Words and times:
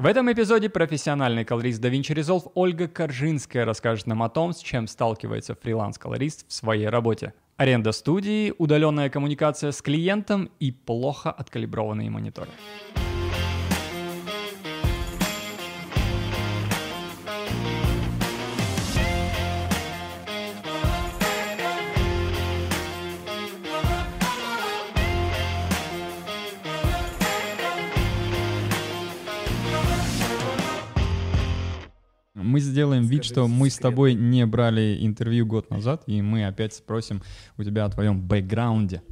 В 0.00 0.06
этом 0.06 0.30
эпизоде 0.30 0.68
профессиональный 0.68 1.44
колорист 1.44 1.82
DaVinci 1.82 2.14
Resolve 2.14 2.52
Ольга 2.54 2.86
Коржинская 2.86 3.64
расскажет 3.64 4.06
нам 4.06 4.22
о 4.22 4.28
том, 4.28 4.52
с 4.52 4.60
чем 4.60 4.86
сталкивается 4.86 5.56
фриланс-колорист 5.56 6.46
в 6.46 6.52
своей 6.52 6.86
работе. 6.86 7.34
Аренда 7.56 7.90
студии, 7.90 8.54
удаленная 8.58 9.10
коммуникация 9.10 9.72
с 9.72 9.82
клиентом 9.82 10.52
и 10.60 10.70
плохо 10.70 11.32
откалиброванные 11.32 12.10
мониторы. 12.10 12.50
Мы 32.42 32.60
сделаем 32.60 33.04
вид, 33.04 33.24
что 33.24 33.48
мы 33.48 33.68
с 33.68 33.78
тобой 33.78 34.14
не 34.14 34.46
брали 34.46 34.98
интервью 35.00 35.44
год 35.44 35.70
назад, 35.70 36.04
и 36.06 36.22
мы 36.22 36.46
опять 36.46 36.72
спросим 36.72 37.22
у 37.56 37.64
тебя 37.64 37.84
о 37.84 37.90
твоем 37.90 38.20
бэкграунде. 38.20 39.02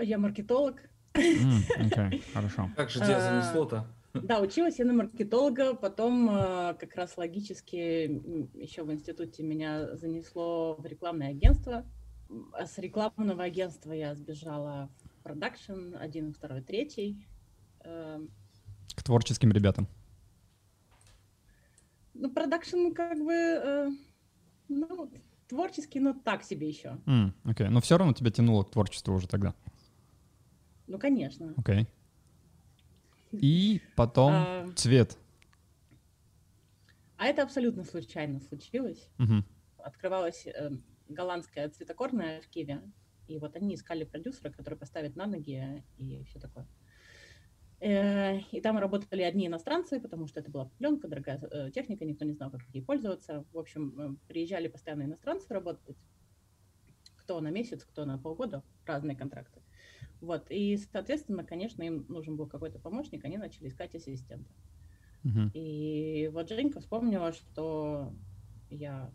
Я 0.00 0.18
маркетолог. 0.18 0.76
Окей, 1.14 2.22
хорошо. 2.32 2.70
Как 2.76 2.90
же 2.90 3.00
тебя 3.00 3.16
А, 3.16 3.42
занесло-то? 3.42 3.86
Да, 4.14 4.40
училась 4.40 4.78
я 4.78 4.84
на 4.84 4.92
маркетолога, 4.92 5.74
потом 5.74 6.30
э, 6.30 6.74
как 6.78 6.94
раз 6.94 7.16
логически 7.16 7.76
еще 8.56 8.84
в 8.84 8.92
институте 8.92 9.42
меня 9.42 9.96
занесло 9.96 10.76
в 10.76 10.86
рекламное 10.86 11.30
агентство. 11.30 11.84
А 12.52 12.66
С 12.66 12.78
рекламного 12.78 13.42
агентства 13.42 13.92
я 13.92 14.14
сбежала 14.14 14.90
в 15.02 15.22
продакшн, 15.24 15.96
один, 15.98 16.32
второй, 16.32 16.62
третий. 16.62 17.26
Э, 17.84 18.20
К 18.94 19.02
творческим 19.02 19.50
ребятам. 19.50 19.88
Ну, 22.20 22.30
продакшн 22.30 22.92
как 22.94 23.16
бы, 23.18 23.32
э, 23.32 23.90
ну, 24.68 25.10
творческий, 25.46 26.00
но 26.00 26.12
так 26.12 26.42
себе 26.42 26.68
еще. 26.68 26.98
Окей, 27.44 27.68
но 27.68 27.80
все 27.80 27.96
равно 27.96 28.12
тебя 28.12 28.30
тянуло 28.32 28.64
к 28.64 28.70
творчеству 28.72 29.14
уже 29.14 29.28
тогда. 29.28 29.54
Ну, 30.88 30.98
конечно. 30.98 31.54
Окей. 31.56 31.86
И 33.32 33.80
потом 33.96 34.32
А, 34.34 34.68
цвет. 34.74 35.16
а 37.16 37.26
это 37.26 37.42
абсолютно 37.42 37.84
случайно 37.84 38.40
случилось. 38.40 39.08
Мгм. 39.18 39.44
открывалась 39.78 40.46
э, 40.46 40.70
голландская 41.08 41.68
цветокорная 41.70 42.40
в 42.42 42.48
Киеве, 42.48 42.82
и 43.28 43.38
вот 43.38 43.54
они 43.56 43.74
искали 43.74 44.04
продюсера, 44.04 44.50
который 44.50 44.74
поставит 44.76 45.14
на 45.16 45.26
ноги 45.26 45.84
и 45.98 46.24
все 46.24 46.40
такое. 46.40 46.66
Э, 47.80 48.38
И 48.52 48.60
там 48.60 48.78
работали 48.78 49.22
одни 49.22 49.46
иностранцы, 49.46 50.00
потому 50.00 50.26
что 50.26 50.40
это 50.40 50.50
была 50.50 50.66
пленка, 50.78 51.08
дорогая 51.08 51.40
э, 51.40 51.70
техника, 51.70 52.04
никто 52.04 52.24
не 52.24 52.32
знал, 52.32 52.50
как 52.50 52.62
ей 52.72 52.82
пользоваться. 52.82 53.44
В 53.52 53.58
общем, 53.58 54.00
э, 54.00 54.16
приезжали 54.26 54.68
постоянно 54.68 55.04
иностранцы 55.04 55.52
работать, 55.54 55.96
кто 57.16 57.40
на 57.40 57.50
месяц, 57.50 57.84
кто 57.84 58.04
на 58.04 58.18
полгода, 58.18 58.64
разные 58.84 59.16
контракты. 59.16 59.62
Вот, 60.20 60.46
и, 60.50 60.76
соответственно, 60.76 61.44
конечно, 61.44 61.82
им 61.82 62.04
нужен 62.08 62.36
был 62.36 62.48
какой-то 62.48 62.80
помощник, 62.80 63.24
они 63.24 63.38
начали 63.38 63.68
искать 63.68 63.94
ассистента. 63.94 64.50
И 65.54 66.30
вот 66.32 66.48
Женька 66.48 66.80
вспомнила, 66.80 67.32
что 67.32 68.14
я 68.70 69.12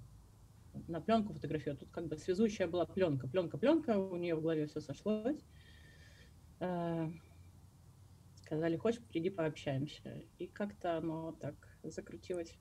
на 0.87 1.01
пленку 1.01 1.33
фотографирую. 1.33 1.77
Тут 1.79 1.89
как 1.91 2.07
бы 2.07 2.17
связующая 2.17 2.67
была 2.67 2.85
пленка. 2.85 3.27
Пленка, 3.27 3.57
пленка, 3.57 3.97
у 3.97 4.15
нее 4.15 4.35
в 4.35 4.41
голове 4.41 4.67
все 4.67 4.79
сошлось. 4.79 5.43
Сказали, 8.53 8.77
хочешь, 8.77 9.01
приди 9.09 9.31
пообщаемся. 9.31 10.21
И 10.37 10.45
как-то 10.45 10.99
оно 10.99 11.31
так 11.41 11.55
закрутилось. 11.83 12.55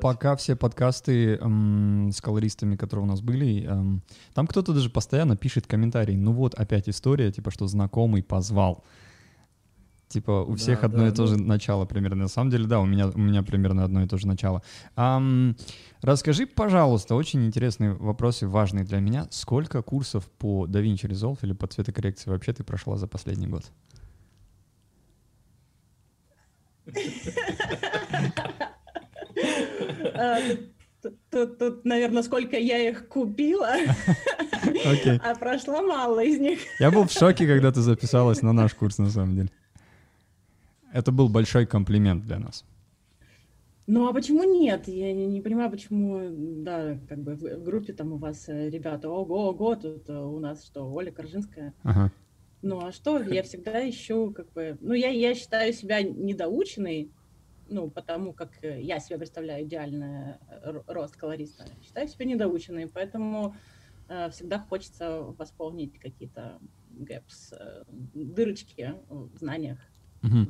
Пока 0.00 0.36
все 0.36 0.54
подкасты 0.54 1.34
эм, 1.34 2.10
с 2.12 2.20
колористами, 2.20 2.76
которые 2.76 3.04
у 3.06 3.08
нас 3.08 3.20
были, 3.22 3.64
эм, 3.64 4.02
там 4.34 4.46
кто-то 4.46 4.72
даже 4.72 4.88
постоянно 4.88 5.36
пишет 5.36 5.66
комментарии. 5.66 6.14
Ну 6.14 6.32
вот 6.32 6.54
опять 6.54 6.88
история, 6.88 7.32
типа, 7.32 7.50
что 7.50 7.66
знакомый 7.66 8.22
позвал. 8.22 8.84
Типа 10.06 10.44
у 10.44 10.52
Да, 10.52 10.56
всех 10.58 10.80
да, 10.82 10.86
одно 10.86 11.08
и 11.08 11.10
то 11.10 11.22
ну- 11.22 11.26
же 11.28 11.36
начало 11.42 11.86
примерно. 11.86 12.22
На 12.22 12.28
самом 12.28 12.50
деле, 12.50 12.66
да, 12.68 12.78
у 12.78 12.86
меня, 12.86 13.08
у 13.08 13.18
меня 13.18 13.42
примерно 13.42 13.82
одно 13.82 14.04
и 14.04 14.06
то 14.06 14.18
же 14.18 14.28
начало. 14.28 14.62
Ам, 14.94 15.56
расскажи, 16.02 16.46
пожалуйста, 16.46 17.16
очень 17.16 17.44
интересные 17.44 17.94
вопросы, 17.94 18.46
важные 18.46 18.84
для 18.84 19.00
меня. 19.00 19.26
Сколько 19.32 19.82
курсов 19.82 20.30
по 20.38 20.66
DaVinci 20.66 21.08
Resolve 21.10 21.38
или 21.42 21.52
по 21.52 21.66
цветокоррекции 21.66 22.30
вообще 22.30 22.52
ты 22.52 22.62
прошла 22.62 22.96
за 22.96 23.08
последний 23.08 23.48
год? 23.48 23.64
Э, 30.14 30.56
Тут, 31.02 31.14
тут- 31.30 31.58
тут, 31.58 31.84
наверное, 31.84 32.22
сколько 32.22 32.56
я 32.56 32.78
их 32.88 33.08
купила, 33.08 33.74
а 35.24 35.34
прошла 35.34 35.82
мало 35.82 36.20
из 36.22 36.38
них. 36.38 36.60
Я 36.78 36.92
был 36.92 37.04
в 37.08 37.10
шоке, 37.10 37.44
когда 37.44 37.72
ты 37.72 37.80
записалась 37.80 38.40
на 38.40 38.52
наш 38.52 38.72
курс, 38.74 38.98
на 38.98 39.10
самом 39.10 39.34
деле. 39.34 39.48
Это 40.92 41.10
был 41.10 41.28
большой 41.28 41.66
комплимент 41.66 42.24
для 42.24 42.38
нас. 42.38 42.64
Ну 43.88 44.06
а 44.06 44.12
почему 44.12 44.44
нет? 44.44 44.86
Я 44.86 45.12
не, 45.12 45.26
не 45.26 45.40
понимаю, 45.40 45.72
почему, 45.72 46.20
да, 46.62 46.96
как 47.08 47.18
бы 47.18 47.34
в, 47.34 47.40
в 47.40 47.64
группе 47.64 47.92
там 47.92 48.12
у 48.12 48.16
вас 48.16 48.48
э, 48.48 48.70
ребята, 48.70 49.08
ого, 49.10 49.48
ого, 49.48 49.74
тут 49.74 50.08
э, 50.08 50.16
у 50.16 50.38
нас 50.38 50.64
что, 50.64 50.88
Оля 50.88 51.10
Коржинская. 51.10 51.74
Ага. 51.82 52.12
Ну 52.62 52.84
а 52.84 52.92
что, 52.92 53.18
я 53.20 53.42
всегда 53.42 53.88
ищу, 53.88 54.32
как 54.32 54.52
бы, 54.52 54.78
ну 54.80 54.94
я, 54.94 55.08
я 55.08 55.34
считаю 55.34 55.72
себя 55.72 56.00
недоученной, 56.02 57.12
ну 57.66 57.90
потому 57.90 58.34
как 58.34 58.62
э, 58.62 58.80
я 58.82 59.00
себе 59.00 59.18
представляю 59.18 59.64
идеальный 59.66 60.36
р- 60.48 60.84
рост 60.86 61.16
колориста. 61.16 61.66
Считаю 61.80 62.06
себя 62.08 62.24
недоученной, 62.26 62.88
поэтому 62.88 63.56
э, 64.08 64.30
всегда 64.30 64.60
хочется 64.60 65.22
восполнить 65.22 65.98
какие-то 65.98 66.60
gaps, 66.88 67.52
э, 67.52 67.82
дырочки 67.88 68.94
в 69.08 69.36
знаниях, 69.36 69.80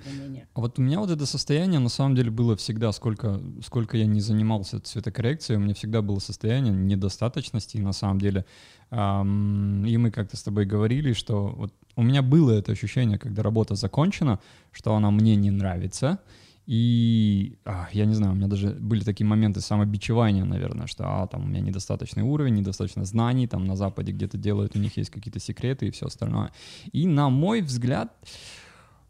умениях. 0.02 0.48
А 0.54 0.60
вот 0.60 0.78
у 0.78 0.82
меня 0.82 1.00
вот 1.00 1.10
это 1.10 1.24
состояние 1.24 1.80
на 1.80 1.88
самом 1.88 2.14
деле 2.14 2.30
было 2.30 2.56
всегда, 2.56 2.92
сколько, 2.92 3.40
сколько 3.64 3.96
я 3.96 4.04
не 4.04 4.20
занимался 4.20 4.80
цветокоррекцией, 4.80 5.56
у 5.58 5.60
меня 5.62 5.72
всегда 5.72 6.02
было 6.02 6.18
состояние 6.18 6.74
недостаточности 6.74 7.78
на 7.78 7.92
самом 7.94 8.18
деле. 8.18 8.44
Ам, 8.90 9.86
и 9.86 9.96
мы 9.96 10.10
как-то 10.10 10.36
с 10.36 10.42
тобой 10.42 10.66
говорили, 10.66 11.14
что 11.14 11.46
вот 11.48 11.72
у 11.96 12.02
меня 12.02 12.22
было 12.22 12.52
это 12.52 12.72
ощущение, 12.72 13.18
когда 13.18 13.42
работа 13.42 13.74
закончена, 13.74 14.38
что 14.70 14.94
она 14.94 15.10
мне 15.10 15.36
не 15.36 15.50
нравится. 15.50 16.18
И 16.64 17.58
а, 17.64 17.88
я 17.92 18.04
не 18.04 18.14
знаю, 18.14 18.32
у 18.32 18.36
меня 18.36 18.46
даже 18.46 18.70
были 18.70 19.02
такие 19.02 19.26
моменты 19.26 19.60
самобичевания, 19.60 20.44
наверное, 20.44 20.86
что 20.86 21.04
а, 21.06 21.26
там 21.26 21.44
у 21.44 21.46
меня 21.46 21.60
недостаточный 21.60 22.22
уровень, 22.22 22.54
недостаточно 22.54 23.04
знаний, 23.04 23.48
там 23.48 23.64
на 23.64 23.74
Западе 23.74 24.12
где-то 24.12 24.38
делают, 24.38 24.76
у 24.76 24.78
них 24.78 24.96
есть 24.96 25.10
какие-то 25.10 25.40
секреты 25.40 25.88
и 25.88 25.90
все 25.90 26.06
остальное. 26.06 26.52
И 26.92 27.06
на 27.06 27.30
мой 27.30 27.62
взгляд, 27.62 28.14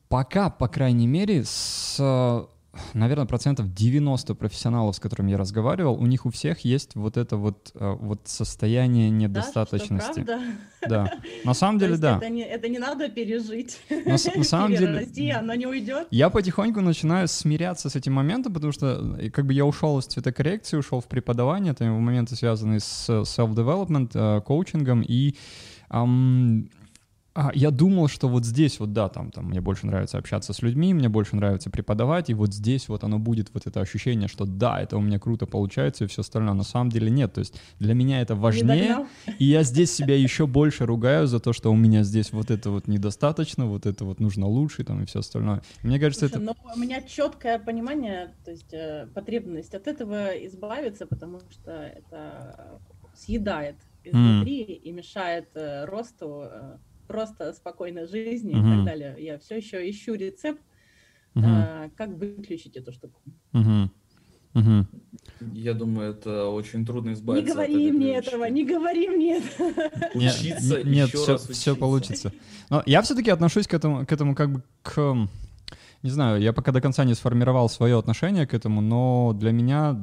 пока, 0.09 0.49
по 0.49 0.66
крайней 0.66 1.06
мере, 1.06 1.44
с, 1.44 2.47
наверное, 2.94 3.26
процентов 3.26 3.72
90 3.72 4.34
профессионалов, 4.34 4.96
с 4.96 5.00
которыми 5.00 5.30
я 5.30 5.38
разговаривал, 5.38 5.94
у 5.94 6.06
них 6.06 6.26
у 6.26 6.30
всех 6.30 6.60
есть 6.60 6.94
вот 6.94 7.16
это 7.16 7.36
вот, 7.36 7.70
э, 7.74 7.96
вот 8.00 8.20
состояние 8.24 9.10
Да, 9.10 9.16
что 9.16 9.22
недостаточности. 9.22 10.22
правда? 10.22 10.40
Да, 10.88 11.12
на 11.44 11.54
самом 11.54 11.78
деле, 11.78 11.96
да. 11.96 12.16
Это 12.16 12.28
не, 12.28 12.42
это 12.42 12.68
не 12.68 12.78
надо 12.78 13.08
пережить. 13.08 13.78
На, 14.06 14.18
самом 14.18 14.74
деле, 14.74 15.34
оно 15.34 15.54
не 15.54 15.66
уйдет. 15.66 16.08
я 16.10 16.30
потихоньку 16.30 16.80
начинаю 16.80 17.28
смиряться 17.28 17.88
с 17.88 17.96
этим 17.96 18.14
моментом, 18.14 18.52
потому 18.52 18.72
что 18.72 19.16
э, 19.18 19.30
как 19.30 19.46
бы 19.46 19.52
я 19.52 19.64
ушел 19.64 19.98
из 19.98 20.06
цветокоррекции, 20.06 20.76
ушел 20.76 21.00
в 21.00 21.06
преподавание, 21.06 21.72
это 21.72 21.84
моменты, 21.84 22.36
связанные 22.36 22.80
с 22.80 23.08
self-development, 23.08 24.10
э, 24.14 24.40
коучингом, 24.40 25.02
и 25.06 25.36
а, 27.34 27.50
я 27.54 27.70
думал, 27.70 28.09
что 28.09 28.28
вот 28.28 28.44
здесь 28.44 28.78
вот, 28.78 28.93
да, 28.93 29.09
там, 29.09 29.31
там, 29.31 29.47
мне 29.47 29.60
больше 29.60 29.87
нравится 29.87 30.19
общаться 30.19 30.53
с 30.53 30.60
людьми, 30.60 30.93
мне 30.93 31.09
больше 31.09 31.34
нравится 31.34 31.70
преподавать, 31.70 32.28
и 32.28 32.34
вот 32.34 32.53
здесь 32.53 32.88
вот 32.88 33.04
оно 33.04 33.19
будет 33.19 33.53
вот 33.54 33.66
это 33.66 33.81
ощущение, 33.81 34.29
что 34.29 34.44
да, 34.44 34.81
это 34.81 34.99
у 34.99 35.00
меня 35.00 35.19
круто 35.19 35.46
получается 35.46 36.05
и 36.05 36.06
все 36.08 36.20
остальное. 36.20 36.52
На 36.52 36.62
самом 36.62 36.90
деле 36.90 37.11
нет, 37.11 37.32
то 37.32 37.38
есть 37.38 37.58
для 37.79 37.94
меня 37.94 38.20
это 38.20 38.34
Не 38.34 38.40
важнее, 38.40 39.06
и 39.38 39.46
я 39.46 39.62
здесь 39.62 39.93
себя 39.93 40.14
еще 40.14 40.46
больше 40.46 40.84
ругаю 40.84 41.26
за 41.26 41.40
то, 41.40 41.55
что 41.55 41.73
у 41.73 41.76
меня 41.76 42.02
здесь 42.02 42.32
вот 42.32 42.50
это 42.50 42.70
вот 42.70 42.87
недостаточно, 42.87 43.67
вот 43.67 43.87
это 43.87 44.05
вот 44.05 44.20
нужно 44.20 44.46
лучше 44.46 44.85
там 44.85 45.02
и 45.02 45.06
все 45.06 45.20
остальное. 45.20 45.62
Мне 45.82 45.99
кажется, 45.99 46.28
Слушай, 46.28 46.44
это... 46.44 46.55
ну, 46.64 46.73
у 46.75 46.78
меня 46.78 47.00
четкое 47.00 47.58
понимание, 47.58 48.35
то 48.44 48.50
есть 48.50 48.75
э, 48.75 49.08
потребность 49.14 49.75
от 49.75 49.87
этого 49.87 50.28
избавиться, 50.46 51.06
потому 51.06 51.40
что 51.50 51.70
это 51.70 52.78
съедает 53.14 53.76
изнутри 54.05 54.62
и 54.62 54.93
мешает 54.93 55.49
э, 55.55 55.85
росту 55.85 56.43
э, 56.44 56.76
просто 57.12 57.53
спокойной 57.53 58.06
жизни 58.06 58.53
и 58.53 58.56
Мгм. 58.56 58.76
так 58.76 58.85
далее. 58.85 59.17
Я 59.19 59.38
все 59.38 59.56
еще 59.56 59.88
ищу 59.88 60.14
рецепт, 60.14 60.62
Мгм, 61.35 61.47
э, 61.49 61.91
как 61.97 62.11
выключить 62.11 62.76
эту 62.76 62.93
штуку. 62.93 63.20
мгм, 63.53 63.91
мгм. 64.55 64.87
Я 65.55 65.75
думаю, 65.75 66.11
это 66.12 66.47
очень 66.49 66.85
трудно 66.87 67.09
Не 67.11 67.14
избавиться 67.14 67.53
от 67.53 67.56
говори 67.56 67.75
этой 67.75 67.93
мне 67.93 68.12
привычки. 68.12 68.29
этого, 68.29 68.44
не 68.47 68.64
говори 68.64 69.09
мне 69.09 69.38
этого. 69.38 69.73
Не- 70.14 70.29
Учиться, 70.29 70.82
не- 70.82 70.91
Нет, 70.91 71.09
еще 71.09 71.19
все, 71.19 71.32
раз 71.32 71.43
все 71.43 71.50
учиться. 71.73 71.76
получится. 71.76 72.32
Но 72.70 72.82
я 72.87 73.03
все-таки 73.03 73.31
отношусь 73.31 73.67
к 73.67 73.75
этому, 73.75 74.06
к 74.06 74.12
этому 74.12 74.35
как 74.35 74.50
бы 74.53 74.62
к... 74.82 75.17
не 76.02 76.10
знаю, 76.10 76.40
я 76.40 76.52
пока 76.52 76.72
до 76.72 76.81
конца 76.81 77.04
не 77.04 77.14
сформировал 77.14 77.69
свое 77.69 77.99
отношение 77.99 78.46
к 78.46 78.54
этому, 78.54 78.81
но 78.81 79.32
для 79.34 79.52
меня 79.52 79.96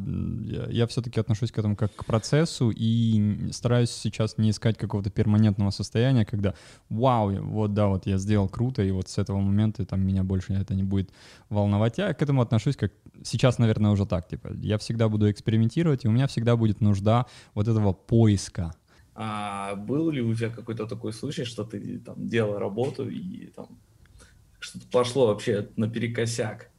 я, 0.69 0.87
все-таки 0.87 1.19
отношусь 1.19 1.51
к 1.51 1.57
этому 1.57 1.75
как 1.75 1.93
к 1.93 2.05
процессу 2.05 2.71
и 2.73 3.51
стараюсь 3.51 3.91
сейчас 3.91 4.37
не 4.37 4.49
искать 4.49 4.77
какого-то 4.77 5.09
перманентного 5.09 5.71
состояния, 5.71 6.25
когда 6.25 6.53
вау, 6.89 7.31
вот 7.43 7.73
да, 7.73 7.87
вот 7.87 8.07
я 8.07 8.17
сделал 8.17 8.47
круто, 8.47 8.81
и 8.81 8.91
вот 8.91 9.09
с 9.09 9.17
этого 9.17 9.39
момента 9.39 9.85
там 9.85 10.01
меня 10.01 10.23
больше 10.23 10.53
это 10.53 10.73
не 10.73 10.83
будет 10.83 11.09
волновать. 11.49 11.97
Я 11.97 12.13
к 12.13 12.21
этому 12.21 12.41
отношусь 12.41 12.77
как 12.77 12.93
сейчас, 13.23 13.59
наверное, 13.59 13.91
уже 13.91 14.05
так, 14.05 14.27
типа, 14.27 14.51
я 14.61 14.77
всегда 14.77 15.09
буду 15.09 15.29
экспериментировать, 15.29 16.05
и 16.05 16.07
у 16.07 16.11
меня 16.11 16.27
всегда 16.27 16.55
будет 16.55 16.81
нужда 16.81 17.25
вот 17.53 17.67
этого 17.67 17.91
поиска. 17.91 18.73
А 19.15 19.75
был 19.75 20.11
ли 20.11 20.21
у 20.21 20.33
тебя 20.33 20.49
какой-то 20.49 20.87
такой 20.87 21.11
случай, 21.11 21.43
что 21.43 21.65
ты 21.65 21.99
там 21.99 22.15
делал 22.25 22.57
работу 22.57 23.09
и 23.09 23.47
там 23.47 23.67
что-то 24.59 24.85
пошло 24.87 25.27
вообще 25.27 25.69
наперекосяк. 25.75 26.69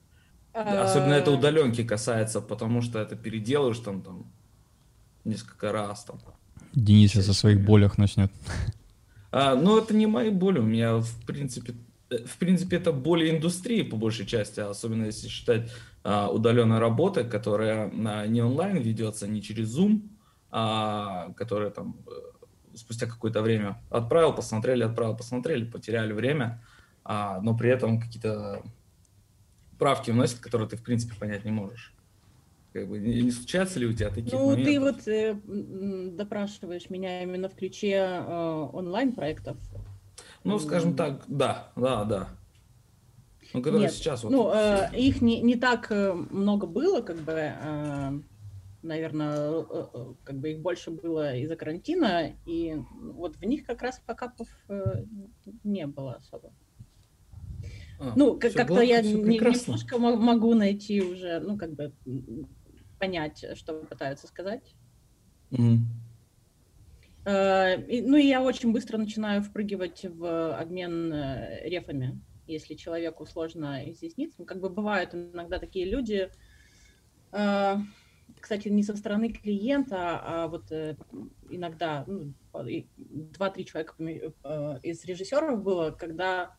Особенно 0.52 1.14
это 1.14 1.30
а. 1.30 1.34
удаленки 1.34 1.84
касается, 1.84 2.40
потому 2.40 2.82
что 2.82 2.98
это 2.98 3.16
переделаешь 3.16 3.78
там, 3.78 4.02
там 4.02 4.32
несколько 5.24 5.72
раз. 5.72 6.04
Там. 6.04 6.18
Денис 6.72 7.10
сейчас 7.10 7.28
о 7.28 7.34
своих 7.34 7.64
болях 7.64 7.98
начнет. 7.98 8.32
А, 9.32 9.54
ну, 9.54 9.78
это 9.78 9.94
не 9.94 10.06
мои 10.06 10.30
боли. 10.30 10.58
У 10.58 10.64
меня, 10.64 10.96
в 10.96 11.26
принципе, 11.26 11.74
в 12.10 12.38
принципе, 12.38 12.76
это 12.76 12.92
боли 12.92 13.30
индустрии 13.30 13.82
по 13.82 13.96
большей 13.96 14.26
части, 14.26 14.60
особенно 14.60 15.04
если 15.04 15.28
считать 15.28 15.70
а, 16.02 16.28
удаленной 16.28 16.78
работы, 16.78 17.24
которая 17.24 17.90
а, 17.90 18.26
не 18.26 18.42
онлайн 18.42 18.78
ведется, 18.78 19.28
не 19.28 19.40
через 19.40 19.76
Zoom, 19.76 20.08
а 20.50 21.32
которая 21.36 21.70
там 21.70 21.96
э, 22.08 22.76
спустя 22.76 23.06
какое-то 23.06 23.40
время 23.40 23.80
отправил, 23.88 24.34
посмотрели, 24.34 24.82
отправил, 24.82 25.16
посмотрели, 25.16 25.64
потеряли 25.64 26.12
время 26.12 26.60
а, 27.04 27.40
но 27.40 27.56
при 27.56 27.70
этом 27.70 28.00
какие-то 28.00 28.62
правки 29.78 30.10
вносят, 30.10 30.40
которые 30.40 30.68
ты, 30.68 30.76
в 30.76 30.82
принципе, 30.82 31.14
понять 31.18 31.44
не 31.44 31.50
можешь. 31.50 31.94
Как 32.72 32.88
бы, 32.88 33.00
не, 33.00 33.30
случаются 33.32 33.80
ли 33.80 33.86
у 33.86 33.92
тебя 33.92 34.10
такие 34.10 34.38
Ну, 34.38 34.50
моментов? 34.50 34.66
ты 34.66 34.80
вот 34.80 35.08
э, 35.08 36.10
допрашиваешь 36.16 36.88
меня 36.88 37.22
именно 37.22 37.48
в 37.48 37.54
ключе 37.54 37.96
э, 37.96 38.68
онлайн-проектов. 38.72 39.56
Ну, 40.44 40.58
скажем 40.60 40.94
так, 40.94 41.24
да, 41.26 41.72
да, 41.74 42.04
да. 42.04 42.28
Ну, 43.52 43.60
которые 43.60 43.82
Нет, 43.82 43.92
сейчас 43.92 44.22
вот... 44.22 44.30
Ну, 44.30 44.52
э, 44.54 44.96
их 44.96 45.20
не, 45.20 45.40
не 45.40 45.56
так 45.56 45.90
э, 45.90 46.12
много 46.12 46.66
было, 46.68 47.00
как 47.00 47.16
бы, 47.16 47.32
э, 47.32 48.20
наверное, 48.82 49.50
э, 49.50 49.86
э, 49.92 50.14
как 50.22 50.36
бы 50.36 50.52
их 50.52 50.60
больше 50.60 50.92
было 50.92 51.34
из-за 51.36 51.56
карантина, 51.56 52.32
и 52.46 52.80
вот 53.02 53.36
в 53.36 53.44
них 53.44 53.66
как 53.66 53.82
раз 53.82 54.00
покапов 54.06 54.48
э, 54.68 55.04
не 55.64 55.86
было 55.88 56.14
особо. 56.14 56.52
А, 58.00 58.14
ну, 58.16 58.38
как- 58.38 58.54
как-то 58.54 58.80
я 58.80 59.02
не, 59.02 59.12
немножко 59.12 59.98
могу 59.98 60.54
найти 60.54 61.02
уже, 61.02 61.38
ну, 61.40 61.58
как 61.58 61.74
бы 61.74 61.92
понять, 62.98 63.44
что 63.54 63.74
пытаются 63.74 64.26
сказать. 64.26 64.74
Mm. 65.50 65.80
Uh, 67.26 67.86
и, 67.86 68.00
ну, 68.00 68.16
и 68.16 68.26
я 68.26 68.42
очень 68.42 68.72
быстро 68.72 68.96
начинаю 68.96 69.42
впрыгивать 69.42 70.06
в 70.06 70.56
обмен 70.56 71.12
э, 71.12 71.68
рефами, 71.68 72.18
если 72.46 72.74
человеку 72.74 73.26
сложно 73.26 73.90
изъясниться. 73.90 74.36
Ну, 74.38 74.46
как 74.46 74.60
бы 74.60 74.70
бывают 74.70 75.14
иногда 75.14 75.58
такие 75.58 75.84
люди, 75.84 76.30
uh, 77.32 77.78
кстати, 78.40 78.68
не 78.68 78.82
со 78.82 78.96
стороны 78.96 79.30
клиента, 79.30 80.18
а 80.22 80.48
вот 80.48 80.72
uh, 80.72 80.96
иногда 81.50 82.04
ну, 82.06 82.32
два-три 82.54 83.66
человека 83.66 83.94
из 84.82 85.04
режиссеров 85.04 85.62
было, 85.62 85.90
когда 85.90 86.56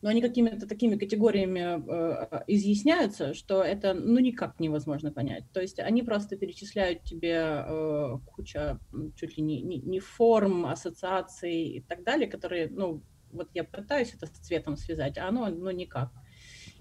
но 0.00 0.10
они 0.10 0.20
какими-то 0.20 0.66
такими 0.66 0.96
категориями 0.96 1.60
э, 1.60 2.42
изъясняются, 2.46 3.34
что 3.34 3.62
это 3.62 3.94
ну 3.94 4.18
никак 4.18 4.60
невозможно 4.60 5.12
понять. 5.12 5.44
То 5.52 5.60
есть 5.60 5.78
они 5.80 6.02
просто 6.02 6.36
перечисляют 6.36 7.02
тебе 7.02 7.64
э, 7.66 8.18
куча 8.26 8.78
чуть 9.16 9.36
ли 9.36 9.42
не, 9.42 9.60
не, 9.62 9.78
не 9.78 10.00
форм, 10.00 10.66
ассоциаций 10.66 11.62
и 11.68 11.80
так 11.80 12.04
далее, 12.04 12.28
которые, 12.28 12.68
ну, 12.68 13.02
вот 13.32 13.48
я 13.54 13.64
пытаюсь 13.64 14.14
это 14.14 14.26
с 14.26 14.30
цветом 14.30 14.76
связать, 14.76 15.18
а 15.18 15.28
оно, 15.28 15.48
ну, 15.48 15.70
никак. 15.70 16.10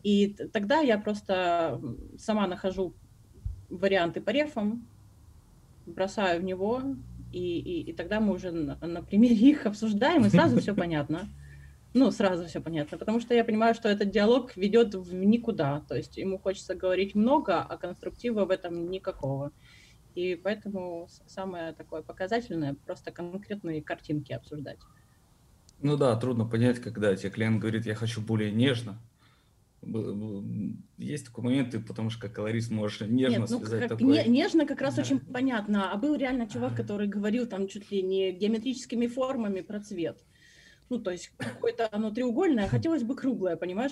И 0.03 0.35
тогда 0.53 0.79
я 0.79 0.97
просто 0.97 1.81
сама 2.17 2.47
нахожу 2.47 2.95
варианты 3.69 4.21
по 4.21 4.29
рефам, 4.29 4.87
бросаю 5.85 6.41
в 6.41 6.43
него, 6.43 6.81
и, 7.33 7.59
и, 7.59 7.89
и 7.89 7.93
тогда 7.93 8.19
мы 8.19 8.33
уже 8.33 8.51
на, 8.51 8.75
на 8.75 9.01
примере 9.01 9.35
их 9.35 9.65
обсуждаем, 9.65 10.25
и 10.25 10.29
сразу 10.29 10.59
все 10.59 10.73
понятно 10.73 11.27
ну, 11.97 12.11
сразу 12.11 12.45
все 12.45 12.61
понятно, 12.61 12.97
потому 12.97 13.19
что 13.19 13.33
я 13.33 13.43
понимаю, 13.43 13.73
что 13.73 13.89
этот 13.89 14.11
диалог 14.11 14.55
ведет 14.55 14.95
в 14.95 15.13
никуда, 15.13 15.81
то 15.87 15.95
есть 15.95 16.17
ему 16.17 16.37
хочется 16.37 16.75
говорить 16.75 17.15
много, 17.15 17.61
а 17.61 17.77
конструктива 17.77 18.45
в 18.45 18.51
этом 18.51 18.89
никакого. 18.89 19.51
И 20.15 20.35
поэтому 20.35 21.07
самое 21.27 21.73
такое 21.73 22.01
показательное 22.01 22.75
просто 22.85 23.11
конкретные 23.11 23.83
картинки 23.83 24.33
обсуждать. 24.33 24.79
Ну 25.79 25.95
да, 25.95 26.15
трудно 26.15 26.45
понять, 26.45 26.79
когда 26.79 27.15
тебе 27.15 27.29
клиент 27.29 27.59
говорит, 27.59 27.85
я 27.85 27.93
хочу 27.93 28.21
более 28.21 28.51
нежно. 28.51 28.99
Есть 30.97 31.27
такой 31.27 31.43
момент, 31.43 31.71
ты 31.71 31.79
потому 31.79 32.09
что 32.09 32.21
как 32.21 32.33
колорист 32.33 32.71
можешь 32.71 33.01
нежно 33.01 33.41
Нет, 33.41 33.49
ну, 33.49 33.59
связать 33.59 33.81
как, 33.81 33.89
такое. 33.89 34.23
Нежно 34.25 34.65
как 34.65 34.81
раз 34.81 34.95
да. 34.95 35.03
очень 35.03 35.19
понятно. 35.19 35.91
А 35.91 35.97
был 35.97 36.15
реально 36.15 36.49
чувак, 36.49 36.75
который 36.75 37.07
говорил 37.07 37.45
там 37.45 37.67
чуть 37.67 37.91
ли 37.91 38.01
не 38.01 38.31
геометрическими 38.31 39.05
формами 39.05 39.61
про 39.61 39.79
цвет. 39.79 40.23
Ну, 40.89 40.99
то 40.99 41.11
есть 41.11 41.31
какое-то 41.37 41.89
оно 41.91 42.11
треугольное, 42.11 42.65
а 42.65 42.69
хотелось 42.69 43.03
бы 43.03 43.15
круглое, 43.15 43.57
понимаешь? 43.57 43.91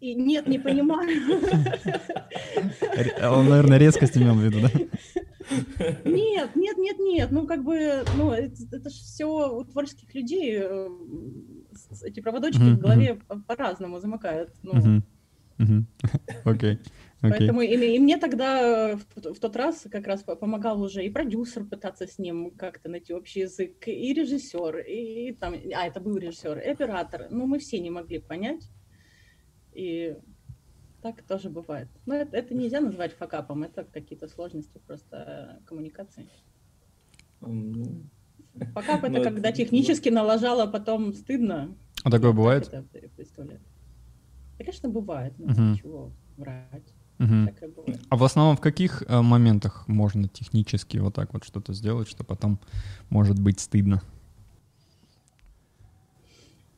И 0.00 0.14
нет, 0.14 0.46
не 0.46 0.58
понимаю. 0.58 1.08
Он, 3.22 3.48
наверное, 3.48 3.78
резкость 3.78 4.16
имел 4.16 4.34
в 4.34 4.42
виду, 4.42 4.60
да? 4.60 4.70
Нет, 6.04 6.50
нет, 6.54 6.78
нет, 6.78 6.98
нет. 6.98 7.30
Ну, 7.30 7.46
как 7.46 7.64
бы, 7.64 8.04
ну, 8.16 8.30
это, 8.30 8.54
это 8.72 8.88
же 8.88 8.96
все 8.96 9.26
у 9.26 9.64
творческих 9.64 10.14
людей 10.14 10.60
э, 10.62 10.88
эти 12.02 12.20
проводочки 12.20 12.60
в 12.60 12.78
голове 12.78 13.20
по-разному 13.46 13.98
замыкают. 13.98 14.54
Ну. 14.62 15.02
Окей. 16.44 16.74
Okay. 16.74 16.78
Поэтому 17.20 17.60
и, 17.60 17.74
и 17.74 17.98
мне 17.98 18.16
тогда 18.16 18.96
в, 18.96 19.04
в 19.16 19.38
тот 19.38 19.56
раз 19.56 19.86
как 19.90 20.06
раз 20.06 20.22
помогал 20.22 20.80
уже 20.80 21.04
и 21.04 21.10
продюсер 21.10 21.64
пытаться 21.64 22.06
с 22.06 22.18
ним 22.18 22.50
как-то 22.52 22.88
найти 22.88 23.12
общий 23.12 23.40
язык, 23.40 23.86
и 23.88 24.12
режиссер, 24.14 24.78
и, 24.78 25.28
и 25.28 25.32
там, 25.32 25.54
а 25.74 25.86
это 25.86 26.00
был 26.00 26.16
режиссер, 26.16 26.58
и 26.58 26.68
оператор. 26.68 27.26
Ну, 27.30 27.46
мы 27.46 27.58
все 27.58 27.78
не 27.78 27.90
могли 27.90 28.18
понять. 28.18 28.70
И 29.72 30.16
так 31.02 31.22
тоже 31.22 31.50
бывает. 31.50 31.88
Но 32.06 32.14
это, 32.14 32.36
это 32.36 32.54
нельзя 32.54 32.80
назвать 32.80 33.12
факапом, 33.12 33.62
это 33.62 33.84
какие-то 33.84 34.28
сложности 34.28 34.78
просто 34.86 35.60
коммуникации. 35.66 36.28
Факап 38.74 39.04
это 39.04 39.18
ну, 39.18 39.22
когда 39.22 39.52
технически 39.52 40.08
налажало, 40.08 40.64
а 40.64 40.66
потом 40.66 41.12
стыдно. 41.14 41.76
А 42.04 42.10
такое 42.10 42.32
бывает? 42.32 42.68
Конечно, 44.58 44.88
бывает, 44.88 45.32
но 45.38 45.48
угу. 47.20 47.96
А 48.08 48.16
в 48.16 48.24
основном 48.24 48.56
в 48.56 48.60
каких 48.60 49.02
э, 49.06 49.20
моментах 49.20 49.86
можно 49.86 50.28
технически 50.28 50.96
вот 50.98 51.14
так 51.14 51.32
вот 51.32 51.44
что-то 51.44 51.72
сделать, 51.74 52.08
что 52.08 52.24
потом 52.24 52.58
может 53.10 53.38
быть 53.38 53.60
стыдно? 53.60 54.02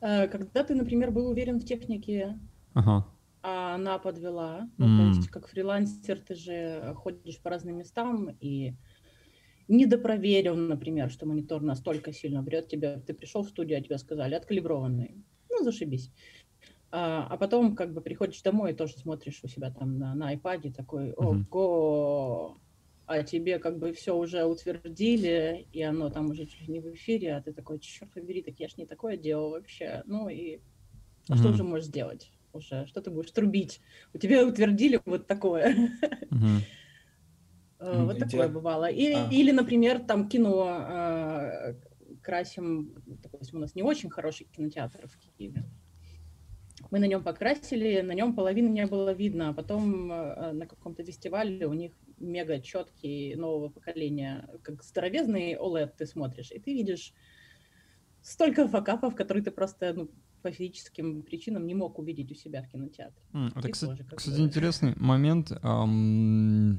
Э, 0.01 0.27
когда 0.27 0.63
ты, 0.63 0.75
например, 0.75 1.11
был 1.11 1.29
уверен 1.29 1.59
в 1.59 1.65
технике, 1.65 2.37
ага. 2.73 3.07
а 3.41 3.75
она 3.75 3.97
подвела, 3.99 4.69
ну, 4.77 4.87
mm. 4.87 4.97
то 4.97 5.17
есть 5.17 5.29
как 5.29 5.47
фрилансер 5.47 6.19
ты 6.19 6.35
же 6.35 6.93
ходишь 6.97 7.39
по 7.39 7.49
разным 7.49 7.77
местам 7.77 8.35
и 8.41 8.75
недопроверил, 9.69 10.55
например, 10.55 11.09
что 11.09 11.25
монитор 11.25 11.61
настолько 11.61 12.11
сильно 12.11 12.41
врет 12.41 12.67
тебе, 12.67 13.01
ты 13.07 13.13
пришел 13.13 13.43
в 13.43 13.49
студию, 13.49 13.79
а 13.79 13.81
тебе 13.81 13.97
сказали 13.97 14.35
откалиброванный, 14.35 15.23
ну, 15.49 15.63
зашибись. 15.63 16.11
А, 16.95 17.25
а 17.27 17.37
потом 17.37 17.75
как 17.75 17.91
бы 17.91 18.01
приходишь 18.01 18.43
домой 18.43 18.71
и 18.71 18.75
тоже 18.75 18.93
смотришь 18.99 19.39
у 19.43 19.47
себя 19.47 19.71
там 19.71 19.97
на, 19.97 20.13
на 20.13 20.35
iPad 20.35 20.73
такой, 20.73 21.11
ого, 21.13 22.59
а 23.07 23.23
тебе 23.23 23.57
как 23.57 23.79
бы 23.79 23.93
все 23.93 24.15
уже 24.15 24.45
утвердили, 24.45 25.67
и 25.73 25.81
оно 25.81 26.11
там 26.11 26.29
уже 26.29 26.45
чуть 26.45 26.67
ли 26.67 26.73
не 26.73 26.81
в 26.81 26.93
эфире, 26.93 27.35
а 27.35 27.41
ты 27.41 27.51
такой, 27.51 27.79
черт 27.79 28.13
побери, 28.13 28.43
так 28.43 28.59
я 28.59 28.67
ж 28.67 28.77
не 28.77 28.85
такое 28.85 29.17
делал 29.17 29.49
вообще. 29.49 30.03
Ну 30.05 30.29
и 30.29 30.59
а 31.29 31.35
что 31.35 31.49
уже 31.49 31.63
можешь 31.63 31.87
сделать? 31.87 32.31
Уже 32.53 32.85
что 32.85 33.01
ты 33.01 33.09
будешь 33.09 33.31
трубить? 33.31 33.81
У 34.13 34.19
тебя 34.19 34.45
утвердили 34.45 35.01
вот 35.03 35.25
такое. 35.25 35.89
Вот 37.79 38.17
такое 38.19 38.47
бывало. 38.47 38.85
Или, 38.85 39.51
например, 39.51 39.99
там 39.99 40.29
кино 40.29 40.67
а, 40.69 41.75
красим, 42.21 42.93
допустим, 43.05 43.57
у 43.57 43.61
нас 43.61 43.75
не 43.75 43.83
очень 43.83 44.09
хороший 44.09 44.45
кинотеатр 44.45 45.07
в 45.07 45.17
Киеве. 45.17 45.65
Мы 46.93 46.99
на 46.99 47.05
нем 47.05 47.23
покрасили, 47.23 48.01
на 48.01 48.11
нем 48.11 48.35
половины 48.35 48.69
не 48.69 48.85
было 48.85 49.13
видно, 49.13 49.49
а 49.49 49.53
потом 49.53 50.11
э, 50.11 50.51
на 50.51 50.67
каком-то 50.67 51.03
фестивале 51.03 51.65
у 51.65 51.73
них 51.73 51.91
мега 52.19 52.61
четкий 52.61 53.33
нового 53.33 53.69
поколения, 53.69 54.47
как 54.61 54.83
здоровезный 54.83 55.55
OLED 55.55 55.93
ты 55.97 56.05
смотришь, 56.05 56.51
и 56.51 56.59
ты 56.59 56.71
видишь 56.71 57.15
столько 58.21 58.67
факапов, 58.67 59.15
которые 59.15 59.43
ты 59.43 59.49
просто 59.49 59.91
ну, 59.95 60.11
по 60.43 60.51
физическим 60.51 61.23
причинам 61.23 61.65
не 61.65 61.73
мог 61.73 61.97
увидеть 61.97 62.31
у 62.31 62.35
себя 62.35 62.61
в 62.61 62.69
кинотеатре. 62.69 63.25
Mm, 63.33 63.53
это, 63.55 63.69
кстати, 63.71 64.05
кстати 64.15 64.39
интересный 64.41 64.93
момент. 64.97 65.49
Um, 65.63 66.77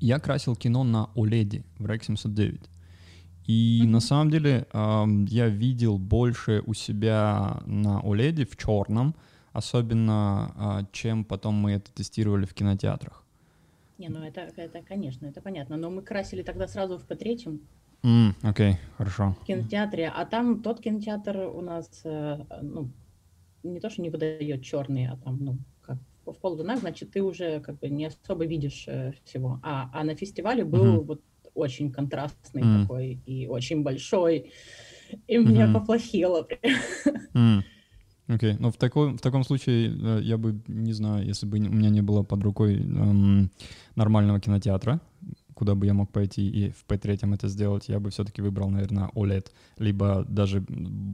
я 0.00 0.18
красил 0.18 0.56
кино 0.56 0.82
на 0.82 1.10
OLED 1.14 1.62
в 1.78 1.84
REC 1.84 2.04
709. 2.04 2.62
И 3.48 3.80
mm-hmm. 3.82 3.88
на 3.88 4.00
самом 4.00 4.30
деле 4.30 4.66
um, 4.72 5.26
я 5.28 5.48
видел 5.48 5.98
больше 5.98 6.62
у 6.66 6.74
себя 6.74 7.62
на 7.64 8.00
OLED 8.02 8.44
в 8.44 8.56
черном, 8.56 9.14
особенно 9.54 10.52
uh, 10.54 10.86
чем 10.92 11.24
потом 11.24 11.54
мы 11.54 11.72
это 11.72 11.90
тестировали 11.92 12.44
в 12.44 12.52
кинотеатрах. 12.52 13.24
Не, 13.96 14.10
ну 14.10 14.22
это, 14.22 14.42
это, 14.56 14.82
конечно, 14.82 15.26
это 15.26 15.40
понятно. 15.40 15.78
Но 15.78 15.90
мы 15.90 16.02
красили 16.02 16.42
тогда 16.42 16.68
сразу 16.68 16.98
в 16.98 17.06
P3. 17.06 17.58
Mm, 18.02 18.34
окей, 18.42 18.72
okay, 18.72 18.76
хорошо. 18.98 19.34
В 19.42 19.46
кинотеатре, 19.46 20.08
а 20.08 20.24
там 20.26 20.62
тот 20.62 20.80
кинотеатр 20.80 21.38
у 21.38 21.62
нас, 21.62 22.02
э, 22.04 22.44
ну, 22.62 22.90
не 23.62 23.80
то, 23.80 23.90
что 23.90 24.02
не 24.02 24.10
выдает 24.10 24.62
черный, 24.62 25.08
а 25.08 25.16
там, 25.16 25.38
ну, 25.42 25.58
как 25.80 25.98
в 26.26 26.34
полутонах, 26.34 26.80
значит, 26.80 27.10
ты 27.10 27.22
уже 27.22 27.60
как 27.60 27.78
бы 27.78 27.88
не 27.88 28.04
особо 28.04 28.44
видишь 28.44 28.84
э, 28.86 29.14
всего. 29.24 29.58
А, 29.62 29.90
а 29.92 30.04
на 30.04 30.14
фестивале 30.14 30.64
был 30.64 30.84
mm-hmm. 30.84 31.04
вот 31.04 31.22
очень 31.58 31.90
контрастный 31.90 32.62
mm. 32.62 32.82
такой 32.82 33.18
и 33.26 33.46
очень 33.46 33.82
большой, 33.82 34.52
и 35.26 35.36
mm-hmm. 35.36 35.48
меня 35.48 35.72
поплохело. 35.72 36.46
Mm. 37.34 37.62
Окей, 38.28 38.52
okay. 38.52 38.56
но 38.58 38.70
в, 38.70 38.76
такой, 38.76 39.16
в 39.16 39.20
таком 39.20 39.42
случае 39.42 39.90
э, 39.90 40.20
я 40.22 40.36
бы, 40.36 40.60
не 40.66 40.92
знаю, 40.92 41.24
если 41.24 41.46
бы 41.46 41.58
у 41.58 41.72
меня 41.72 41.88
не 41.88 42.02
было 42.02 42.22
под 42.22 42.42
рукой 42.42 42.76
эм, 42.76 43.50
нормального 43.96 44.38
кинотеатра, 44.38 45.00
куда 45.54 45.74
бы 45.74 45.86
я 45.86 45.94
мог 45.94 46.12
пойти 46.12 46.48
и 46.48 46.70
в 46.70 46.84
P3 46.86 47.34
это 47.34 47.48
сделать, 47.48 47.88
я 47.88 47.98
бы 47.98 48.10
все-таки 48.10 48.42
выбрал, 48.42 48.68
наверное, 48.70 49.10
OLED, 49.14 49.46
либо 49.78 50.24
даже 50.28 50.62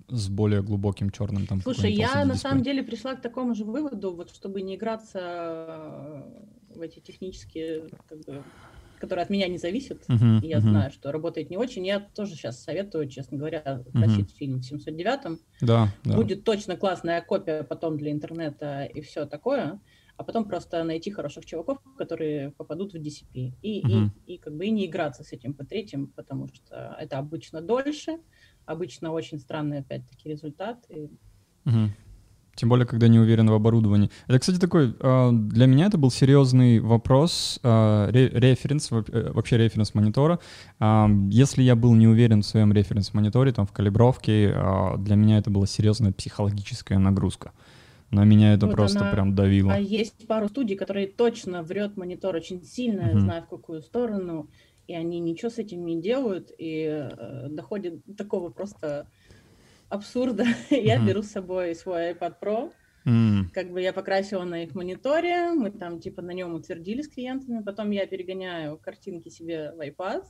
с 0.09 0.29
более 0.29 0.63
глубоким 0.63 1.11
черным 1.11 1.47
там. 1.47 1.63
Слушай, 1.63 1.93
я 1.93 2.25
на 2.25 2.35
самом 2.35 2.63
деле 2.63 2.83
пришла 2.83 3.15
к 3.15 3.23
такому 3.23 3.55
же 3.55 3.65
выводу, 3.65 4.13
вот 4.13 4.31
чтобы 4.31 4.63
не 4.63 4.75
играться 4.75 5.19
э, 5.23 6.23
в 6.75 6.81
эти 6.81 6.99
технические 6.99 7.89
как 8.09 8.19
бы 8.27 8.43
которые 9.05 9.25
от 9.25 9.31
меня 9.31 9.49
не 9.49 9.59
зависят, 9.59 10.03
uh-huh, 10.09 10.41
я 10.43 10.57
uh-huh. 10.57 10.61
знаю, 10.61 10.91
что 10.91 11.13
работает 11.13 11.51
не 11.51 11.59
очень. 11.59 11.87
Я 11.87 12.01
тоже 12.01 12.33
сейчас 12.33 12.63
советую, 12.63 13.07
честно 13.09 13.37
говоря, 13.37 13.85
просить 13.93 14.33
uh-huh. 14.33 14.39
фильм 14.39 14.59
в 14.61 14.65
709. 14.65 15.39
Да, 15.61 15.89
да. 16.05 16.17
Будет 16.17 16.45
точно 16.45 16.79
классная 16.79 17.21
копия 17.21 17.63
потом 17.65 17.99
для 17.99 18.11
интернета 18.11 18.85
и 18.85 19.03
все 19.03 19.27
такое. 19.27 19.79
А 20.17 20.25
потом 20.25 20.47
просто 20.47 20.83
найти 20.85 21.11
хороших 21.11 21.45
чуваков, 21.45 21.79
которые 21.99 22.53
попадут 22.53 22.95
в 22.95 22.97
DCP. 22.97 23.53
И, 23.61 23.83
uh-huh. 23.83 24.09
и, 24.27 24.35
и 24.35 24.39
как 24.39 24.57
бы 24.57 24.65
и 24.65 24.71
не 24.71 24.87
играться 24.87 25.23
с 25.23 25.33
этим 25.33 25.53
по 25.53 25.67
третьим, 25.67 26.07
потому 26.07 26.49
что 26.49 26.97
это 26.99 27.19
обычно 27.19 27.61
дольше, 27.61 28.19
обычно 28.65 29.13
очень 29.13 29.39
странный 29.39 29.81
опять-таки 29.81 30.31
результат. 30.31 30.79
И... 30.89 31.11
Uh-huh. 31.67 31.89
Тем 32.55 32.69
более, 32.69 32.87
когда 32.87 33.09
не 33.09 33.19
уверен 33.19 33.49
в 33.49 33.53
оборудовании. 33.53 34.11
Это, 34.27 34.39
кстати, 34.39 34.59
такой, 34.59 34.95
а, 35.01 35.31
для 35.33 35.67
меня 35.67 35.87
это 35.87 35.99
был 35.99 36.11
серьезный 36.11 36.79
вопрос, 36.81 37.59
а, 37.63 38.09
референс, 38.11 38.91
э, 38.93 39.33
вообще 39.33 39.59
референс 39.59 39.95
монитора. 39.95 40.39
А, 40.79 41.09
если 41.31 41.63
я 41.63 41.77
был 41.77 41.95
не 41.95 42.07
уверен 42.07 42.43
в 42.43 42.47
своем 42.47 42.73
референс-мониторе, 42.73 43.53
там, 43.53 43.67
в 43.67 43.73
калибровке, 43.73 44.55
для 44.99 45.17
меня 45.17 45.39
это 45.39 45.51
была 45.51 45.67
серьезная 45.67 46.13
психологическая 46.13 46.99
нагрузка. 46.99 47.53
На 48.11 48.25
меня 48.25 48.55
это 48.55 48.67
вот 48.67 48.77
просто 48.77 49.01
она... 49.01 49.11
прям 49.11 49.35
давило. 49.35 49.73
А 49.73 49.79
есть 49.79 50.27
пару 50.29 50.49
студий, 50.49 50.77
которые 50.77 51.09
точно 51.09 51.63
врет 51.63 51.97
монитор 51.97 52.37
очень 52.37 52.63
сильно, 52.63 53.03
uh-huh. 53.03 53.19
зная 53.19 53.43
в 53.43 53.49
какую 53.49 53.83
сторону, 53.83 54.49
и 54.87 54.95
они 54.95 55.19
ничего 55.19 55.51
с 55.51 55.59
этим 55.59 55.85
не 55.85 56.01
делают, 56.01 56.51
и 56.57 56.85
э, 56.87 57.49
доходит 57.49 58.05
до 58.05 58.15
такого 58.15 58.51
просто 58.51 59.09
абсурда. 59.89 60.45
я 60.71 60.99
беру 60.99 61.23
с 61.23 61.31
собой 61.31 61.75
свой 61.75 62.13
iPad 62.13 62.35
Pro, 62.41 62.73
Mm. 63.07 63.51
Как 63.53 63.71
бы 63.71 63.83
я 63.83 63.93
покрасила 63.93 64.45
на 64.45 64.65
их 64.65 64.75
мониторе, 64.75 65.53
мы 65.53 65.71
там 65.71 66.01
типа 66.01 66.23
на 66.23 66.31
нем 66.31 66.55
утвердили 66.55 67.03
с 67.03 67.09
клиентами, 67.09 67.63
потом 67.63 67.91
я 67.91 68.07
перегоняю 68.07 68.79
картинки 68.79 69.29
себе 69.29 69.73
в 69.73 69.81
iPad, 69.81 70.25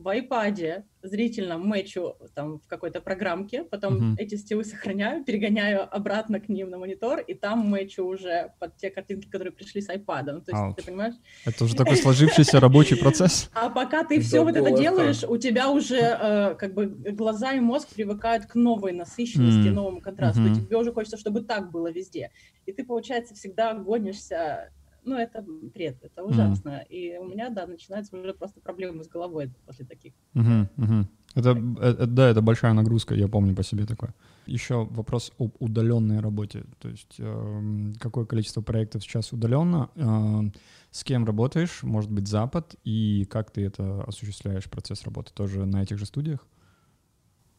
в 0.00 0.08
iPad 0.08 0.84
зрительно 1.02 1.58
мэчу 1.58 2.16
там 2.34 2.58
в 2.58 2.66
какой-то 2.66 3.00
программке, 3.00 3.64
потом 3.64 4.14
uh-huh. 4.14 4.16
эти 4.18 4.34
стилы 4.34 4.64
сохраняю, 4.64 5.24
перегоняю 5.24 5.94
обратно 5.94 6.40
к 6.40 6.48
ним 6.48 6.70
на 6.70 6.78
монитор, 6.78 7.20
и 7.20 7.34
там 7.34 7.60
мэчу 7.60 8.04
уже 8.04 8.52
под 8.58 8.76
те 8.76 8.90
картинки, 8.90 9.28
которые 9.28 9.52
пришли 9.52 9.80
с 9.80 9.88
iPad. 9.88 10.32
Ну, 10.32 10.40
то 10.40 10.50
есть, 10.50 10.52
Ouch. 10.52 10.74
ты 10.76 10.84
понимаешь? 10.84 11.14
Это 11.44 11.64
уже 11.64 11.76
такой 11.76 11.96
сложившийся 11.96 12.60
рабочий 12.60 12.96
процесс. 12.96 13.50
А 13.60 13.68
пока 13.68 14.04
ты 14.04 14.20
все 14.20 14.42
вот 14.42 14.56
это 14.56 14.70
делаешь, 14.70 15.22
у 15.22 15.36
тебя 15.36 15.70
уже 15.70 15.98
э, 15.98 16.54
как 16.54 16.74
бы 16.74 16.86
глаза 16.86 17.52
и 17.52 17.60
мозг 17.60 17.88
привыкают 17.88 18.46
к 18.46 18.54
новой 18.54 18.92
насыщенности, 18.92 19.68
новому 19.68 20.00
контрасту. 20.00 20.54
Тебе 20.54 20.76
уже 20.76 20.92
хочется, 20.92 21.18
чтобы 21.18 21.42
так 21.42 21.70
было 21.70 21.90
везде. 21.90 22.30
И 22.66 22.72
ты, 22.72 22.84
получается, 22.84 23.34
всегда 23.34 23.74
гонишься 23.74 24.70
ну, 25.04 25.16
это 25.16 25.44
бред, 25.46 25.98
это 26.02 26.22
ужасно. 26.22 26.68
Mm. 26.70 26.88
И 26.88 27.18
у 27.18 27.24
меня, 27.24 27.50
да, 27.50 27.66
начинаются 27.66 28.16
уже 28.16 28.34
просто 28.34 28.60
проблемы 28.60 29.04
с 29.04 29.08
головой 29.08 29.52
после 29.66 29.84
таких. 29.84 30.12
Mm-hmm, 30.34 30.68
mm-hmm. 30.76 31.04
Это, 31.34 31.50
это, 31.80 32.06
да, 32.06 32.28
это 32.28 32.42
большая 32.42 32.72
нагрузка, 32.72 33.14
я 33.14 33.28
помню 33.28 33.54
по 33.54 33.62
себе 33.62 33.86
такое. 33.86 34.14
Еще 34.46 34.84
вопрос 34.90 35.32
об 35.38 35.54
удаленной 35.60 36.20
работе. 36.20 36.64
То 36.80 36.88
есть 36.88 37.16
э, 37.18 37.92
какое 38.00 38.24
количество 38.24 38.62
проектов 38.62 39.02
сейчас 39.02 39.32
удаленно, 39.32 39.90
э, 39.94 40.58
с 40.90 41.04
кем 41.04 41.24
работаешь, 41.24 41.82
может 41.82 42.10
быть, 42.10 42.26
Запад, 42.26 42.74
и 42.84 43.26
как 43.30 43.52
ты 43.52 43.64
это 43.64 44.02
осуществляешь, 44.02 44.68
процесс 44.68 45.04
работы, 45.04 45.32
тоже 45.32 45.66
на 45.66 45.82
этих 45.82 45.98
же 45.98 46.06
студиях? 46.06 46.46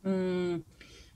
Mm, 0.03 0.63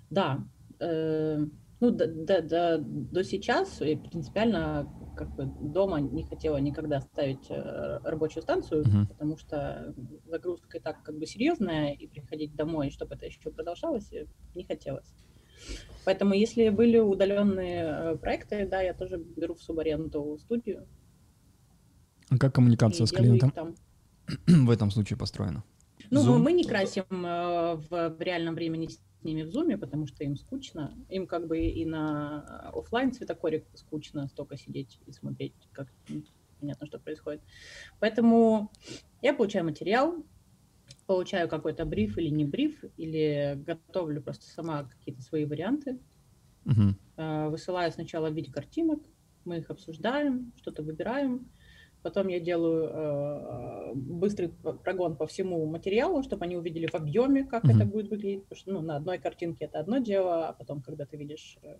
да. 0.09 0.39
Э, 0.79 1.45
ну, 1.85 1.91
до, 1.91 2.07
до, 2.07 2.41
до, 2.41 2.77
до 2.79 3.23
сейчас 3.23 3.79
я 3.81 3.97
принципиально 3.97 4.91
как 5.15 5.33
бы 5.35 5.45
дома 5.45 5.99
не 6.01 6.23
хотела 6.23 6.57
никогда 6.57 6.99
ставить 7.01 7.49
э, 7.49 7.99
рабочую 8.03 8.43
станцию, 8.43 8.83
uh-huh. 8.83 9.07
потому 9.07 9.37
что 9.37 9.93
загрузка 10.25 10.77
и 10.77 10.81
так 10.81 11.03
как 11.03 11.17
бы 11.17 11.25
серьезная, 11.25 11.93
и 11.93 12.07
приходить 12.07 12.55
домой, 12.55 12.89
чтобы 12.89 13.15
это 13.15 13.25
еще 13.25 13.51
продолжалось, 13.51 14.11
не 14.55 14.65
хотелось. 14.65 15.13
Поэтому 16.03 16.33
если 16.33 16.69
были 16.69 16.97
удаленные 16.97 17.83
э, 17.83 18.17
проекты, 18.17 18.67
да, 18.67 18.81
я 18.81 18.93
тоже 18.93 19.17
беру 19.17 19.55
в 19.55 19.61
субаренду 19.61 20.37
студию. 20.39 20.87
А 22.29 22.37
как 22.37 22.55
коммуникация 22.55 23.05
с 23.05 23.11
клиентом 23.11 23.53
в 24.47 24.69
этом 24.69 24.91
случае 24.91 25.17
построена? 25.17 25.63
Ну, 26.11 26.21
Zoom? 26.21 26.39
мы 26.39 26.53
не 26.53 26.65
красим 26.65 27.05
э, 27.09 27.75
в, 27.75 28.09
в 28.17 28.21
реальном 28.21 28.55
времени 28.55 28.89
ними 29.25 29.43
в 29.43 29.51
зуме, 29.51 29.77
потому 29.77 30.07
что 30.07 30.23
им 30.23 30.37
скучно. 30.37 30.93
Им 31.09 31.27
как 31.27 31.47
бы 31.47 31.59
и 31.59 31.85
на 31.85 32.69
офлайн 32.69 33.11
цветокоре 33.11 33.65
скучно 33.73 34.27
столько 34.27 34.55
сидеть 34.55 34.99
и 35.05 35.11
смотреть, 35.11 35.53
как 35.73 35.87
понятно, 36.59 36.87
что 36.87 36.99
происходит. 36.99 37.41
Поэтому 37.99 38.71
я 39.21 39.33
получаю 39.33 39.65
материал, 39.65 40.23
получаю 41.05 41.49
какой-то 41.49 41.85
бриф 41.85 42.17
или 42.17 42.29
не 42.29 42.45
бриф, 42.45 42.83
или 42.97 43.61
готовлю 43.65 44.21
просто 44.21 44.45
сама 44.45 44.83
какие-то 44.83 45.21
свои 45.21 45.45
варианты. 45.45 45.99
Uh-huh. 46.65 47.49
Высылаю 47.49 47.91
сначала 47.91 48.29
в 48.29 48.33
виде 48.33 48.51
картинок, 48.51 48.99
мы 49.43 49.57
их 49.57 49.69
обсуждаем, 49.69 50.51
что-то 50.57 50.81
выбираем, 50.81 51.47
Потом 52.05 52.27
я 52.27 52.39
делаю 52.39 52.83
э, 52.93 53.93
быстрый 53.95 54.49
прогон 54.83 55.15
по 55.15 55.25
всему 55.25 55.65
материалу, 55.65 56.21
чтобы 56.21 56.45
они 56.45 56.55
увидели 56.55 56.85
в 56.85 56.93
объеме, 56.93 57.45
как 57.45 57.65
mm-hmm. 57.65 57.75
это 57.75 57.85
будет 57.85 58.11
выглядеть. 58.11 58.43
Потому 58.43 58.59
что 58.59 58.71
ну, 58.73 58.81
на 58.81 58.97
одной 58.97 59.17
картинке 59.17 59.65
это 59.65 59.79
одно 59.79 59.97
дело, 59.97 60.47
а 60.47 60.53
потом, 60.53 60.83
когда 60.83 61.07
ты 61.07 61.17
видишь 61.17 61.57
э, 61.63 61.77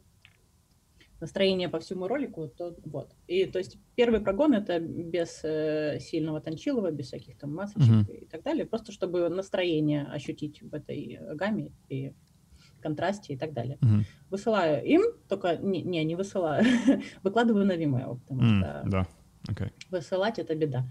настроение 1.20 1.70
по 1.70 1.79
всему 1.79 2.08
ролику, 2.08 2.48
то 2.48 2.75
вот. 2.86 3.12
И 3.27 3.46
то 3.46 3.60
есть 3.60 3.77
первый 3.94 4.20
прогон 4.20 4.53
это 4.53 4.79
без 4.79 5.41
э, 5.44 6.00
сильного 6.00 6.41
тончилова, 6.41 6.89
без 6.89 7.05
всяких 7.05 7.38
там 7.38 7.53
масочек 7.53 8.10
mm-hmm. 8.10 8.17
и 8.22 8.25
так 8.25 8.41
далее, 8.41 8.65
просто 8.65 8.91
чтобы 8.91 9.29
настроение 9.29 10.05
ощутить 10.05 10.63
в 10.63 10.74
этой 10.74 11.20
гамме 11.36 11.72
и 11.88 12.15
контрасте 12.82 13.36
и 13.36 13.38
так 13.38 13.53
далее. 13.53 13.77
Mm-hmm. 13.84 14.03
Высылаю 14.32 14.84
им, 14.84 15.03
только 15.29 15.58
не, 15.58 15.84
не, 15.84 16.03
не 16.03 16.15
высылаю, 16.15 16.65
выкладываю 17.22 17.63
на 17.63 17.74
Vimeo, 17.74 18.20
потому 18.22 18.41
mm, 18.41 18.58
что 18.58 18.84
да 18.88 19.08
Okay. 19.50 19.72
Высылать 19.92 20.40
это 20.40 20.56
беда. 20.56 20.86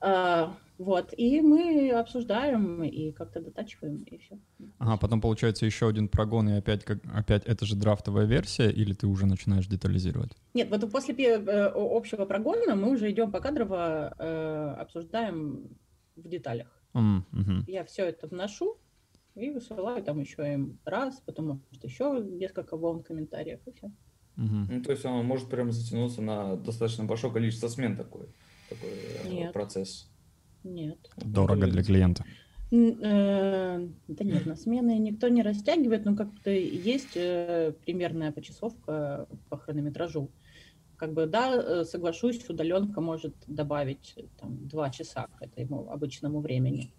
А, 0.00 0.56
вот, 0.78 1.12
и 1.16 1.40
мы 1.40 1.90
обсуждаем 1.90 2.84
и 2.84 3.10
как-то 3.10 3.40
дотачиваем, 3.40 4.04
и 4.04 4.18
все. 4.18 4.38
Ага, 4.78 4.96
потом 4.96 5.20
получается 5.20 5.66
еще 5.66 5.88
один 5.88 6.08
прогон, 6.08 6.48
и 6.48 6.52
опять, 6.52 6.84
как, 6.84 6.98
опять 7.12 7.44
это 7.46 7.66
же 7.66 7.74
драфтовая 7.74 8.26
версия, 8.26 8.70
или 8.70 8.92
ты 8.92 9.08
уже 9.08 9.26
начинаешь 9.26 9.66
детализировать? 9.66 10.30
Нет, 10.54 10.70
вот 10.70 10.90
после 10.92 11.14
э, 11.16 11.72
общего 11.74 12.26
прогона 12.26 12.76
мы 12.76 12.92
уже 12.92 13.10
идем 13.10 13.32
по 13.32 13.40
кадрово, 13.40 14.14
э, 14.18 14.74
обсуждаем 14.78 15.76
в 16.14 16.28
деталях. 16.28 16.68
Mm, 16.94 17.22
hmm 17.32 17.64
Я 17.66 17.84
все 17.84 18.04
это 18.04 18.28
вношу 18.28 18.78
и 19.34 19.50
высылаю 19.50 20.02
там 20.04 20.20
еще 20.20 20.52
им 20.52 20.78
раз, 20.84 21.20
потом 21.26 21.46
может 21.46 21.84
еще 21.84 22.24
несколько 22.24 22.76
волн 22.76 23.02
комментариев, 23.02 23.60
и 23.66 23.72
все. 23.72 23.90
Угу. 24.38 24.66
Ну, 24.70 24.82
то 24.82 24.92
есть 24.92 25.04
оно 25.04 25.22
может 25.24 25.48
прям 25.48 25.72
затянуться 25.72 26.22
на 26.22 26.56
достаточно 26.56 27.04
большое 27.04 27.32
количество 27.32 27.66
смен 27.66 27.96
такой, 27.96 28.28
такой 28.68 28.90
э, 29.24 29.28
Нет. 29.28 29.52
процесс. 29.52 30.08
Нет. 30.62 30.98
Дорого 31.16 31.66
для 31.66 31.82
клиента. 31.82 32.24
Э, 32.70 33.88
да 34.08 34.24
нет, 34.24 34.46
на 34.46 34.54
смены 34.54 34.98
никто 34.98 35.28
не 35.28 35.42
растягивает, 35.42 36.04
но 36.04 36.14
как-то 36.14 36.50
есть 36.50 37.16
э, 37.16 37.72
примерная 37.84 38.30
почасовка 38.30 39.26
по 39.48 39.56
хронометражу. 39.56 40.30
Как 40.96 41.12
бы, 41.14 41.26
да, 41.26 41.84
соглашусь, 41.84 42.48
удаленка 42.48 43.00
может 43.00 43.34
добавить 43.46 44.16
там, 44.38 44.68
два 44.68 44.90
часа 44.90 45.28
к 45.38 45.42
этому 45.42 45.90
обычному 45.90 46.40
времени. 46.40 46.92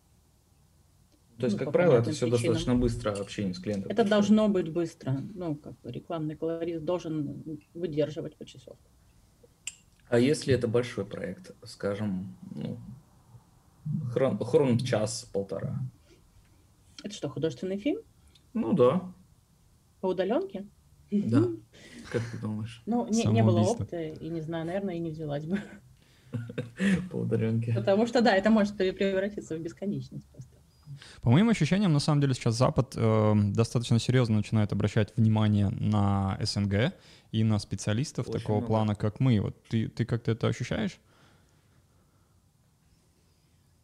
То 1.39 1.45
есть, 1.45 1.57
ну, 1.57 1.63
как 1.63 1.73
правило, 1.73 1.97
это 1.97 2.11
все 2.11 2.27
причинам. 2.27 2.31
достаточно 2.31 2.75
быстро 2.75 3.11
общение 3.11 3.53
с 3.53 3.59
клиентом. 3.59 3.89
Это 3.89 4.03
должно 4.03 4.49
быть 4.49 4.71
быстро. 4.71 5.21
Ну, 5.33 5.55
как 5.55 5.79
бы 5.79 5.91
рекламный 5.91 6.35
колорист 6.35 6.83
должен 6.83 7.43
выдерживать 7.73 8.35
почасовку. 8.35 8.91
А 10.09 10.19
если 10.19 10.53
это 10.53 10.67
большой 10.67 11.05
проект, 11.05 11.51
скажем, 11.63 12.35
ну, 12.55 12.77
хрон, 14.11 14.37
хрон 14.39 14.77
час-полтора? 14.79 15.79
Это 17.03 17.13
что, 17.13 17.29
художественный 17.29 17.77
фильм? 17.77 18.01
Ну 18.53 18.73
да. 18.73 19.13
По 20.01 20.07
удаленке? 20.07 20.67
Да. 21.09 21.43
Как 22.11 22.21
ты 22.31 22.37
думаешь? 22.37 22.81
Ну, 22.85 23.07
не, 23.07 23.23
не 23.23 23.43
было 23.43 23.61
опыта, 23.61 24.01
и 24.01 24.29
не 24.29 24.41
знаю, 24.41 24.65
наверное, 24.65 24.95
и 24.95 24.99
не 24.99 25.11
взялась 25.11 25.45
бы. 25.45 25.61
По 27.11 27.17
удаленке. 27.17 27.73
Потому 27.73 28.07
что, 28.07 28.21
да, 28.21 28.35
это 28.35 28.49
может 28.49 28.75
превратиться 28.75 29.55
в 29.55 29.61
бесконечность 29.61 30.27
просто. 30.27 30.48
По 31.21 31.29
моим 31.29 31.49
ощущениям, 31.49 31.93
на 31.93 31.99
самом 31.99 32.21
деле 32.21 32.33
сейчас 32.33 32.55
Запад 32.55 32.93
э, 32.95 33.33
достаточно 33.53 33.99
серьезно 33.99 34.37
начинает 34.37 34.71
обращать 34.71 35.15
внимание 35.15 35.69
на 35.69 36.37
СНГ 36.41 36.93
и 37.31 37.43
на 37.43 37.59
специалистов 37.59 38.27
Очень 38.27 38.39
такого 38.39 38.57
много. 38.57 38.67
плана, 38.67 38.95
как 38.95 39.19
мы. 39.19 39.39
Вот 39.39 39.55
ты, 39.69 39.87
ты 39.87 40.05
как-то 40.05 40.31
это 40.31 40.47
ощущаешь? 40.47 40.99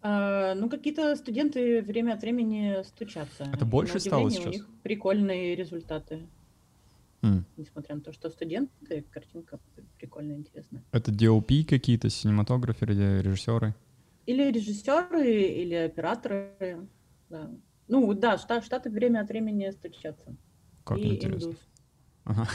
А, 0.02 0.54
ну, 0.54 0.70
какие-то 0.70 1.16
студенты 1.16 1.82
время 1.82 2.14
от 2.14 2.22
времени 2.22 2.84
стучатся. 2.84 3.50
Это 3.52 3.66
больше 3.66 4.00
стало 4.00 4.30
сейчас? 4.30 4.46
У 4.46 4.50
них 4.50 4.68
прикольные 4.84 5.56
результаты. 5.56 6.28
Mm. 7.24 7.44
Несмотря 7.58 7.96
на 7.96 8.02
то, 8.02 8.14
что 8.14 8.30
студенты, 8.30 9.04
картинка 9.10 9.60
прикольная, 9.98 10.36
интересная. 10.36 10.84
Это 10.92 11.12
DOP 11.12 11.66
какие-то, 11.66 12.12
синематограферы, 12.12 12.94
режиссеры? 13.24 13.74
Или 14.28 14.52
режиссеры, 14.52 15.28
или 15.28 15.74
операторы. 15.74 16.88
Да. 17.30 17.52
Ну 17.88 18.14
да, 18.14 18.38
штат, 18.38 18.66
штаты 18.66 18.90
время 18.90 19.22
от 19.22 19.30
времени 19.30 19.70
стучатся. 19.72 20.36
Как 20.84 20.98
и 20.98 21.16
интересно. 21.16 21.50
Индус. 21.50 21.60
Ага. 22.26 22.48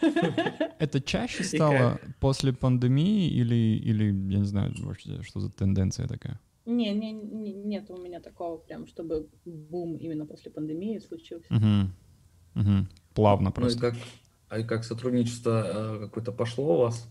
Это 0.78 1.00
чаще 1.00 1.44
стало 1.44 2.00
после 2.18 2.52
пандемии 2.52 3.28
или, 3.28 3.54
или, 3.54 4.04
я 4.04 4.38
не 4.38 4.46
знаю, 4.46 4.72
вообще, 4.78 5.22
что 5.22 5.40
за 5.40 5.50
тенденция 5.50 6.08
такая? 6.08 6.40
Не, 6.64 6.92
не, 6.94 7.12
не, 7.12 7.52
нет 7.52 7.90
у 7.90 7.96
меня 7.96 8.20
такого 8.20 8.56
прям, 8.56 8.86
чтобы 8.86 9.28
бум 9.44 9.96
именно 9.96 10.26
после 10.26 10.50
пандемии 10.50 10.98
случился. 10.98 11.46
Угу. 11.54 12.60
Угу. 12.60 12.86
Плавно 13.14 13.52
просто. 13.52 13.78
Ну 13.78 13.88
и 13.88 13.90
как, 13.90 14.00
а 14.48 14.58
и 14.58 14.64
как 14.64 14.84
сотрудничество 14.84 15.96
э, 15.96 16.00
какое-то 16.00 16.32
пошло 16.32 16.74
у 16.74 16.80
вас? 16.80 17.08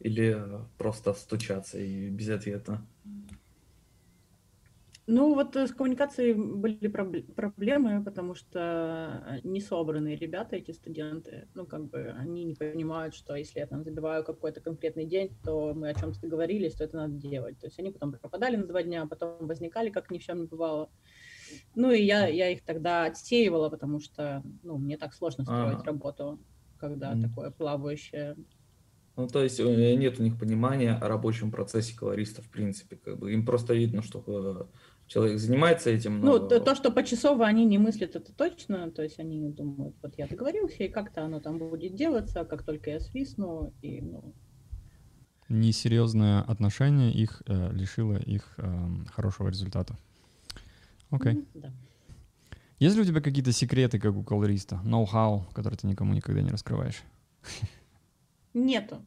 Или 0.00 0.42
просто 0.78 1.12
стучаться 1.14 1.78
и 1.78 2.08
без 2.08 2.30
ответа? 2.30 2.84
Ну, 5.06 5.34
вот 5.34 5.54
э, 5.56 5.66
с 5.66 5.72
коммуникацией 5.72 6.32
были 6.32 6.88
проблемы, 6.88 8.02
потому 8.02 8.34
что 8.34 9.40
не 9.44 9.60
собранные 9.60 10.16
ребята, 10.16 10.56
эти 10.56 10.70
студенты, 10.70 11.46
ну, 11.54 11.66
как 11.66 11.90
бы, 11.90 12.14
они 12.18 12.44
не 12.44 12.54
понимают, 12.54 13.14
что 13.14 13.36
если 13.36 13.60
я 13.60 13.66
там 13.66 13.84
забиваю 13.84 14.24
какой-то 14.24 14.62
конкретный 14.62 15.04
день, 15.04 15.36
то 15.44 15.74
мы 15.74 15.90
о 15.90 15.94
чем-то 15.94 16.20
договорились, 16.20 16.74
то 16.74 16.84
это 16.84 16.96
надо 16.96 17.14
делать. 17.16 17.58
То 17.58 17.66
есть 17.66 17.78
они 17.78 17.90
потом 17.90 18.12
пропадали 18.12 18.56
на 18.56 18.66
два 18.66 18.82
дня, 18.82 19.02
а 19.02 19.06
потом 19.06 19.46
возникали, 19.46 19.90
как 19.90 20.10
ни 20.10 20.18
в 20.18 20.22
чем 20.22 20.40
не 20.40 20.46
бывало. 20.46 20.88
Ну, 21.74 21.90
и 21.90 22.02
я, 22.02 22.26
я 22.26 22.48
их 22.48 22.64
тогда 22.64 23.04
отсеивала, 23.04 23.68
потому 23.68 24.00
что, 24.00 24.42
ну, 24.62 24.78
мне 24.78 24.96
так 24.96 25.12
сложно 25.12 25.44
строить 25.44 25.80
а. 25.82 25.84
работу, 25.84 26.40
когда 26.78 27.12
mm. 27.12 27.22
такое 27.22 27.50
плавающее 27.50 28.36
ну, 29.16 29.28
то 29.28 29.42
есть 29.42 29.60
э, 29.60 29.94
нет 29.94 30.18
у 30.18 30.22
них 30.22 30.38
понимания 30.38 30.92
о 30.92 31.08
рабочем 31.08 31.50
процессе 31.52 31.96
колориста, 31.96 32.42
в 32.42 32.48
принципе. 32.48 32.96
Как 32.96 33.18
бы. 33.18 33.32
Им 33.32 33.46
просто 33.46 33.74
видно, 33.74 34.02
что 34.02 34.24
э, 34.26 34.64
человек 35.06 35.38
занимается 35.38 35.90
этим. 35.90 36.20
Но... 36.20 36.38
Ну, 36.38 36.48
то, 36.48 36.60
то, 36.60 36.74
что 36.74 36.90
почасово 36.90 37.46
они 37.46 37.64
не 37.64 37.78
мыслят, 37.78 38.16
это 38.16 38.32
точно. 38.32 38.90
То 38.90 39.02
есть 39.02 39.18
они 39.18 39.48
думают, 39.50 39.96
вот 40.02 40.14
я 40.16 40.26
договорился, 40.26 40.84
и 40.84 40.88
как-то 40.88 41.24
оно 41.24 41.40
там 41.40 41.58
будет 41.58 41.94
делаться, 41.94 42.44
как 42.44 42.62
только 42.64 42.90
я 42.90 43.00
свистну, 43.00 43.72
и 43.82 44.00
ну... 44.00 44.34
Несерьезное 45.50 46.40
отношение 46.40 47.12
их 47.12 47.42
э, 47.46 47.70
лишило 47.72 48.16
их 48.16 48.54
э, 48.56 48.88
хорошего 49.12 49.48
результата. 49.48 49.96
Окей. 51.10 51.32
Okay. 51.32 51.36
Mm, 51.36 51.46
да. 51.54 51.72
Есть 52.78 52.96
ли 52.96 53.02
у 53.02 53.04
тебя 53.04 53.20
какие-то 53.20 53.52
секреты, 53.52 54.00
как 54.00 54.16
у 54.16 54.24
колориста, 54.24 54.80
ноу-хау, 54.84 55.46
которые 55.54 55.78
ты 55.78 55.86
никому 55.86 56.14
никогда 56.14 56.40
не 56.40 56.50
раскрываешь? 56.50 57.02
Нету. 58.54 59.04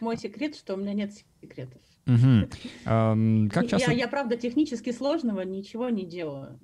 Мой 0.00 0.16
секрет, 0.16 0.56
что 0.56 0.74
у 0.74 0.76
меня 0.76 0.94
нет 0.94 1.12
секретов. 1.40 1.80
Угу. 2.06 2.48
Um, 2.84 3.48
как 3.48 3.68
часто... 3.68 3.90
я, 3.90 3.96
я, 3.96 4.08
правда, 4.08 4.36
технически 4.36 4.92
сложного 4.92 5.40
ничего 5.40 5.88
не 5.88 6.04
делаю. 6.04 6.58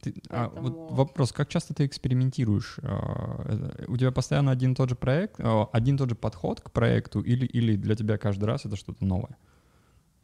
Ты, 0.00 0.14
Поэтому... 0.28 0.56
а, 0.56 0.60
вот 0.60 0.92
вопрос, 0.92 1.32
как 1.32 1.48
часто 1.48 1.74
ты 1.74 1.84
экспериментируешь? 1.84 2.78
Uh, 2.78 3.84
у 3.88 3.96
тебя 3.96 4.12
постоянно 4.12 4.50
один 4.50 4.72
и 4.72 4.74
тот 4.74 4.88
же 4.88 4.94
проект, 4.94 5.40
uh, 5.40 5.68
один 5.72 5.96
и 5.96 5.98
тот 5.98 6.08
же 6.08 6.14
подход 6.14 6.60
к 6.60 6.70
проекту, 6.70 7.20
или, 7.20 7.44
или 7.46 7.76
для 7.76 7.96
тебя 7.96 8.16
каждый 8.16 8.44
раз 8.44 8.64
это 8.64 8.76
что-то 8.76 9.04
новое? 9.04 9.36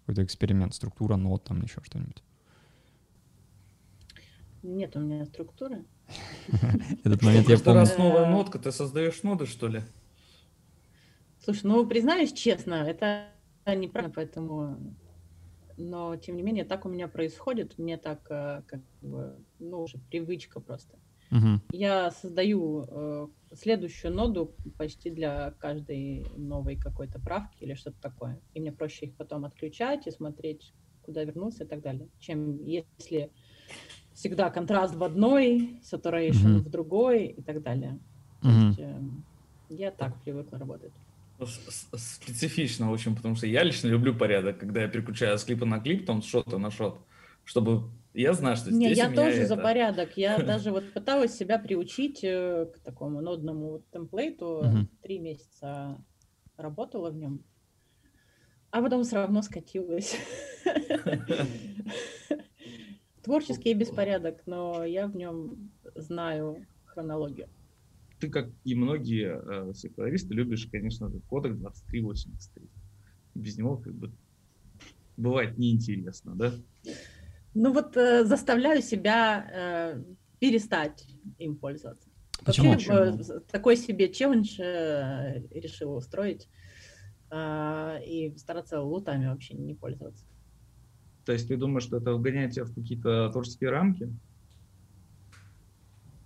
Какой-то 0.01 0.25
эксперимент, 0.25 0.75
структура 0.75 1.17
нот, 1.17 1.45
там 1.45 1.63
еще 1.63 1.81
что-нибудь? 1.83 2.23
Нет 4.63 4.97
у 4.97 5.01
меня 5.01 5.27
структуры. 5.27 5.85
Этот 7.05 7.23
момент 7.23 7.49
я 7.49 7.59
помню. 7.59 7.81
раз 7.81 7.99
новая 7.99 8.31
нотка, 8.31 8.59
ты 8.59 8.73
создаешь 8.73 9.23
ноды, 9.23 9.45
что 9.47 9.69
ли? 9.69 9.83
Слушай, 11.43 11.67
ну, 11.67 11.87
признаюсь 11.87 12.33
честно, 12.33 12.75
это 12.75 13.27
неправильно, 13.67 14.13
поэтому... 14.15 14.95
Но, 15.77 16.15
тем 16.17 16.37
не 16.37 16.43
менее, 16.43 16.65
так 16.65 16.87
у 16.87 16.89
меня 16.89 17.09
происходит. 17.09 17.79
Мне 17.79 17.97
так, 17.97 18.21
э, 18.31 18.63
как 18.67 18.81
бы, 19.03 19.37
ну, 19.59 19.83
уже 19.83 19.99
привычка 19.99 20.61
просто. 20.61 20.97
Uh-huh. 21.33 21.59
Я 21.73 22.13
создаю 22.13 22.85
э, 22.87 23.27
следующую 23.55 24.15
ноду 24.15 24.55
почти 24.79 25.11
для 25.11 25.51
каждой 25.59 26.27
новой 26.37 26.77
какой-то 26.77 27.19
правки 27.19 27.65
или 27.65 27.75
что-то 27.75 28.01
такое. 28.01 28.41
И 28.53 28.61
мне 28.61 28.71
проще 28.71 29.07
их 29.07 29.17
потом 29.17 29.45
отключать 29.45 30.07
и 30.07 30.13
смотреть, 30.13 30.73
куда 31.03 31.25
вернуться 31.25 31.65
и 31.65 31.67
так 31.67 31.81
далее. 31.81 32.09
Чем 32.21 32.63
если 32.63 33.33
всегда 34.13 34.51
контраст 34.51 34.95
в 34.95 35.03
одной, 35.03 35.81
saturation 35.83 36.59
uh-huh. 36.59 36.59
в 36.59 36.71
другой 36.71 37.27
и 37.27 37.43
так 37.43 37.63
далее. 37.63 37.99
Uh-huh. 38.43 38.51
То 38.51 38.67
есть 38.69 38.79
э, 38.79 39.01
я 39.71 39.91
так 39.91 40.23
привыкла 40.23 40.57
работать 40.59 40.93
специфично 41.47 42.91
очень, 42.91 43.15
потому 43.17 43.35
что 43.35 43.47
я 43.47 43.63
лично 43.63 43.89
люблю 43.89 44.15
порядок, 44.15 44.59
когда 44.59 44.83
я 44.83 44.89
переключаю 44.89 45.39
с 45.39 45.45
клипа 45.45 45.65
на 45.67 45.81
клип, 45.81 46.07
там 46.07 46.23
с 46.23 46.27
шота 46.27 46.59
на 46.59 46.71
шот, 46.71 47.01
чтобы 47.45 47.91
я 48.15 48.33
знаю, 48.33 48.57
что 48.57 48.71
здесь 48.71 48.79
Не, 48.79 48.93
я 48.93 49.09
тоже 49.09 49.39
это... 49.39 49.49
за 49.49 49.57
порядок. 49.57 50.17
Я 50.17 50.39
даже 50.45 50.71
вот 50.71 50.93
пыталась 50.93 51.37
себя 51.37 51.59
приучить 51.59 52.23
э, 52.23 52.67
к 52.73 52.79
такому 52.79 53.21
нодному 53.21 53.83
темплейту. 53.93 54.65
Три 55.03 55.19
месяца 55.19 55.99
работала 56.57 57.11
в 57.11 57.17
нем, 57.17 57.45
а 58.71 58.81
потом 58.81 59.03
все 59.03 59.17
равно 59.17 59.43
скатилась. 59.43 60.17
Творческий 63.23 63.75
беспорядок, 63.75 64.43
но 64.47 64.85
я 64.85 65.09
в 65.09 65.17
нем 65.17 65.73
знаю 65.97 66.67
хронологию 66.85 67.49
ты, 68.25 68.31
как 68.31 68.49
и 68.65 68.75
многие 68.75 69.41
э, 69.71 69.75
секуларисты, 69.75 70.35
любишь, 70.35 70.69
конечно 70.71 71.09
же, 71.11 71.21
кодек 71.29 71.57
2383. 71.57 72.69
Без 73.35 73.59
него 73.59 73.77
как 73.77 73.95
бы 73.95 74.13
бывает 75.17 75.59
неинтересно, 75.59 76.35
да? 76.35 76.53
Ну 77.55 77.73
вот 77.73 77.97
э, 77.97 78.25
заставляю 78.25 78.83
себя 78.83 79.51
э, 79.53 80.03
перестать 80.41 81.07
им 81.39 81.57
пользоваться. 81.57 82.09
Почему? 82.45 82.73
Вообще, 82.73 82.93
э, 82.93 83.41
такой 83.51 83.77
себе 83.77 84.13
челлендж 84.13 84.59
э, 84.59 85.43
решила 85.51 85.97
устроить 85.97 86.49
э, 87.31 87.99
и 88.07 88.35
стараться 88.39 88.81
лутами 88.81 89.27
вообще 89.27 89.55
не 89.55 89.75
пользоваться. 89.75 90.25
То 91.27 91.33
есть 91.33 91.49
ты 91.49 91.57
думаешь, 91.57 91.85
что 91.85 91.99
это 91.99 92.13
вгоняет 92.13 92.53
тебя 92.53 92.65
в 92.65 92.75
какие-то 92.75 93.31
творческие 93.31 93.71
рамки? 93.71 94.11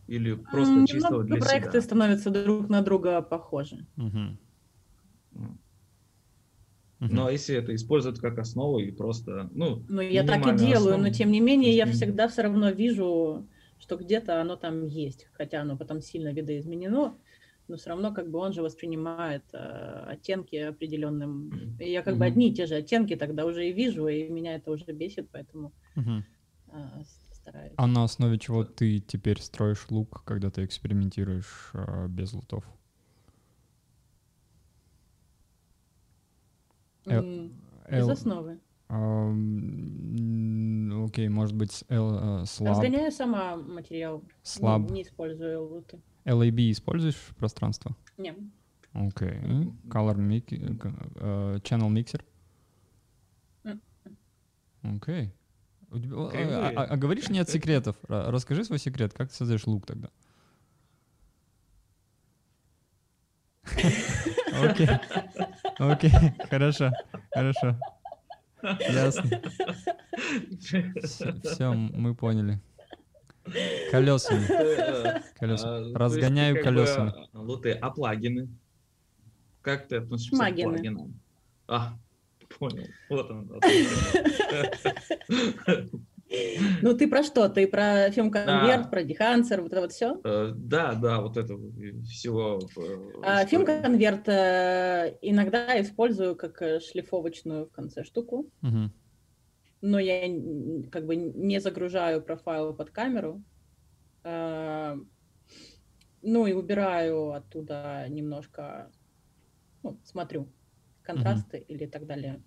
Или 0.08 0.34
просто 0.34 0.72
ну, 0.72 0.86
чисто 0.86 1.10
ну, 1.10 1.22
для 1.22 1.36
проекты 1.36 1.72
себя? 1.72 1.82
становятся 1.82 2.30
друг 2.30 2.68
на 2.70 2.80
друга 2.82 3.20
похожи. 3.20 3.86
Угу. 3.98 5.48
Ну, 7.00 7.26
а 7.26 7.30
если 7.30 7.56
это 7.56 7.74
использовать 7.74 8.18
как 8.18 8.38
основу 8.38 8.78
и 8.78 8.90
просто, 8.90 9.50
ну... 9.52 9.84
Ну, 9.88 10.00
я 10.00 10.24
так 10.24 10.40
и 10.46 10.56
делаю, 10.56 10.94
основу, 10.94 11.02
но 11.02 11.10
тем 11.10 11.30
не 11.30 11.40
менее 11.40 11.76
я 11.76 11.86
всегда 11.86 12.26
все 12.26 12.42
равно 12.42 12.70
вижу, 12.70 13.46
что 13.78 13.96
где-то 13.96 14.40
оно 14.40 14.56
там 14.56 14.84
есть, 14.86 15.28
хотя 15.34 15.60
оно 15.60 15.76
потом 15.76 16.00
сильно 16.00 16.32
видоизменено, 16.32 17.14
но 17.68 17.76
все 17.76 17.90
равно 17.90 18.12
как 18.12 18.30
бы 18.30 18.38
он 18.38 18.54
же 18.54 18.62
воспринимает 18.62 19.44
э, 19.52 19.58
оттенки 20.08 20.56
определенным. 20.56 21.76
И 21.78 21.90
я 21.90 22.02
как 22.02 22.14
mm-hmm. 22.14 22.18
бы 22.18 22.24
одни 22.24 22.48
и 22.50 22.54
те 22.54 22.64
же 22.64 22.76
оттенки 22.76 23.14
тогда 23.14 23.44
уже 23.44 23.68
и 23.68 23.72
вижу, 23.74 24.08
и 24.08 24.26
меня 24.26 24.54
это 24.54 24.70
уже 24.70 24.86
бесит, 24.86 25.28
поэтому... 25.30 25.72
Mm-hmm. 25.96 26.22
а, 26.72 27.02
стараюсь. 27.48 27.72
А 27.76 27.86
на 27.86 28.04
основе 28.04 28.38
чего 28.38 28.64
ты 28.64 28.98
теперь 29.00 29.40
строишь 29.40 29.86
лук, 29.90 30.22
когда 30.24 30.50
ты 30.50 30.64
экспериментируешь 30.64 31.70
а, 31.74 32.06
без 32.08 32.32
лутов? 32.32 32.64
Э, 37.06 37.20
М, 37.20 37.52
Без 37.90 38.08
основы. 38.08 38.58
Окей, 41.06 41.28
может 41.28 41.54
быть, 41.54 41.84
L, 41.88 42.42
э, 42.42 42.46
слаб, 42.46 42.70
Разгоняю 42.76 43.12
сама 43.12 43.56
материал. 43.56 44.22
Слаб. 44.42 44.90
Не, 44.90 45.02
использую 45.02 45.62
луты. 45.68 46.00
LAB 46.24 46.70
используешь 46.70 47.16
пространство? 47.38 47.96
Не. 48.16 48.34
Окей. 48.92 49.38
Color 49.88 50.16
mix, 50.16 50.44
э, 50.50 51.58
channel 51.62 51.90
mixer? 51.92 52.22
Окей. 54.82 55.26
Тебя- 55.26 55.37
а- 55.90 56.28
Кривые. 56.30 56.68
а, 56.76 56.84
а 56.84 56.96
говоришь 56.96 57.28
нет 57.28 57.48
секретов? 57.48 57.96
Ра- 58.08 58.30
Расскажи 58.30 58.64
свой 58.64 58.78
секрет, 58.78 59.12
как 59.14 59.28
ты 59.30 59.34
создаешь 59.34 59.66
лук 59.66 59.86
тогда? 59.86 60.08
Окей. 64.62 64.88
Окей, 65.78 66.10
хорошо, 66.50 66.90
хорошо. 67.32 67.76
Ясно. 68.62 69.40
Все, 71.44 71.72
мы 71.72 72.14
поняли. 72.14 72.60
Колесами, 73.90 74.44
колесами. 75.38 75.70
а, 75.76 75.80
есть 75.84 75.96
Разгоняю 75.96 76.62
колесами. 76.62 77.12
а, 77.32 77.38
Луты, 77.38 77.72
а 77.72 77.90
плагины? 77.90 78.48
Как 79.62 79.88
ты 79.88 79.96
относишься 79.96 80.36
к 80.36 80.38
плагинам? 80.38 81.18
А, 81.66 81.94
понял. 82.58 82.84
Вот 83.08 83.30
он. 83.30 83.60
Ну 86.82 86.94
ты 86.94 87.08
про 87.08 87.22
что? 87.22 87.48
Ты 87.48 87.66
про 87.66 88.10
фем-конверт, 88.10 88.82
Да. 88.82 88.88
про 88.88 89.02
дехансер, 89.02 89.62
вот 89.62 89.72
это 89.72 89.80
вот 89.80 89.92
все? 89.92 90.20
Э, 90.24 90.52
Да, 90.54 90.92
да, 90.94 91.20
вот 91.22 91.36
это 91.38 91.54
всего. 92.04 92.58
э, 92.76 92.96
А, 93.22 93.44
история. 93.44 93.46
Фем-конверт 93.46 94.28
э, 94.28 95.16
иногда 95.22 95.80
использую 95.80 96.36
как 96.36 96.58
шлифовочную 96.82 97.64
в 97.66 97.70
конце 97.70 98.04
штуку, 98.04 98.50
но 99.80 99.98
я 99.98 100.20
как 100.90 101.06
бы 101.06 101.16
не 101.16 101.60
загружаю 101.60 102.20
профайл 102.22 102.74
под 102.74 102.90
камеру. 102.90 103.42
Ну 104.24 105.06
и 106.46 106.52
убираю 106.52 107.30
оттуда 107.32 108.04
немножко, 108.08 108.90
ну, 109.84 109.98
смотрю, 110.04 110.48
контрасты 111.08 111.58
или 111.58 111.86
так 111.86 112.06
далее. 112.06 112.42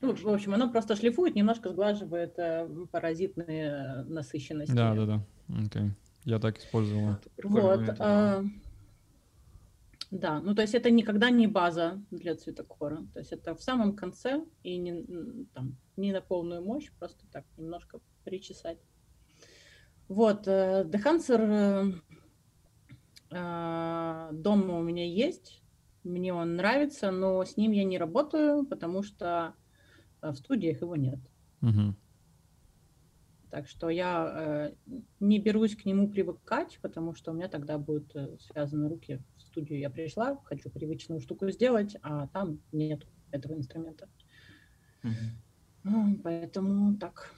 Ну, 0.00 0.14
в 0.14 0.28
общем, 0.28 0.54
оно 0.54 0.70
просто 0.70 0.96
шлифует, 0.96 1.36
немножко 1.36 1.70
сглаживает 1.70 2.36
э, 2.36 2.68
паразитные 2.90 3.66
э, 3.66 4.02
насыщенности. 4.04 4.74
Да, 4.74 4.94
да, 4.94 5.06
да. 5.06 5.26
Окей. 5.64 5.90
Я 6.24 6.38
так 6.38 6.58
использовал. 6.58 7.10
Это 7.10 7.30
прикольный 7.36 7.62
Вот. 7.62 7.80
момент, 7.80 7.96
а, 8.00 8.44
Да, 10.10 10.40
ну 10.40 10.54
то 10.54 10.62
есть 10.62 10.74
это 10.74 10.90
никогда 10.90 11.30
не 11.30 11.46
база 11.46 12.02
для 12.10 12.34
цветокора. 12.34 13.06
То 13.12 13.20
есть 13.20 13.32
это 13.32 13.54
в 13.54 13.62
самом 13.62 13.94
конце 13.94 14.44
и 14.64 14.76
не, 14.76 15.04
там, 15.54 15.76
не 15.96 16.12
на 16.12 16.20
полную 16.20 16.64
мощь, 16.64 16.90
просто 16.98 17.24
так 17.30 17.44
немножко 17.56 18.00
причесать. 18.24 18.78
Вот, 20.08 20.48
э, 20.48 20.84
Дехансер 20.84 22.02
дома 23.30 24.78
у 24.78 24.82
меня 24.82 25.06
есть, 25.06 25.61
мне 26.04 26.34
он 26.34 26.56
нравится, 26.56 27.10
но 27.10 27.44
с 27.44 27.56
ним 27.56 27.72
я 27.72 27.84
не 27.84 27.98
работаю, 27.98 28.64
потому 28.64 29.02
что 29.02 29.54
э, 30.20 30.30
в 30.30 30.36
студиях 30.36 30.80
его 30.80 30.96
нет. 30.96 31.20
Мгм. 31.60 31.96
Так 33.50 33.68
что 33.68 33.90
я 33.90 34.32
э, 34.34 34.74
не 35.20 35.38
берусь 35.38 35.76
к 35.76 35.84
нему 35.84 36.08
привыкать, 36.08 36.78
потому 36.80 37.14
что 37.14 37.32
у 37.32 37.34
меня 37.34 37.48
тогда 37.48 37.78
будут 37.78 38.14
э, 38.16 38.36
связаны 38.38 38.88
руки. 38.88 39.22
В 39.36 39.42
студию 39.42 39.78
я 39.78 39.90
пришла, 39.90 40.38
хочу 40.44 40.70
привычную 40.70 41.20
штуку 41.20 41.50
сделать, 41.50 41.96
а 42.02 42.28
там 42.28 42.60
нет 42.72 43.06
этого 43.30 43.54
инструмента. 43.54 44.08
Мгм. 45.02 45.14
Ну, 45.84 46.20
Поэтому 46.24 46.96
так. 46.96 47.34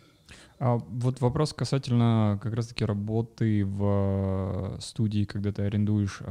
А 0.59 0.77
вот 0.77 1.21
вопрос 1.21 1.53
касательно 1.53 2.39
как 2.43 2.55
раз-таки 2.55 2.85
работы 2.85 3.65
в 3.65 4.77
э, 4.77 4.81
студии, 4.81 5.25
когда 5.25 5.53
ты 5.53 5.63
арендуешь. 5.63 6.23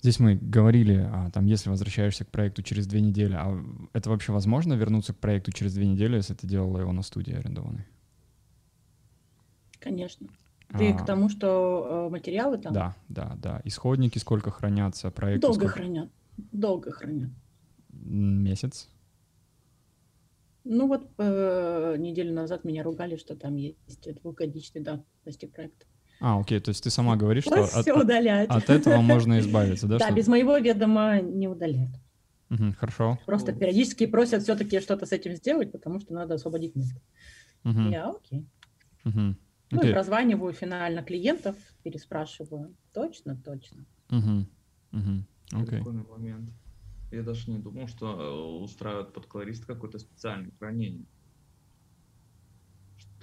Здесь 0.00 0.20
мы 0.20 0.36
говорили, 0.36 1.08
а, 1.10 1.30
там, 1.30 1.46
если 1.46 1.70
возвращаешься 1.70 2.24
к 2.24 2.30
проекту 2.30 2.62
через 2.62 2.86
две 2.86 3.00
недели, 3.00 3.34
а 3.34 3.60
это 3.92 4.10
вообще 4.10 4.32
возможно 4.32 4.74
вернуться 4.74 5.12
к 5.12 5.18
проекту 5.18 5.50
через 5.50 5.74
две 5.74 5.86
недели, 5.86 6.16
если 6.16 6.34
ты 6.34 6.46
делала 6.46 6.78
его 6.78 6.92
на 6.92 7.02
студии 7.02 7.34
арендованной? 7.34 7.84
Конечно. 9.80 10.28
Ты 10.76 10.92
А, 10.92 10.98
к 10.98 11.06
тому, 11.06 11.28
что 11.28 12.06
э, 12.08 12.12
материалы 12.12 12.58
там 12.58 12.72
Да, 12.72 12.96
да, 13.08 13.36
да. 13.42 13.60
Исходники 13.64 14.18
сколько 14.18 14.50
хранятся, 14.50 15.10
проекты 15.10 15.46
долго 15.46 15.60
сколько? 15.60 15.74
хранят. 15.74 16.10
Долго 16.52 16.92
хранят. 16.92 17.30
Месяц? 17.90 18.88
Ну 20.64 20.86
вот 20.86 21.08
э, 21.16 21.96
неделю 21.98 22.34
назад 22.34 22.64
меня 22.64 22.82
ругали, 22.82 23.16
что 23.16 23.34
там 23.34 23.56
есть 23.56 24.14
двухгодичный 24.22 24.82
давности 24.82 25.46
проект. 25.46 25.86
А, 26.20 26.40
окей, 26.40 26.58
то 26.60 26.70
есть 26.70 26.82
ты 26.82 26.90
сама 26.90 27.16
говоришь, 27.16 27.44
что 27.44 27.62
от, 27.62 27.82
Все 27.82 27.92
удалять. 27.92 28.48
от 28.50 28.68
этого 28.70 29.00
можно 29.00 29.38
избавиться, 29.38 29.86
да? 29.86 29.98
Да, 30.00 30.10
без 30.10 30.26
моего 30.26 30.56
ведома 30.58 31.20
не 31.20 31.46
удаляют. 31.48 31.94
Мгм, 32.48 32.72
Хорошо. 32.74 33.18
Просто 33.26 33.52
периодически 33.52 34.06
просят 34.06 34.42
все-таки 34.42 34.80
что-то 34.80 35.06
с 35.06 35.12
этим 35.12 35.34
сделать, 35.34 35.70
потому 35.70 36.00
что 36.00 36.14
надо 36.14 36.34
освободить 36.34 36.74
место. 36.74 37.00
Мгм, 37.62 37.90
Я 37.90 38.10
окей. 38.10 38.46
мгм. 39.04 39.38
Ну 39.70 39.78
Окей. 39.80 39.90
и 39.90 39.92
прозваниваю 39.92 40.52
финально 40.54 41.02
клиентов, 41.02 41.56
переспрашиваю. 41.82 42.74
Точно, 42.94 43.36
точно. 43.36 43.84
Мгм, 44.08 44.48
мгм. 44.92 45.26
Окей. 45.52 45.66
Прикольный 45.66 46.04
момент. 46.04 46.50
Я 47.10 47.22
даже 47.22 47.50
не 47.50 47.58
думал, 47.58 47.86
что 47.86 48.18
э, 48.20 48.62
устраивают 48.64 49.12
под 49.12 49.26
колорист 49.26 49.66
какое-то 49.66 49.98
специальное 49.98 50.50
хранение. 50.58 51.04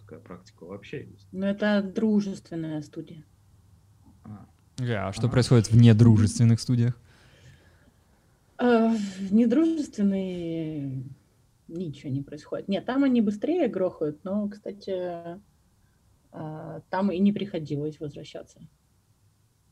Такая 0.06 0.20
практика 0.20 0.66
вообще 0.66 1.06
есть. 1.06 1.28
Но 1.32 1.48
это 1.48 1.82
дружественная 1.82 2.82
студия. 2.84 3.26
А, 4.24 4.46
Окей, 4.78 4.96
А 4.98 5.12
что 5.14 5.24
Ага. 5.24 5.32
происходит 5.32 5.72
в 5.72 5.76
недружественных 5.76 6.60
студиях? 6.60 6.96
Э, 8.60 8.90
В 8.96 9.34
недружественной 9.34 11.04
ничего 11.68 12.12
не 12.12 12.22
происходит. 12.22 12.68
Нет, 12.68 12.86
там 12.86 13.04
они 13.04 13.22
быстрее 13.22 13.68
грохают, 13.68 14.24
но, 14.24 14.48
кстати, 14.48 15.40
э, 16.32 16.82
там 16.90 17.12
и 17.12 17.18
не 17.18 17.34
приходилось 17.34 18.00
возвращаться. 18.00 18.60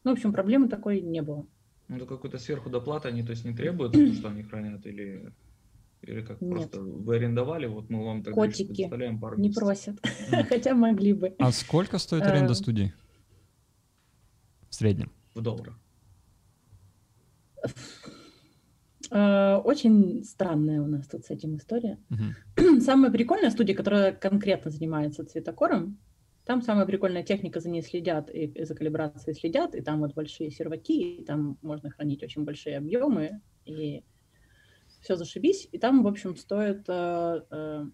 Ну, 0.04 0.12
в 0.12 0.14
общем, 0.14 0.34
проблемы 0.34 0.68
такой 0.68 1.02
не 1.02 1.22
было. 1.22 1.46
Ну, 1.90 1.98
это 1.98 2.06
какой-то 2.08 2.40
сверху 2.40 2.70
доплаты 2.72 3.10
они, 3.10 3.22
то 3.24 3.32
есть, 3.32 3.46
не 3.46 3.56
требуют, 3.56 3.92
потому 3.94 4.14
что 4.14 4.30
они 4.30 4.42
хранят, 4.44 4.86
или, 4.88 5.32
или 6.04 6.22
как 6.22 6.42
Нет. 6.42 6.52
просто 6.52 6.82
вы 6.82 7.16
арендовали, 7.16 7.66
вот 7.68 7.90
мы 7.90 8.04
вам 8.06 8.24
тогда 8.24 8.40
Котики 8.42 8.88
пару 9.20 9.38
Не 9.38 9.48
месяцев. 9.48 9.64
просят, 9.64 9.96
хотя 10.50 10.76
могли 10.76 11.14
бы. 11.14 11.36
А 11.40 11.52
сколько 11.52 11.98
стоит 11.98 12.24
аренда 12.24 12.54
Э. 12.54 12.56
студии? 12.56 12.94
В 14.70 14.76
среднем. 14.76 15.12
В 15.36 15.42
долларах. 15.42 15.80
Э, 19.12 19.56
Очень 19.64 20.24
странная 20.24 20.82
у 20.82 20.88
нас 20.88 21.08
тут 21.08 21.26
с 21.26 21.30
этим 21.30 21.58
история. 21.58 21.98
Мгм. 22.10 22.82
Самая 22.82 23.12
прикольная 23.12 23.52
студия, 23.52 23.76
которая 23.76 24.12
конкретно 24.14 24.72
занимается 24.72 25.26
цветокором, 25.26 25.98
там 26.46 26.62
самая 26.62 26.86
прикольная 26.86 27.24
техника, 27.24 27.60
за 27.62 27.70
ней 27.70 27.82
следят, 27.82 28.30
и 28.30 28.46
и 28.48 28.66
за 28.66 28.76
калибрацией 28.76 29.34
следят, 29.36 29.76
и 29.76 29.82
там 29.82 30.00
вот 30.02 30.14
большие 30.14 30.52
серваки, 30.52 31.18
и 31.18 31.24
там 31.24 31.58
можно 31.62 31.90
хранить 31.90 32.22
очень 32.24 32.44
большие 32.44 32.78
объемы, 32.78 33.40
и 33.66 34.04
все 35.04 35.16
зашибись. 35.16 35.68
И 35.72 35.78
там, 35.78 36.02
в 36.02 36.08
общем, 36.08 36.36
стоит, 36.36 36.86
э, 36.88 37.42
э, 37.52 37.86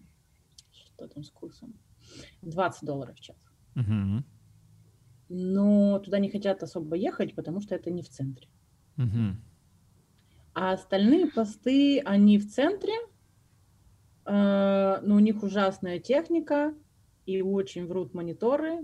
что 0.72 1.08
там 1.08 1.22
с 1.24 1.30
курсом, 1.30 1.74
20 2.42 2.84
долларов 2.84 3.16
в 3.16 3.20
час. 3.20 3.36
Мгм. 3.74 4.24
Но 5.28 5.98
туда 5.98 6.18
не 6.18 6.30
хотят 6.30 6.62
особо 6.62 6.96
ехать, 6.96 7.34
потому 7.34 7.60
что 7.60 7.74
это 7.74 7.90
не 7.90 8.02
в 8.02 8.08
центре. 8.08 8.48
Мгм. 8.96 9.42
А 10.54 10.72
остальные 10.72 11.26
посты, 11.30 12.00
они 12.00 12.38
в 12.38 12.48
центре, 12.50 12.94
э, 14.24 15.00
но 15.02 15.16
у 15.16 15.20
них 15.20 15.42
ужасная 15.42 15.98
техника, 15.98 16.74
и 17.26 17.42
очень 17.42 17.86
врут 17.86 18.14
мониторы, 18.14 18.80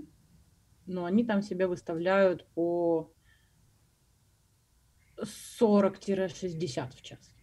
но 0.87 1.05
они 1.05 1.25
там 1.25 1.43
себя 1.43 1.67
выставляют 1.69 2.47
по 2.55 3.13
40-60 5.59 6.95
в 6.95 7.03
час. 7.03 7.36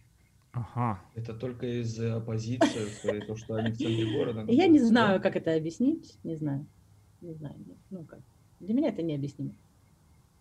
Ага. 0.54 1.00
Это 1.14 1.34
только 1.34 1.66
из-за 1.80 2.20
позиции, 2.20 2.88
своей, 3.00 3.22
то, 3.22 3.34
что 3.36 3.54
они 3.54 3.72
в 3.72 3.76
центре 3.76 4.16
города. 4.16 4.44
Я 4.48 4.68
не 4.68 4.78
знаю, 4.78 5.20
как 5.20 5.34
это 5.36 5.54
объяснить, 5.54 6.18
не 6.22 6.36
знаю. 6.36 6.66
Не 7.20 7.34
знаю, 7.34 7.56
ну 7.90 8.04
как. 8.04 8.20
Для 8.60 8.74
меня 8.74 8.90
это 8.90 9.02
необъяснимо. 9.02 9.54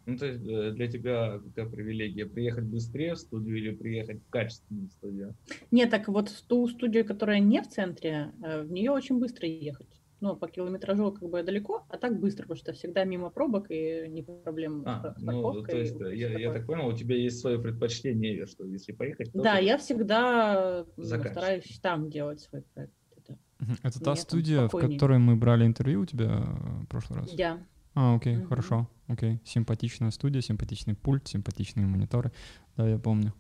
Ну, 0.05 0.17
то 0.17 0.25
есть 0.25 0.45
э, 0.45 0.71
для 0.71 0.87
тебя 0.87 1.39
какая 1.39 1.69
привилегия? 1.69 2.25
Приехать 2.25 2.65
быстрее 2.65 3.15
в 3.15 3.19
студию 3.19 3.57
или 3.57 3.73
приехать 3.73 4.21
в 4.21 4.29
качественную 4.29 4.89
студию? 4.89 5.35
Нет, 5.71 5.89
так 5.89 6.09
вот 6.09 6.29
в 6.29 6.45
ту 6.45 6.67
студию, 6.67 7.05
которая 7.05 7.39
не 7.39 7.61
в 7.61 7.69
центре, 7.69 8.33
э, 8.43 8.63
в 8.63 8.71
нее 8.71 8.91
очень 8.91 9.17
быстро 9.17 9.47
ехать. 9.47 10.02
Ну, 10.23 10.37
по 10.37 10.47
километражу 10.47 11.11
как 11.11 11.29
бы 11.29 11.43
далеко, 11.43 11.85
а 11.89 11.97
так 11.97 12.17
быстро, 12.17 12.43
потому 12.43 12.57
что 12.57 12.71
всегда 12.71 13.03
мимо 13.03 13.29
пробок 13.29 13.65
и 13.67 14.07
не 14.07 14.23
проблем 14.23 14.83
а, 14.85 15.13
с 15.17 15.21
ну, 15.21 15.61
то 15.63 15.77
есть, 15.77 15.99
я, 15.99 16.39
я 16.39 16.53
так 16.53 16.65
понял, 16.65 16.87
у 16.87 16.93
тебя 16.93 17.17
есть 17.17 17.41
свое 17.41 17.59
предпочтение, 17.59 18.45
что 18.45 18.63
если 18.63 18.93
поехать... 18.93 19.33
То 19.33 19.41
да, 19.41 19.57
я 19.57 19.77
всегда 19.77 20.85
стараюсь 20.97 21.77
там 21.81 22.09
делать 22.09 22.39
свой 22.39 22.61
проект. 22.61 22.93
Это, 23.17 23.37
это 23.83 24.01
та 24.01 24.15
студия, 24.15 24.69
в 24.69 24.71
которой 24.71 25.19
мы 25.19 25.35
брали 25.35 25.65
интервью 25.65 26.03
у 26.03 26.05
тебя 26.05 26.41
в 26.83 26.85
прошлый 26.85 27.19
раз? 27.19 27.35
Да. 27.35 27.59
А, 27.93 28.15
окей, 28.15 28.37
угу. 28.37 28.47
хорошо, 28.47 28.89
окей. 29.09 29.41
Симпатичная 29.43 30.11
студия, 30.11 30.39
симпатичный 30.39 30.95
пульт, 30.95 31.27
симпатичные 31.27 31.85
мониторы. 31.85 32.31
Да, 32.77 32.87
я 32.87 32.97
помню. 32.97 33.33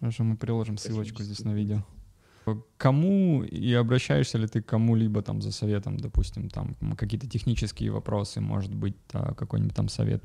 Хорошо, 0.00 0.24
мы 0.24 0.36
приложим 0.36 0.76
ссылочку 0.76 1.22
здесь 1.22 1.44
на 1.44 1.54
видео. 1.54 1.84
Кому 2.76 3.42
и 3.42 3.72
обращаешься 3.72 4.38
ли 4.38 4.46
ты 4.46 4.62
к 4.62 4.66
кому-либо 4.66 5.22
там 5.22 5.42
за 5.42 5.50
советом, 5.50 5.96
допустим, 5.96 6.48
там 6.48 6.74
какие-то 6.96 7.28
технические 7.28 7.90
вопросы, 7.90 8.40
может 8.40 8.74
быть, 8.74 8.96
какой-нибудь 9.10 9.74
там 9.74 9.88
совет, 9.88 10.22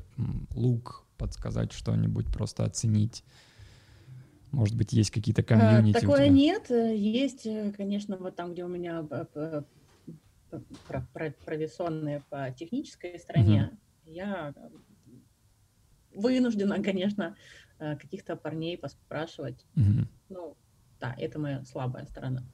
лук, 0.54 1.04
подсказать 1.18 1.72
что-нибудь, 1.72 2.26
просто 2.26 2.64
оценить? 2.64 3.24
Может 4.52 4.76
быть, 4.76 4.92
есть 4.92 5.10
какие-то 5.10 5.42
комьюнити? 5.42 5.98
Такое 5.98 6.28
нет. 6.28 6.70
Есть, 6.70 7.46
конечно, 7.76 8.16
вот 8.18 8.36
там, 8.36 8.52
где 8.52 8.64
у 8.64 8.68
меня 8.68 9.02
провисонные 11.44 12.22
по 12.28 12.50
технической 12.50 13.18
стороне, 13.18 13.70
угу. 14.04 14.12
я 14.12 14.54
вынуждена, 16.14 16.82
конечно, 16.82 17.36
э, 17.78 17.96
каких-то 17.96 18.36
парней 18.36 18.78
поспрашивать. 18.78 19.64
Угу. 19.76 20.06
Ну, 20.28 20.56
да, 21.02 21.14
это 21.18 21.38
моя 21.38 21.64
слабая 21.64 22.06
сторона. 22.06 22.44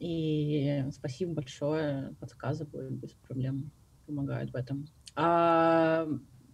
И 0.00 0.84
спасибо 0.92 1.34
большое, 1.34 2.14
подсказывают 2.20 2.92
без 2.92 3.12
проблем, 3.12 3.70
помогают 4.06 4.50
в 4.50 4.56
этом. 4.56 4.86
А 5.14 6.06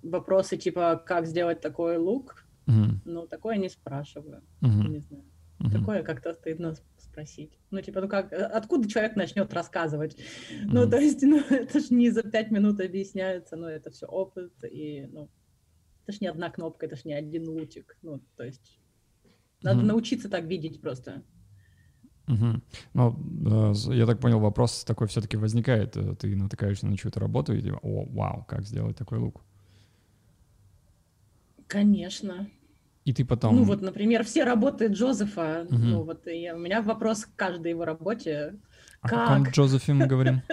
вопросы 0.03 0.57
типа, 0.57 1.03
как 1.05 1.27
сделать 1.27 1.61
такой 1.61 1.97
лук, 1.97 2.47
угу. 2.67 3.01
ну, 3.05 3.27
такое 3.27 3.57
не 3.57 3.71
спрашиваю, 3.71 4.43
угу. 4.61 4.89
не 4.89 5.01
знаю. 5.01 5.25
Угу. 5.61 5.71
Такое 5.71 6.03
как-то 6.03 6.35
стыдно 6.35 6.75
спросить. 6.99 7.59
Ну, 7.71 7.81
типа, 7.81 8.01
ну 8.01 8.09
как, 8.09 8.33
откуда 8.33 8.89
человек 8.89 9.17
начнет 9.17 9.53
рассказывать? 9.55 10.17
Mm-hmm. 10.17 10.65
Ну, 10.65 10.91
то 10.91 10.99
есть, 10.99 11.23
ну, 11.27 11.39
это 11.39 11.81
же 11.81 11.95
не 11.95 12.11
за 12.11 12.23
пять 12.23 12.51
минут 12.51 12.81
объясняется, 12.81 13.57
ну, 13.57 13.69
это 13.69 13.91
все 13.91 14.07
опыт, 14.07 14.53
и, 14.65 15.09
ну, 15.13 15.31
это 16.03 16.17
ж 16.17 16.21
не 16.21 16.27
одна 16.27 16.51
кнопка, 16.51 16.87
это 16.87 16.97
ж 16.97 17.05
не 17.05 17.15
один 17.15 17.49
лутик, 17.49 17.97
ну, 18.03 18.21
то 18.37 18.45
есть, 18.45 18.81
надо 19.65 19.81
mm-hmm. 19.81 19.87
научиться 19.87 20.29
так 20.29 20.45
видеть 20.45 20.81
просто. 20.81 21.23
Угу. 22.27 22.63
Ну, 22.95 23.75
я 23.93 24.07
так 24.07 24.19
понял, 24.19 24.41
вопрос 24.41 24.85
такой 24.85 25.09
все-таки 25.09 25.37
возникает. 25.37 25.97
Э, 25.97 26.15
ты 26.15 26.35
натыкаешься 26.35 26.87
на 26.87 26.97
чью-то 26.97 27.21
работу 27.21 27.53
и 27.53 27.61
типа, 27.61 27.79
о, 27.83 28.07
вау, 28.07 28.45
как 28.49 28.65
сделать 28.65 28.97
такой 28.97 29.19
лук? 29.19 29.43
Конечно. 31.67 32.49
И 33.05 33.13
ты 33.13 33.25
потом... 33.25 33.57
Ну 33.57 33.65
вот, 33.65 33.83
например, 33.83 34.25
все 34.25 34.45
работы 34.45 34.87
Джозефа, 34.87 35.67
угу. 35.69 35.77
ну 35.77 36.03
вот 36.03 36.27
и 36.27 36.51
у 36.51 36.59
меня 36.59 36.81
вопрос 36.81 37.27
к 37.27 37.37
каждой 37.37 37.73
его 37.73 37.85
работе. 37.85 38.59
О 39.03 39.09
как? 39.09 39.29
каком 39.29 39.45
Джозефе 39.51 39.93
мы 39.93 40.07
говорим? 40.07 40.43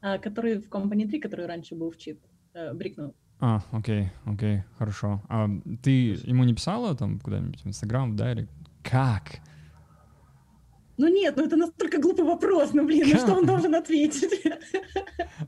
А, 0.00 0.18
который 0.18 0.60
в 0.60 0.68
Company 0.68 1.08
3, 1.08 1.18
который 1.18 1.46
раньше 1.46 1.74
был 1.74 1.90
в 1.90 1.96
чит, 1.96 2.20
э, 2.54 2.72
Брикнул. 2.72 3.16
А, 3.40 3.62
окей, 3.70 4.10
окей, 4.24 4.64
хорошо. 4.78 5.22
А 5.28 5.48
ты 5.82 6.18
ему 6.24 6.44
не 6.44 6.54
писала 6.54 6.96
там 6.96 7.20
куда-нибудь 7.20 7.62
в 7.64 7.68
Инстаграм, 7.68 8.16
да, 8.16 8.32
или 8.32 8.48
как? 8.82 9.40
Ну 10.96 11.06
нет, 11.06 11.36
ну 11.36 11.44
это 11.44 11.56
настолько 11.56 12.00
глупый 12.00 12.24
вопрос, 12.24 12.72
ну 12.72 12.84
блин, 12.84 13.08
ну 13.08 13.16
что 13.16 13.34
он 13.34 13.46
должен 13.52 13.72
ответить? 13.76 14.42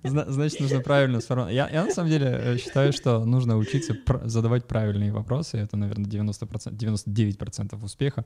Значит, 0.04 0.60
нужно 0.60 0.80
правильно 0.80 1.20
сформулировать. 1.20 1.72
Я, 1.72 1.80
я 1.80 1.84
на 1.86 1.92
самом 1.92 2.10
деле 2.10 2.26
э, 2.26 2.56
считаю, 2.58 2.92
что 2.92 3.24
нужно 3.24 3.56
учиться 3.56 3.94
пр- 3.94 4.20
задавать 4.24 4.68
правильные 4.68 5.12
вопросы. 5.12 5.58
Это, 5.58 5.76
наверное, 5.76 6.04
90%, 6.04 6.72
99% 6.72 7.84
успеха 7.84 8.24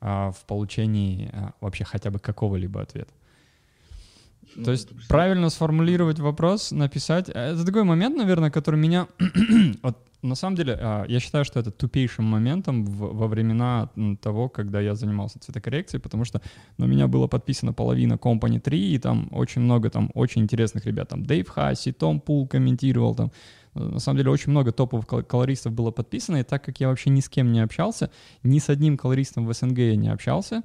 а, 0.00 0.30
в 0.30 0.44
получении 0.46 1.30
а, 1.34 1.52
вообще 1.60 1.84
хотя 1.84 2.10
бы 2.10 2.18
какого-либо 2.18 2.80
ответа. 2.80 3.12
Ну, 4.56 4.64
То 4.64 4.70
есть 4.72 4.88
правильно 5.08 5.50
сформулировать 5.50 6.18
вопрос, 6.18 6.72
написать. 6.72 7.28
Это 7.28 7.64
такой 7.64 7.84
момент, 7.84 8.16
наверное, 8.16 8.50
который 8.50 8.78
меня... 8.78 9.06
вот 9.82 9.98
на 10.22 10.36
самом 10.36 10.56
деле, 10.56 10.78
а, 10.80 11.04
я 11.08 11.18
считаю, 11.18 11.44
что 11.44 11.58
это 11.58 11.72
тупейшим 11.72 12.24
моментом 12.24 12.84
во 12.84 13.26
времена 13.26 13.90
того, 14.20 14.48
когда 14.48 14.80
я 14.80 14.94
занимался 14.94 15.40
цветокоррекцией, 15.40 16.00
потому 16.00 16.24
что 16.24 16.40
на 16.78 16.84
меня 16.84 17.08
было 17.08 17.26
подписано 17.26 17.72
половина 17.72 18.14
Company 18.14 18.60
3, 18.60 18.94
и 18.94 18.98
там 18.98 19.28
очень 19.32 19.62
много 19.62 19.90
там 19.90 20.10
очень 20.14 20.42
интересных 20.42 20.86
ребят. 20.86 21.08
Там 21.08 21.24
Дэйв 21.24 21.48
Хасси, 21.48 21.92
Том 21.92 22.20
Пул 22.20 22.46
комментировал, 22.46 23.16
там 23.16 23.32
на 23.74 23.98
самом 23.98 24.18
деле 24.18 24.30
очень 24.30 24.50
много 24.50 24.70
топовых 24.70 25.06
колористов 25.26 25.72
было 25.72 25.90
подписано, 25.90 26.36
и 26.36 26.42
так 26.42 26.62
как 26.62 26.78
я 26.78 26.88
вообще 26.88 27.10
ни 27.10 27.20
с 27.20 27.28
кем 27.28 27.50
не 27.52 27.60
общался, 27.60 28.10
ни 28.42 28.58
с 28.58 28.68
одним 28.68 28.96
колористом 28.96 29.46
в 29.46 29.52
СНГ 29.52 29.78
я 29.78 29.96
не 29.96 30.08
общался, 30.08 30.62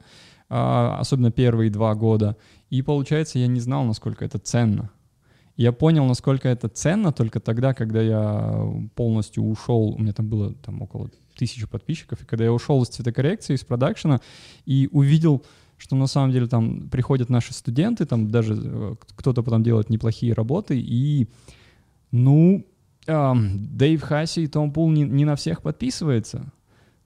особенно 0.49 1.31
первые 1.31 1.69
два 1.69 1.93
года, 1.95 2.37
и 2.69 2.81
получается 2.81 3.39
я 3.39 3.47
не 3.47 3.59
знал, 3.59 3.83
насколько 3.83 4.23
это 4.25 4.39
ценно. 4.39 4.91
Я 5.57 5.71
понял, 5.71 6.05
насколько 6.05 6.47
это 6.47 6.69
ценно 6.69 7.11
только 7.11 7.39
тогда, 7.39 7.73
когда 7.73 8.01
я 8.01 8.63
полностью 8.95 9.43
ушел, 9.43 9.95
у 9.95 9.97
меня 9.97 10.13
там 10.13 10.27
было 10.27 10.53
там 10.53 10.81
около 10.83 11.09
тысячи 11.35 11.65
подписчиков, 11.67 12.21
и 12.21 12.25
когда 12.25 12.45
я 12.45 12.53
ушел 12.53 12.81
из 12.83 12.89
цветокоррекции, 12.89 13.55
из 13.55 13.63
продакшена, 13.63 14.21
и 14.65 14.87
увидел, 14.91 15.43
что 15.77 15.95
на 15.95 16.07
самом 16.07 16.31
деле 16.31 16.47
там 16.47 16.89
приходят 16.89 17.29
наши 17.29 17.53
студенты, 17.53 18.05
там 18.05 18.29
даже 18.29 18.55
э, 18.55 18.95
кто-то 19.15 19.43
потом 19.43 19.63
делает 19.63 19.89
неплохие 19.89 20.33
работы, 20.33 20.79
и, 20.79 21.27
ну, 22.11 22.65
эм, 23.07 23.77
Дэйв 23.77 24.01
Хасси 24.01 24.41
и 24.41 24.47
Том 24.47 24.71
Пул 24.71 24.91
не, 24.91 25.03
не 25.03 25.25
на 25.25 25.35
всех 25.35 25.61
подписывается. 25.61 26.51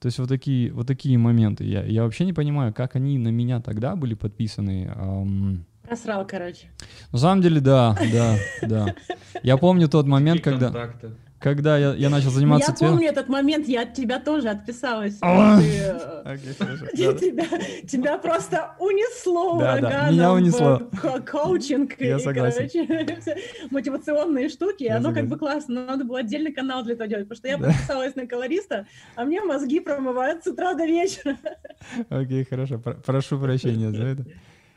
То 0.02 0.06
есть 0.06 0.18
вот 0.18 0.28
такие, 0.28 0.72
вот 0.72 0.88
такие 0.88 1.16
моменты. 1.16 1.62
Я, 1.62 1.84
я 1.84 2.02
вообще 2.02 2.24
не 2.24 2.32
понимаю, 2.32 2.74
как 2.74 2.96
они 2.96 3.18
на 3.18 3.28
меня 3.28 3.60
тогда 3.60 3.94
были 3.94 4.14
подписаны. 4.14 4.92
Эм, 4.96 5.64
Просрал, 5.84 6.26
короче. 6.26 6.66
На 7.12 7.18
самом 7.18 7.40
деле, 7.40 7.60
да, 7.60 7.96
да, 8.12 8.36
да. 8.62 8.94
Я 9.44 9.56
помню 9.56 9.88
тот 9.88 10.08
момент, 10.08 10.40
когда... 10.42 10.72
Когда 11.42 11.76
я, 11.76 11.92
я 11.94 12.08
начал 12.08 12.30
заниматься 12.30 12.72
Я 12.78 12.88
помню 12.88 13.08
этот 13.08 13.28
момент, 13.28 13.66
я 13.66 13.82
от 13.82 13.94
тебя 13.94 14.20
тоже 14.20 14.48
отписалась. 14.48 15.18
А! 15.22 15.60
Э, 15.60 16.38
тебя 17.88 18.18
просто 18.18 18.76
унесло 18.78 19.58
да. 19.58 20.10
Меня 20.10 20.32
унесло. 20.32 20.88
коучинг 21.26 22.00
я 22.00 22.20
согласен. 22.20 22.68
мотивационные 23.70 24.48
штуки. 24.50 24.84
Оно 24.84 25.12
как 25.12 25.26
бы 25.26 25.36
классно, 25.36 25.84
надо 25.84 26.04
было 26.04 26.20
отдельный 26.20 26.52
канал 26.52 26.84
для 26.84 26.94
этого 26.94 27.08
делать, 27.08 27.28
потому 27.28 27.38
что 27.38 27.48
я 27.48 27.58
подписалась 27.58 28.14
на 28.14 28.26
колориста, 28.26 28.86
а 29.16 29.24
мне 29.24 29.42
мозги 29.42 29.80
промывают 29.80 30.44
с 30.44 30.46
утра 30.46 30.74
до 30.74 30.86
вечера. 30.86 31.36
Окей, 32.08 32.44
хорошо. 32.44 32.78
Прошу 32.78 33.40
прощения 33.40 33.90
за 33.90 34.04
это. 34.04 34.24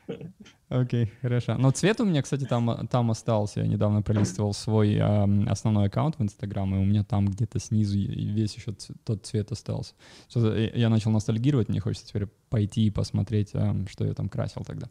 Окей, 0.69 1.11
хорошо. 1.21 1.55
Но 1.57 1.69
цвет 1.71 2.01
у 2.01 2.05
меня, 2.05 2.23
кстати, 2.23 2.45
там, 2.45 2.87
там 2.87 3.11
остался. 3.11 3.61
Я 3.61 3.67
недавно 3.67 4.01
пролистывал 4.01 4.53
свой 4.53 4.95
э, 4.95 5.45
основной 5.47 5.87
аккаунт 5.87 6.17
в 6.17 6.23
Инстаграм, 6.23 6.73
и 6.75 6.79
у 6.79 6.85
меня 6.85 7.03
там 7.03 7.27
где-то 7.27 7.59
снизу 7.59 7.97
весь 7.97 8.55
еще 8.55 8.75
тот 9.03 9.25
цвет 9.25 9.51
остался. 9.51 9.93
Что 10.27 10.55
я 10.57 10.89
начал 10.89 11.11
ностальгировать, 11.11 11.69
мне 11.69 11.79
хочется 11.79 12.07
теперь 12.07 12.27
пойти 12.49 12.87
и 12.87 12.91
посмотреть, 12.91 13.51
э, 13.53 13.85
что 13.89 14.05
я 14.05 14.13
там 14.13 14.27
красил 14.27 14.63
тогда. 14.65 14.89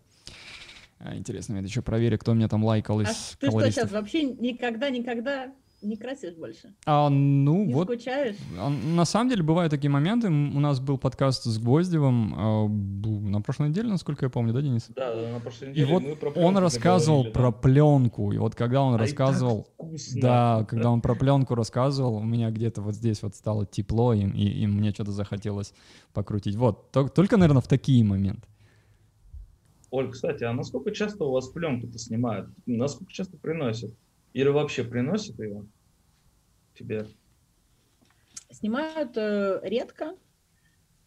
А, 1.01 1.17
интересно, 1.17 1.57
я 1.57 1.61
еще 1.61 1.83
проверю, 1.83 2.19
кто 2.19 2.35
меня 2.35 2.49
там 2.49 2.65
лайкал 2.65 3.01
из 3.01 3.09
А 3.09 3.37
ты 3.41 3.51
что 3.51 3.71
сейчас 3.71 3.91
вообще 3.91 4.23
никогда-никогда 4.23 5.53
не 5.85 5.97
красишь 5.97 6.35
больше? 6.35 6.75
А, 6.87 7.09
ну, 7.09 7.65
не 7.65 7.75
вот. 7.75 7.85
скучаешь? 7.85 8.37
А, 8.59 8.69
на 8.71 9.05
самом 9.05 9.31
деле 9.31 9.43
бывают 9.43 9.71
такие 9.71 9.91
моменты. 9.91 10.29
У 10.29 10.61
нас 10.61 10.81
был 10.81 10.99
подкаст 10.99 11.45
с 11.45 11.59
Гвоздевым 11.59 12.35
а, 12.37 12.69
на 12.69 13.41
прошлой 13.43 13.69
неделе, 13.69 13.89
насколько 13.89 14.27
я 14.27 14.31
помню, 14.31 14.53
да, 14.53 14.63
Денис? 14.63 14.87
Да, 14.95 15.15
на 15.33 15.41
прошлой 15.41 15.71
неделе. 15.71 15.83
И 15.83 15.93
вот 15.93 16.37
он 16.37 16.57
рассказывал 16.59 17.19
говорили, 17.19 17.35
про 17.35 17.51
да? 17.51 17.59
пленку. 17.59 18.33
И 18.33 18.39
вот 18.39 18.55
когда 18.55 18.83
он 18.83 18.95
а 18.95 18.99
рассказывал... 18.99 19.69
Да, 20.15 20.67
когда 20.69 20.91
он 20.91 21.01
про 21.01 21.15
пленку 21.15 21.55
рассказывал, 21.55 22.17
у 22.17 22.25
меня 22.25 22.51
где-то 22.51 22.83
вот 22.83 22.95
здесь 22.95 23.23
вот 23.23 23.35
стало 23.35 23.67
тепло, 23.67 24.15
и, 24.15 24.25
и, 24.25 24.63
и 24.63 24.67
мне 24.67 24.91
что-то 24.91 25.13
захотелось 25.13 25.73
покрутить. 26.13 26.57
Вот, 26.57 26.91
только, 26.91 27.37
наверное, 27.37 27.63
в 27.63 27.69
такие 27.69 28.05
моменты. 28.05 28.49
Оль, 29.91 30.11
кстати, 30.11 30.43
а 30.43 30.53
насколько 30.53 30.91
часто 30.91 31.25
у 31.25 31.31
вас 31.31 31.47
пленку-то 31.49 31.99
снимают? 31.99 32.49
Насколько 32.67 33.13
часто 33.13 33.37
приносят? 33.37 33.95
Или 34.33 34.49
вообще 34.49 34.83
приносят 34.83 35.39
ее? 35.39 35.67
Тебе? 36.75 37.07
Снимают 38.51 39.17
э, 39.17 39.61
редко. 39.63 40.17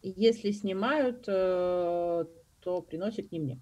Если 0.02 0.50
снимают, 0.52 1.24
э, 1.28 2.24
то 2.60 2.82
приносят 2.82 3.32
не 3.32 3.40
мне. 3.40 3.60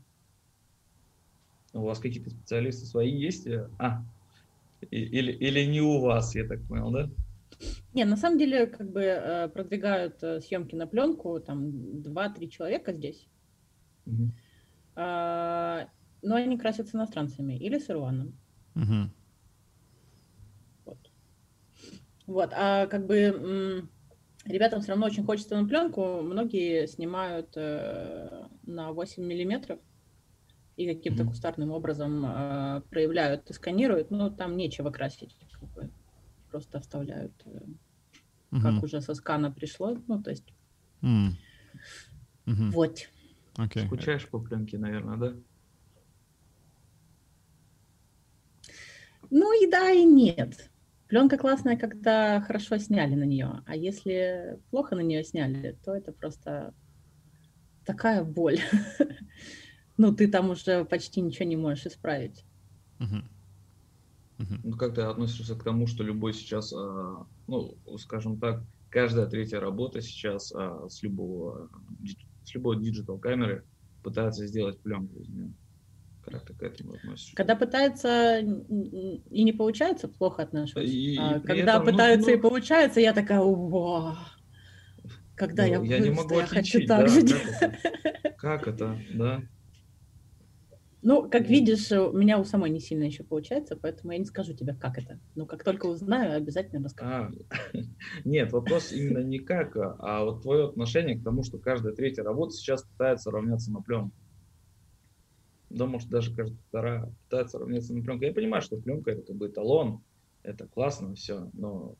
У 1.73 1.83
вас 1.83 1.99
какие-то 1.99 2.31
специалисты 2.31 2.87
свои 2.87 3.11
есть? 3.11 3.47
А, 3.79 4.03
или, 4.91 5.33
или 5.33 5.65
не 5.67 5.81
у 5.81 6.01
вас, 6.01 6.35
я 6.35 6.47
так 6.47 6.63
понял, 6.67 6.91
да? 6.91 7.11
Не, 7.95 8.05
на 8.05 8.17
самом 8.17 8.39
деле, 8.39 8.67
как 8.67 8.91
бы 8.91 9.01
э, 9.03 9.49
продвигают 9.49 10.19
съемки 10.45 10.75
на 10.75 10.87
пленку, 10.87 11.39
там, 11.41 11.71
2-3 12.03 12.49
человека 12.49 12.93
здесь. 12.93 13.29
Угу. 14.07 14.31
Но 16.23 16.35
они 16.35 16.59
красятся 16.59 16.97
иностранцами 16.97 17.57
или 17.59 17.79
с 17.79 17.91
Ирландом. 17.91 18.37
Мгм. 18.75 19.13
Вот. 20.87 20.99
Вот, 22.27 22.51
а 22.53 22.87
как 22.87 23.07
бы 23.07 23.17
м, 23.19 23.91
ребятам 24.45 24.81
все 24.81 24.91
равно 24.91 25.07
очень 25.07 25.25
хочется 25.25 25.61
на 25.61 25.67
пленку. 25.69 26.23
Многие 26.23 26.87
снимают 26.87 27.57
э, 27.57 28.49
на 28.63 28.93
8 28.93 29.25
миллиметров 29.25 29.79
и 30.77 30.93
каким-то 30.93 31.23
Мгм. 31.23 31.33
кустарным 31.33 31.71
образом 31.71 32.25
э, 32.27 32.83
проявляют 32.91 33.49
и 33.51 33.53
сканируют. 33.53 34.11
Но 34.11 34.31
там 34.31 34.57
нечего 34.57 34.91
красить. 34.91 35.37
как 35.59 35.71
бы 35.73 35.91
просто 36.49 36.81
вставляют, 36.81 37.35
э, 37.47 37.61
Мгм. 38.51 38.63
как 38.63 38.83
уже 38.85 39.01
со 39.01 39.15
скана 39.15 39.51
пришло. 39.51 39.97
Ну, 40.07 40.23
то 40.23 40.31
есть, 40.31 40.53
М. 41.03 41.37
Мгм. 42.47 42.73
вот. 42.73 43.09
Окей. 43.57 43.87
Скучаешь 43.87 44.29
по 44.29 44.39
пленке, 44.41 44.79
наверное, 44.79 45.17
да? 45.17 45.37
Ну 49.31 49.63
и 49.63 49.71
да, 49.71 49.91
и 49.91 50.05
нет. 50.05 50.71
Пленка 51.09 51.39
классная, 51.39 51.77
когда 51.77 52.41
хорошо 52.41 52.79
сняли 52.79 53.15
на 53.15 53.25
нее, 53.25 53.63
а 53.67 53.77
если 53.77 54.59
плохо 54.71 54.97
на 54.97 55.01
нее 55.01 55.23
сняли, 55.23 55.79
то 55.85 55.95
это 55.95 56.13
просто 56.13 56.75
такая 57.85 58.25
боль. 58.25 58.59
Ну, 59.99 60.15
ты 60.15 60.29
там 60.29 60.51
уже 60.51 60.85
почти 60.85 61.23
ничего 61.23 61.49
не 61.49 61.57
можешь 61.57 61.87
исправить. 61.87 62.45
Ну, 64.39 64.77
как 64.77 64.95
ты 64.95 65.01
относишься 65.01 65.55
к 65.55 65.65
тому, 65.65 65.87
что 65.87 66.05
любой 66.05 66.35
сейчас, 66.35 66.71
а, 66.75 67.27
ну, 67.47 67.79
скажем 67.97 68.39
так, 68.39 68.63
каждая 68.91 69.27
третья 69.27 69.59
работа 69.59 70.03
сейчас 70.03 70.53
а, 70.55 70.87
с 70.91 71.03
любого, 71.03 71.71
с 72.45 72.55
любой 72.55 72.79
digital 72.83 73.19
камеры 73.19 73.65
пытается 74.03 74.47
сделать 74.47 74.79
пленку 74.83 75.19
из 75.21 75.29
нее. 75.31 75.55
Как 76.31 76.45
ты 76.45 76.55
к 76.55 76.63
этому 76.63 76.95
относишься? 76.95 77.37
Когда 77.37 77.55
пытается 77.57 78.39
и 78.39 79.45
не 79.45 79.53
получается, 79.53 80.09
плохо 80.09 80.43
отношусь. 80.43 80.91
И- 80.91 81.15
и 81.15 81.19
А 81.19 81.39
при 81.41 81.47
когда 81.47 81.73
этом, 81.75 81.85
ну, 81.87 81.91
пытается 81.93 82.31
и 82.33 82.37
ну- 82.37 82.43
получается, 82.43 83.01
я 83.01 83.13
такая, 83.13 83.41
«Вау, 83.41 84.15
когда 85.35 85.65
Ну, 85.67 85.85
я 85.85 85.97
я 85.97 85.99
не 86.01 86.11
могу 86.11 86.39
я 86.39 86.47
хочу 86.47 86.87
так 86.87 87.07
да, 87.07 87.07
же 87.09 87.21
как 87.21 87.27
делать». 87.29 87.47
это? 87.61 88.35
Как 88.39 88.69
это, 88.69 88.99
да? 89.15 89.43
Ну, 91.03 91.29
как 91.31 91.43
Ну. 91.43 91.49
видишь, 91.49 91.93
у 91.93 92.13
меня 92.13 92.39
у 92.39 92.45
самой 92.45 92.71
не 92.71 92.81
сильно 92.81 93.05
еще 93.05 93.23
получается, 93.23 93.77
поэтому 93.77 94.13
я 94.13 94.19
не 94.19 94.25
скажу 94.25 94.55
тебе, 94.55 94.75
как 94.75 94.99
это. 94.99 95.21
Но 95.37 95.47
как 95.47 95.63
только 95.63 95.87
узнаю, 95.87 96.37
обязательно 96.37 96.83
расскажу. 96.85 97.11
А, 97.13 97.31
нет, 98.25 98.51
вопрос 98.53 98.91
именно 98.93 99.19
не 99.23 99.39
как, 99.39 99.77
а 99.77 99.97
а 100.01 100.25
вот 100.25 100.43
твое 100.43 100.65
отношение 100.67 101.17
к 101.17 101.23
тому, 101.23 101.45
что 101.45 101.59
каждая 101.59 101.95
третья 101.95 102.25
работа 102.25 102.53
сейчас 102.55 102.83
пытается 102.83 103.31
равняться 103.31 103.71
на 103.71 103.83
пленку. 103.83 104.17
Да, 105.71 105.87
может, 105.87 106.09
даже 106.09 106.35
каждая 106.35 106.59
вторая 106.69 107.13
пытается 107.25 107.59
равняться 107.59 107.95
на 107.95 108.03
пленку. 108.03 108.25
Я 108.25 108.33
понимаю, 108.33 108.63
что 108.63 108.77
пленка 108.77 109.11
это 109.11 109.23
как 109.23 109.37
бы 109.37 109.49
эталон, 109.49 110.03
это 110.43 110.67
классно 110.67 111.15
все, 111.15 111.51
но 111.55 111.97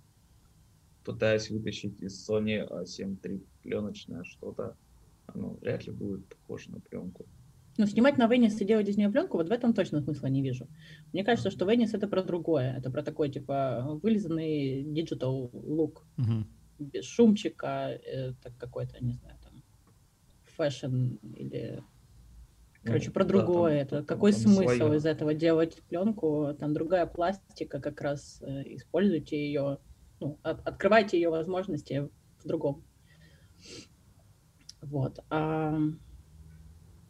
пытаясь 1.05 1.51
вытащить 1.51 2.01
из 2.01 2.29
Sony 2.29 2.67
A7 2.69 3.21
III 3.21 3.43
пленочное 3.63 4.25
что-то, 4.25 4.77
оно 5.27 5.55
вряд 5.61 5.87
ли 5.87 5.93
будет 5.93 6.27
похоже 6.29 6.71
на 6.71 6.81
пленку. 6.81 7.27
Ну, 7.79 7.87
снимать 7.87 8.17
на 8.17 8.27
Venice 8.27 8.59
и 8.61 8.65
делать 8.65 8.89
из 8.89 8.97
нее 8.97 9.11
пленку, 9.11 9.37
вот 9.37 9.49
в 9.49 9.53
этом 9.53 9.75
точно 9.75 10.01
смысла 10.01 10.29
не 10.29 10.43
вижу. 10.43 10.67
Мне 11.13 11.25
кажется, 11.25 11.51
что 11.51 11.71
Venice 11.71 11.93
это 11.93 12.09
про 12.09 12.23
другое. 12.23 12.75
Это 12.79 12.91
про 12.91 13.03
такой, 13.03 13.31
типа, 13.31 13.99
вылизанный 14.03 14.83
лук. 15.53 16.07
Мгм. 16.17 16.47
Без 16.79 17.05
шумчика, 17.05 17.89
это 17.89 18.51
какой-то, 18.59 19.03
не 19.05 19.13
знаю, 19.13 19.37
там, 19.43 19.63
fashion 20.45 21.17
или... 21.23 21.83
Короче, 22.87 23.07
Ну, 23.09 23.13
про 23.13 23.25
да, 23.25 23.29
другое. 23.29 23.85
там- 23.85 23.99
это 23.99 24.07
какой 24.07 24.33
там 24.33 24.41
смысл 24.41 24.63
своё. 24.77 24.95
из 24.95 25.07
этого 25.07 25.35
делать 25.35 25.83
пленку? 25.89 26.55
Там 26.59 26.73
другая 26.73 27.07
пластика, 27.07 27.81
как 27.81 28.01
раз 28.01 28.41
э, 28.43 28.63
используйте 28.77 29.37
ее, 29.37 29.79
ну, 30.21 30.39
от- 30.43 30.67
открывайте 30.67 31.17
ее 31.19 31.31
возможности 31.31 32.09
в 32.43 32.47
другом. 32.47 32.85
Вот. 34.83 35.19
А, 35.31 35.77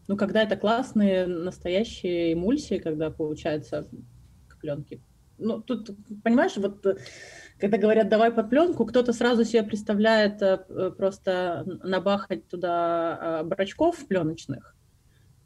ну, 0.08 0.16
когда 0.16 0.42
это 0.42 0.56
классные, 0.56 1.26
настоящие 1.26 2.32
эмульсии, 2.32 2.78
когда 2.78 3.10
получается 3.10 3.88
к 4.48 4.58
пленке. 4.60 5.02
Ну, 5.38 5.60
тут, 5.60 5.90
понимаешь, 6.22 6.56
вот 6.56 6.86
э, 6.86 6.96
когда 7.58 7.76
говорят 7.76 8.08
«давай 8.08 8.32
под 8.32 8.48
пленку», 8.48 8.86
кто-то 8.86 9.12
сразу 9.12 9.44
себе 9.44 9.62
представляет 9.64 10.40
э, 10.40 10.92
просто 10.96 11.64
набахать 11.82 12.48
туда 12.48 13.40
э, 13.42 13.44
брачков 13.44 14.06
пленочных, 14.06 14.75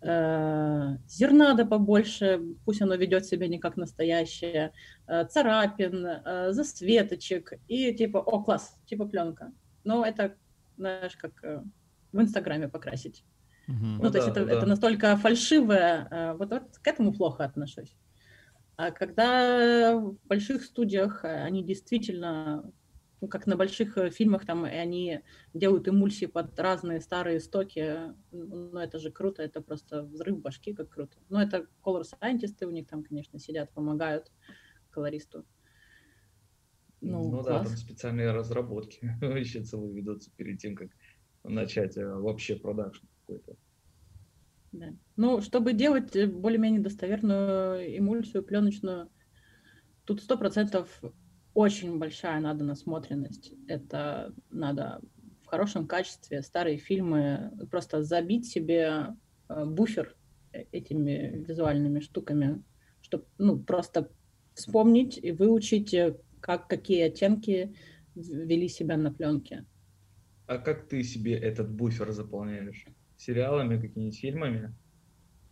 зерна 0.02 1.54
да 1.54 1.66
побольше, 1.66 2.40
пусть 2.64 2.80
оно 2.80 2.94
ведет 2.94 3.26
себя 3.26 3.48
не 3.48 3.58
как 3.58 3.76
настоящее, 3.76 4.72
э, 5.06 5.26
царапин, 5.26 6.06
э, 6.06 6.52
засветочек, 6.52 7.52
и 7.68 7.92
типа, 7.92 8.18
о, 8.18 8.42
класс, 8.42 8.80
типа 8.86 9.04
пленка. 9.06 9.52
Но 9.84 10.04
это, 10.04 10.36
знаешь, 10.76 11.16
как 11.16 11.32
э, 11.44 11.62
в 12.12 12.20
Инстаграме 12.20 12.68
покрасить. 12.68 13.24
Мгм. 13.66 13.96
Ну, 13.98 14.04
Ну 14.04 14.10
то 14.10 14.18
есть 14.18 14.32
да, 14.32 14.40
это, 14.40 14.44
да. 14.46 14.56
это 14.56 14.66
настолько 14.66 15.16
фальшивое, 15.16 16.08
э, 16.10 16.32
вот, 16.34 16.50
вот 16.50 16.78
к 16.82 16.86
этому 16.86 17.12
плохо 17.12 17.44
отношусь. 17.44 17.94
А 18.76 18.90
когда 18.92 19.94
в 19.96 20.16
больших 20.26 20.64
студиях 20.64 21.24
э, 21.24 21.42
они 21.44 21.62
действительно, 21.62 22.64
ну, 23.20 23.28
как 23.28 23.46
на 23.46 23.56
больших 23.56 23.98
э, 23.98 24.10
фильмах, 24.10 24.46
там, 24.46 24.64
они 24.64 25.20
делают 25.52 25.88
эмульсии 25.88 26.26
под 26.26 26.58
разные 26.58 27.00
старые 27.00 27.40
стоки, 27.40 28.14
ну, 28.30 28.78
это 28.78 28.98
же 28.98 29.10
круто, 29.10 29.42
это 29.42 29.60
просто 29.60 30.02
взрыв 30.04 30.40
башки, 30.40 30.72
как 30.74 30.90
круто. 30.90 31.18
Ну, 31.28 31.38
это 31.38 31.66
color 31.84 32.02
scientists 32.02 32.64
у 32.64 32.70
них 32.70 32.86
там, 32.88 33.02
конечно, 33.02 33.38
сидят, 33.38 33.72
помогают 33.72 34.32
колористу. 34.90 35.44
Ну, 37.02 37.30
Ну, 37.30 37.42
да, 37.42 37.64
там 37.64 37.66
специальные 37.76 38.32
разработки 38.32 38.98
еще 39.38 39.62
целые 39.62 39.94
ведутся 39.94 40.30
перед 40.36 40.58
тем, 40.58 40.74
как 40.74 40.90
начать 41.44 41.96
э, 41.96 42.06
вообще 42.06 42.56
продакшн 42.56 43.06
какой-то. 43.26 43.56
Да. 44.72 44.94
Ну, 45.16 45.40
чтобы 45.40 45.72
делать 45.72 46.14
э, 46.14 46.26
более-менее 46.26 46.80
достоверную 46.80 47.98
эмульсию 47.98 48.44
пленочную, 48.44 49.10
тут 50.04 50.22
сто 50.22 50.36
процентов 50.36 51.00
очень 51.54 51.98
большая 51.98 52.40
надо 52.40 52.64
насмотренность. 52.64 53.52
Это 53.66 54.34
надо 54.50 55.00
в 55.42 55.46
хорошем 55.46 55.86
качестве 55.86 56.42
старые 56.42 56.78
фильмы 56.78 57.52
просто 57.70 58.02
забить 58.02 58.46
себе 58.46 59.16
э, 59.48 59.64
буфер 59.64 60.16
э- 60.52 60.64
этими 60.70 61.44
визуальными 61.46 62.00
штуками, 62.00 62.62
чтобы 63.02 63.24
ну, 63.38 63.58
просто 63.58 64.10
вспомнить 64.54 65.18
и 65.22 65.32
выучить, 65.32 65.92
э, 65.92 66.16
как 66.40 66.68
какие 66.68 67.02
оттенки 67.02 67.74
вели 68.14 68.68
себя 68.68 68.96
на 68.96 69.12
пленке. 69.12 69.66
А 70.46 70.58
как 70.58 70.88
ты 70.88 71.02
себе 71.02 71.36
этот 71.36 71.70
буфер 71.70 72.12
заполняешь? 72.12 72.86
Сериалами, 73.16 73.80
какими-нибудь 73.80 74.18
фильмами? 74.18 74.74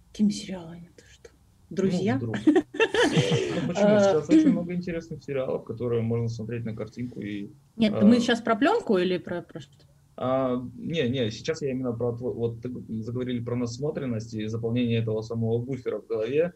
Какими 0.08 0.30
сериалами? 0.30 0.90
Ты 0.96 1.04
что? 1.08 1.30
Друзья? 1.70 2.18
Ну, 2.20 2.32
вдруг. 2.32 2.36
Ну, 2.92 3.68
почему? 3.68 3.98
Сейчас 3.98 4.28
А, 4.28 4.32
очень 4.32 4.48
много 4.52 4.74
интересных 4.74 5.22
сериалов, 5.24 5.64
которые 5.64 6.02
можно 6.02 6.28
смотреть 6.28 6.64
на 6.64 6.74
картинку 6.74 7.20
и... 7.20 7.50
Нет, 7.76 7.94
А. 7.94 8.04
мы 8.04 8.20
сейчас 8.20 8.40
про 8.40 8.56
пленку 8.56 8.98
или 8.98 9.18
про, 9.18 9.44
что? 9.58 9.72
А, 10.16 10.56
не, 10.76 11.08
не, 11.08 11.30
сейчас 11.30 11.62
я 11.62 11.70
именно 11.70 11.92
про... 11.92 12.12
Вот 12.12 12.58
заговорили 12.88 13.40
про 13.40 13.56
насмотренность 13.56 14.34
и 14.34 14.46
заполнение 14.46 14.98
этого 14.98 15.22
самого 15.22 15.58
буфера 15.58 16.00
в 16.00 16.06
голове, 16.06 16.52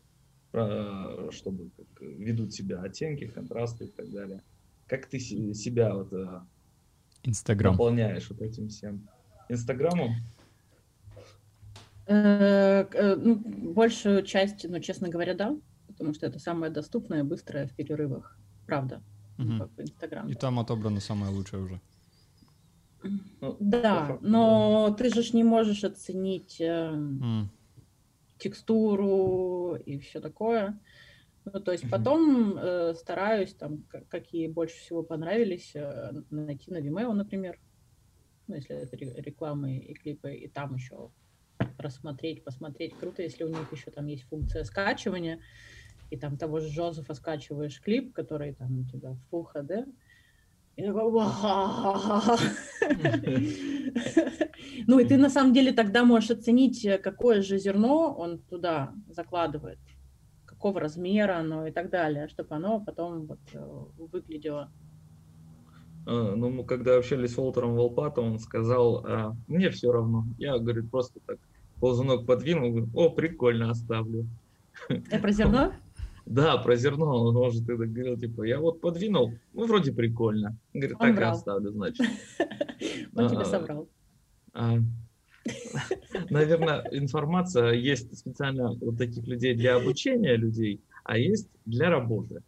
про- 0.51 1.31
чтобы 1.31 1.71
как 1.77 1.87
ведут 2.01 2.53
себя 2.53 2.81
оттенки, 2.83 3.27
контрасты 3.27 3.85
и 3.85 3.89
так 3.89 4.11
далее. 4.11 4.41
Как 4.87 5.07
ты 5.07 5.19
се- 5.21 5.55
себя 5.55 5.95
вот 5.95 6.13
э, 6.13 6.41
Инстаграм. 7.25 7.73
наполняешь 7.73 8.29
вот 8.31 8.43
этим 8.43 8.69
всем? 8.69 9.09
Инстаграмом? 9.49 10.11
Э, 12.07 12.85
э, 12.93 13.15
ну, 13.17 13.37
большую 13.37 14.23
часть, 14.25 14.69
ну, 14.69 14.81
честно 14.81 15.09
говоря, 15.09 15.35
да, 15.35 15.57
потому 15.93 16.15
что 16.15 16.27
это 16.27 16.39
самое 16.39 16.73
доступное, 16.73 17.25
быстрое 17.25 17.67
в 17.67 17.75
перерывах. 17.75 18.39
Правда. 18.67 19.03
Инстаграм. 19.79 20.29
И 20.29 20.35
там 20.35 20.59
отобрано 20.59 21.01
самое 21.01 21.33
лучшее 21.33 21.63
уже. 21.63 21.81
Ну, 23.41 23.57
Да, 23.59 24.19
но 24.21 24.95
ты 24.97 25.09
же 25.09 25.23
ж 25.23 25.33
не 25.33 25.43
можешь 25.45 25.83
оценить 25.85 26.61
э, 26.61 26.67
М. 26.93 27.51
текстуру 28.39 29.77
и 29.77 29.99
все 29.99 30.21
такое. 30.21 30.79
Ну, 31.45 31.59
то 31.61 31.73
есть 31.73 31.91
потом 31.91 32.57
э, 32.57 32.95
стараюсь, 32.95 33.55
там, 33.55 33.83
какие 34.09 34.47
больше 34.47 34.77
всего 34.77 35.03
понравились, 35.03 35.73
э, 35.75 36.13
найти 36.31 36.71
на 36.71 36.79
Vimeo, 36.79 37.13
например. 37.13 37.59
Ну, 38.47 38.55
если 38.55 38.77
это 38.77 38.97
ре- 38.97 39.21
рекламы 39.21 39.77
и 39.79 39.95
клипы, 39.95 40.35
и 40.35 40.49
там 40.49 40.77
еще 40.77 41.11
рассмотреть, 41.79 42.45
посмотреть. 42.45 42.95
Круто, 42.97 43.23
если 43.23 43.43
у 43.43 43.49
них 43.49 43.73
еще 43.73 43.91
там 43.91 44.07
есть 44.07 44.23
функция 44.29 44.63
скачивания, 44.63 45.41
и 46.13 46.17
там 46.19 46.37
того 46.37 46.61
же 46.61 46.69
Жозефа 46.69 47.15
скачиваешь 47.15 47.81
клип, 47.81 48.13
который 48.13 48.53
там 48.53 48.81
у 48.81 48.85
тебя 48.85 49.13
в 49.13 49.35
Full 49.35 49.47
HD, 49.55 49.87
И 50.77 50.83
такой, 50.85 51.11
Ну 54.87 54.99
и 54.99 55.05
ты 55.07 55.17
на 55.17 55.31
самом 55.31 55.55
деле 55.55 55.73
тогда 55.73 56.05
можешь 56.05 56.31
оценить, 56.31 56.85
э, 56.85 56.99
какое 56.99 57.41
же 57.41 57.57
зерно 57.57 58.15
он 58.15 58.39
туда 58.39 58.93
закладывает, 59.09 59.79
какого 60.45 60.81
размера 60.81 61.39
оно 61.39 61.67
и 61.67 61.73
так 61.73 61.89
далее, 61.89 62.29
чтобы 62.29 62.55
оно 62.57 62.81
потом 62.81 63.27
вот 63.27 63.41
э, 63.55 63.85
выглядело. 64.13 64.71
А, 66.07 66.37
ну, 66.37 66.51
мы 66.51 66.65
когда 66.65 66.97
общались 66.99 67.33
с 67.33 67.39
Волтером 67.39 67.75
Волпатом, 67.75 68.33
он 68.33 68.39
сказал, 68.39 69.03
а, 69.07 69.35
мне 69.47 69.71
все 69.71 69.91
равно. 69.91 70.27
Я, 70.37 70.59
говорит, 70.59 70.91
просто 70.91 71.21
так 71.27 71.39
ползунок 71.81 72.27
подвинул, 72.27 72.87
о, 72.95 73.09
прикольно, 73.09 73.71
оставлю. 73.71 74.27
Это 74.89 75.19
про 75.19 75.33
зерно? 75.33 75.73
Да, 76.27 76.57
про 76.59 76.77
зерно 76.77 77.27
он 77.27 77.35
может 77.35 77.63
это 77.65 77.87
говорил, 77.87 78.17
типа, 78.17 78.45
я 78.45 78.61
вот 78.61 78.81
подвинул, 78.81 79.35
ну, 79.53 79.67
вроде 79.67 79.93
прикольно. 79.93 80.57
Говорит, 80.73 80.99
так 80.99 81.19
и 81.19 81.23
оставлю, 81.23 81.71
значит. 81.73 82.07
Он 83.15 83.29
тебе 83.29 83.41
а, 83.41 83.45
собрал. 83.45 83.89
А, 84.55 84.77
наверное, 86.31 86.87
информация 86.93 87.73
есть 87.73 88.17
специально 88.17 88.71
у 88.71 88.93
таких 88.93 89.27
людей 89.27 89.55
для 89.55 89.77
обучения 89.77 90.37
людей, 90.37 90.83
а 91.05 91.19
есть 91.19 91.49
для 91.65 91.91
работы. 91.91 92.43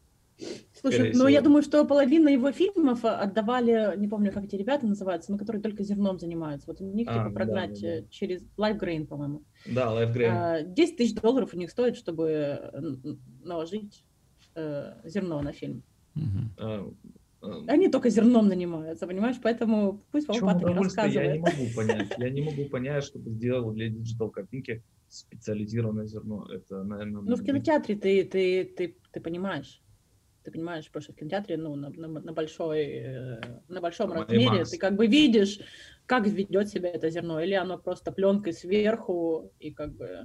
Слушай, 0.84 1.12
ну 1.14 1.26
я 1.28 1.40
думаю, 1.40 1.62
что 1.62 1.82
половина 1.86 2.28
его 2.28 2.52
фильмов 2.52 3.06
отдавали, 3.06 3.96
не 3.96 4.06
помню, 4.06 4.30
как 4.30 4.44
эти 4.44 4.54
ребята 4.54 4.86
называются, 4.86 5.32
но 5.32 5.38
которые 5.38 5.62
только 5.62 5.82
зерном 5.82 6.18
занимаются. 6.18 6.66
Вот 6.66 6.82
у 6.82 6.84
них 6.84 7.08
а, 7.08 7.14
типа 7.14 7.30
прогнать 7.30 7.80
да, 7.80 7.88
да, 7.88 8.00
да. 8.02 8.06
через 8.10 8.42
LiveGrain, 8.58 9.06
по-моему. 9.06 9.42
Да, 9.64 9.86
LiveGrain. 9.86 10.74
10 10.74 10.96
тысяч 10.98 11.14
долларов 11.14 11.54
у 11.54 11.56
них 11.56 11.70
стоит, 11.70 11.96
чтобы 11.96 12.70
наложить 13.42 14.04
э, 14.54 14.92
зерно 15.04 15.40
на 15.40 15.52
фильм. 15.52 15.82
Угу. 16.16 16.94
Они 17.66 17.88
только 17.88 18.10
зерном 18.10 18.48
занимаются, 18.48 19.06
понимаешь? 19.06 19.36
Поэтому 19.42 20.02
пусть 20.12 20.28
Волпата 20.28 20.68
не 20.68 20.74
рассказывает. 20.74 21.14
Я 21.14 21.32
не 21.32 21.38
могу 21.40 21.66
понять. 21.76 22.12
Я 22.18 22.30
не 22.30 22.42
могу 22.42 22.64
понять, 22.66 23.04
чтобы 23.04 23.30
сделал 23.30 23.70
для 23.72 23.88
digital 23.88 24.30
картинки 24.30 24.82
специализированное 25.08 26.06
зерно. 26.06 26.46
Это, 26.52 26.82
наверное... 26.82 27.22
Ну, 27.22 27.36
в 27.36 27.42
кинотеатре 27.44 27.96
ты, 27.96 28.24
ты, 28.24 28.64
ты, 28.64 28.96
ты 29.12 29.20
понимаешь. 29.20 29.80
Ты 30.44 30.50
понимаешь, 30.50 30.86
потому 30.86 31.02
что 31.02 31.12
в 31.12 31.16
кинотеатре, 31.16 31.56
ну, 31.56 31.74
на, 31.74 31.88
на, 31.88 32.06
на, 32.06 32.32
большой, 32.32 32.84
э, 32.84 33.40
на 33.68 33.80
большом 33.80 34.10
Май 34.10 34.20
размере 34.20 34.50
Макс. 34.50 34.70
ты 34.70 34.78
как 34.78 34.94
бы 34.94 35.06
видишь, 35.06 35.58
как 36.04 36.26
ведет 36.26 36.68
себя 36.68 36.90
это 36.90 37.08
зерно. 37.08 37.40
Или 37.40 37.54
оно 37.54 37.78
просто 37.78 38.12
пленкой 38.12 38.52
сверху, 38.52 39.50
и 39.58 39.70
как 39.70 39.96
бы... 39.96 40.24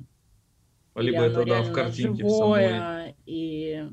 Либо 0.95 1.21
это, 1.23 1.45
да, 1.45 1.61
в 1.63 1.71
картинке 1.71 2.23
живое, 2.23 2.79
самой. 2.79 3.15
и 3.25 3.89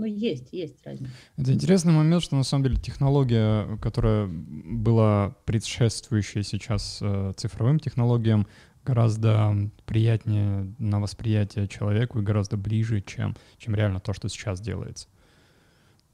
ну, 0.00 0.06
есть, 0.06 0.52
есть 0.52 0.76
разница. 0.86 1.12
Это 1.36 1.52
интересный 1.52 1.92
момент, 1.92 2.22
что 2.22 2.34
на 2.34 2.42
самом 2.42 2.64
деле 2.64 2.76
технология, 2.76 3.76
которая 3.82 4.28
была 4.28 5.36
предшествующая 5.44 6.42
сейчас 6.42 7.00
э, 7.02 7.32
цифровым 7.36 7.78
технологиям, 7.78 8.46
гораздо 8.84 9.54
приятнее 9.86 10.74
на 10.78 11.00
восприятие 11.00 11.68
человеку 11.68 12.18
и 12.18 12.22
гораздо 12.22 12.56
ближе, 12.56 13.02
чем, 13.02 13.36
чем 13.58 13.74
реально 13.74 14.00
то, 14.00 14.12
что 14.12 14.28
сейчас 14.28 14.60
делается. 14.60 15.08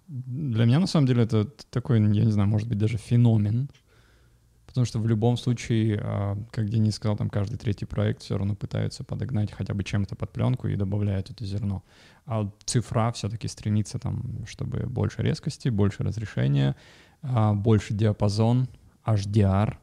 Для 0.09 0.67
меня, 0.67 0.79
на 0.79 0.87
самом 0.87 1.07
деле, 1.07 1.25
это 1.25 1.47
такой, 1.71 2.01
я 2.01 2.25
не 2.25 2.31
знаю, 2.31 2.49
может 2.49 2.69
быть, 2.69 2.79
даже 2.79 2.97
феномен, 2.97 3.69
потому 4.77 4.85
что 4.85 4.99
в 5.01 5.09
любом 5.09 5.37
случае, 5.37 5.99
а, 6.03 6.37
как 6.53 6.69
Денис 6.69 6.95
сказал, 6.95 7.17
там 7.17 7.31
каждый 7.31 7.57
третий 7.57 7.87
проект 7.87 8.23
все 8.23 8.37
равно 8.37 8.55
пытается 8.55 9.05
подогнать 9.05 9.51
хотя 9.51 9.75
бы 9.75 9.83
чем-то 9.83 10.15
под 10.15 10.33
пленку 10.33 10.69
и 10.69 10.77
добавляет 10.77 11.31
это 11.31 11.45
зерно. 11.45 11.83
А 12.27 12.51
цифра 12.67 13.11
все-таки 13.13 13.49
стремится 13.49 13.99
там, 13.99 14.45
чтобы 14.47 14.81
больше 14.87 15.23
резкости, 15.23 15.71
больше 15.71 16.03
разрешения, 16.03 16.77
а, 17.23 17.55
больше 17.55 17.95
диапазон, 17.95 18.69
HDR. 19.05 19.77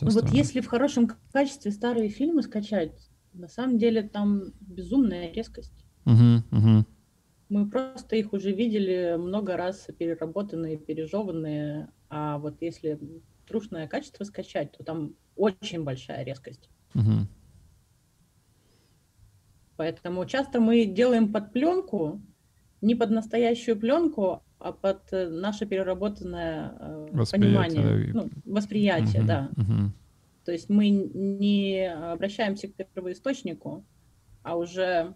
Ну 0.00 0.10
вот 0.10 0.30
если 0.30 0.60
в 0.60 0.66
хорошем 0.66 1.10
качестве 1.32 1.70
старые 1.70 2.08
фильмы 2.08 2.42
скачать, 2.42 2.92
на 3.32 3.48
самом 3.48 3.78
деле 3.78 4.02
там 4.02 4.52
безумная 4.60 5.32
резкость. 5.32 5.84
Угу, 6.04 6.42
угу. 6.50 6.86
Мы 7.48 7.70
просто 7.70 8.16
их 8.16 8.32
уже 8.32 8.52
видели 8.52 9.16
много 9.18 9.56
раз 9.56 9.88
переработанные, 9.98 10.78
пережеванные, 10.78 11.88
а 12.08 12.38
вот 12.38 12.60
если 12.60 12.98
трушное 13.46 13.86
качество 13.86 14.24
скачать, 14.24 14.72
то 14.72 14.84
там 14.84 15.14
очень 15.36 15.84
большая 15.84 16.24
резкость. 16.24 16.68
Угу. 16.94 17.28
Поэтому 19.76 20.24
часто 20.26 20.60
мы 20.60 20.86
делаем 20.86 21.32
под 21.32 21.52
пленку, 21.52 22.22
не 22.80 22.94
под 22.94 23.10
настоящую 23.10 23.78
пленку, 23.78 24.42
под 24.58 25.12
э, 25.12 25.28
наше 25.28 25.66
переработанное 25.66 26.74
э, 26.78 27.24
понимание, 27.30 28.12
ну, 28.12 28.30
восприятие, 28.44 29.20
угу, 29.20 29.28
да. 29.28 29.50
Угу. 29.56 29.92
То 30.44 30.52
есть 30.52 30.68
мы 30.68 30.90
не 30.90 31.92
обращаемся 31.92 32.68
к 32.68 32.72
первоисточнику, 32.72 33.84
а 34.42 34.56
уже 34.56 35.14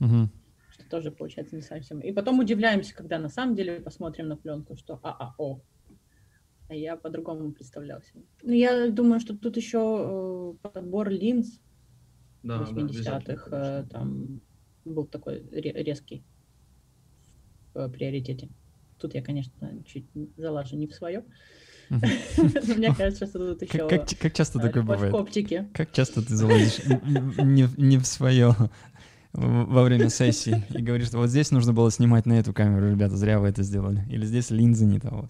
угу. 0.00 0.28
что 0.70 0.88
тоже 0.90 1.10
получается 1.10 1.56
не 1.56 1.62
совсем. 1.62 2.00
И 2.00 2.12
потом 2.12 2.38
удивляемся, 2.40 2.94
когда 2.94 3.18
на 3.18 3.28
самом 3.28 3.54
деле 3.54 3.80
посмотрим 3.80 4.28
на 4.28 4.36
пленку, 4.36 4.76
что 4.76 5.00
а 5.02 5.10
а 5.10 5.34
о, 5.38 5.60
а 6.68 6.74
я 6.74 6.96
по-другому 6.96 7.52
представлял 7.52 8.02
себе. 8.02 8.22
Ну, 8.42 8.52
я 8.52 8.90
думаю, 8.90 9.20
что 9.20 9.36
тут 9.36 9.56
еще 9.56 10.56
э, 10.62 10.68
подбор 10.68 11.08
линз 11.08 11.60
да, 12.42 12.62
80-х 12.62 13.50
да, 13.50 13.82
там 13.84 14.40
был 14.84 15.06
такой 15.06 15.46
резкий 15.52 16.24
в 17.74 17.88
приоритете. 17.88 18.48
Тут 18.98 19.14
я, 19.14 19.22
конечно, 19.22 19.52
чуть 19.86 20.06
залажу 20.36 20.76
не 20.76 20.86
в 20.86 20.94
свое. 20.94 21.24
Мне 21.90 22.94
кажется, 22.94 23.26
что 23.26 23.54
тут 23.54 23.62
еще... 23.62 23.88
Как 23.88 24.32
часто 24.32 24.60
такое 24.60 24.82
бывает? 24.82 25.12
оптике. 25.12 25.68
Как 25.74 25.92
часто 25.92 26.22
ты 26.22 26.36
залазишь 26.36 26.80
не 26.86 27.98
в 27.98 28.04
свое 28.04 28.54
во 29.32 29.84
время 29.84 30.08
сессии 30.08 30.64
и 30.70 30.82
говоришь, 30.82 31.08
что 31.08 31.18
вот 31.18 31.30
здесь 31.30 31.50
нужно 31.50 31.72
было 31.72 31.90
снимать 31.90 32.26
на 32.26 32.34
эту 32.34 32.52
камеру, 32.52 32.90
ребята, 32.90 33.16
зря 33.16 33.38
вы 33.38 33.48
это 33.48 33.62
сделали. 33.62 34.04
Или 34.10 34.24
здесь 34.26 34.50
линзы 34.50 34.86
не 34.86 34.98
того. 34.98 35.28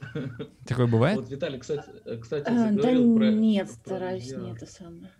Такое 0.66 0.86
бывает? 0.86 1.16
Вот 1.16 1.30
Виталий, 1.30 1.58
кстати, 1.58 1.84
э, 2.04 2.18
кстати 2.18 2.48
а, 2.48 2.70
да 2.70 2.82
про... 2.82 3.30
нет, 3.30 3.70
стараюсь 3.70 4.30
не 4.30 4.52
это 4.52 4.66
самое. 4.66 5.10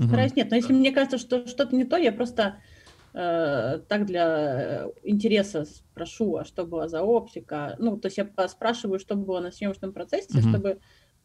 Стараюсь 0.00 0.36
нет, 0.36 0.50
но 0.50 0.56
если 0.56 0.72
мне 0.72 0.92
кажется, 0.92 1.18
что 1.18 1.46
что-то 1.48 1.74
не 1.74 1.84
то, 1.84 1.96
я 1.96 2.12
просто 2.12 2.42
э, 2.42 2.77
так 3.12 4.06
для 4.06 4.84
э, 4.84 4.90
интереса 5.02 5.64
спрошу, 5.64 6.36
а 6.36 6.44
что 6.44 6.66
было 6.66 6.88
за 6.88 7.02
оптика. 7.02 7.76
Ну, 7.78 7.96
то 7.96 8.06
есть 8.06 8.18
я 8.18 8.48
спрашиваю, 8.48 8.98
что 8.98 9.16
было 9.16 9.40
на 9.40 9.50
съемочном 9.50 9.92
процессе, 9.92 10.38
mm 10.38 10.48
чтобы, 10.48 10.80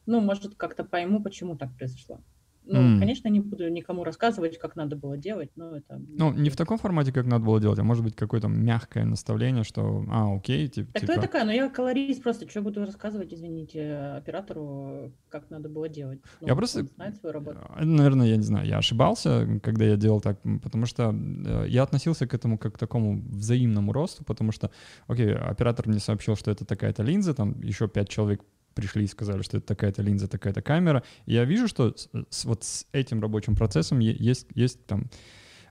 ну, 0.06 0.20
может, 0.22 0.56
как-то 0.56 0.84
пойму, 0.84 1.22
почему 1.22 1.58
так 1.58 1.76
произошло. 1.78 2.20
Ну, 2.66 2.80
mm. 2.80 2.99
конечно, 2.99 3.28
не 3.28 3.39
буду 3.39 3.70
никому 3.70 4.03
рассказывать, 4.03 4.57
как 4.57 4.76
надо 4.76 4.95
было 4.95 5.18
делать, 5.18 5.51
но 5.55 5.76
это... 5.78 6.01
Ну, 6.07 6.32
не 6.32 6.49
в 6.49 6.55
таком 6.55 6.78
формате, 6.78 7.11
как 7.11 7.26
надо 7.26 7.43
было 7.43 7.59
делать, 7.59 7.80
а 7.80 7.84
может 7.84 8.03
быть 8.03 8.16
какое-то 8.16 8.47
мягкое 8.47 9.05
наставление, 9.05 9.64
что, 9.64 10.05
а, 10.09 10.36
окей, 10.36 10.68
типа... 10.68 10.93
Так 10.93 11.01
типа... 11.01 11.14
кто 11.14 11.22
я 11.22 11.28
такая? 11.28 11.45
Ну, 11.45 11.51
я 11.51 11.70
колорист 11.70 12.24
просто, 12.24 12.49
что 12.49 12.61
буду 12.61 12.86
рассказывать, 12.86 13.34
извините, 13.34 13.95
оператору, 14.18 15.11
как 15.30 15.49
надо 15.49 15.70
было 15.70 15.89
делать. 15.89 16.22
Ну, 16.41 16.47
я 16.47 16.55
просто... 16.55 16.84
знает 16.84 17.18
свою 17.18 17.34
работу. 17.34 17.59
Э, 17.76 17.84
наверное, 17.84 18.28
я 18.28 18.38
не 18.38 18.43
знаю, 18.43 18.68
я 18.68 18.78
ошибался, 18.78 19.59
когда 19.61 19.86
я 19.86 19.97
делал 19.97 20.22
так, 20.22 20.39
потому 20.61 20.86
что 20.86 21.14
э, 21.14 21.66
я 21.68 21.84
относился 21.84 22.28
к 22.28 22.34
этому 22.34 22.57
как 22.57 22.76
к 22.76 22.78
такому 22.78 23.22
взаимному 23.30 23.91
росту, 23.91 24.24
потому 24.24 24.51
что, 24.51 24.72
окей, 25.07 25.34
оператор 25.34 25.88
мне 25.88 25.99
сообщил, 25.99 26.36
что 26.36 26.51
это 26.51 26.66
такая-то 26.66 27.03
линза, 27.03 27.34
там 27.34 27.59
еще 27.61 27.88
пять 27.88 28.09
человек 28.09 28.41
пришли 28.74 29.05
и 29.05 29.07
сказали, 29.07 29.41
что 29.41 29.57
это 29.57 29.67
такая-то 29.67 30.01
линза, 30.01 30.28
такая-то 30.28 30.61
камера. 30.61 31.03
И 31.26 31.34
я 31.34 31.45
вижу, 31.45 31.67
что 31.67 31.95
с, 31.95 32.09
с, 32.30 32.45
вот 32.45 32.63
с 32.63 32.86
этим 32.91 33.21
рабочим 33.21 33.55
процессом 33.55 33.99
есть, 33.99 34.47
есть 34.55 34.86
там 34.86 35.09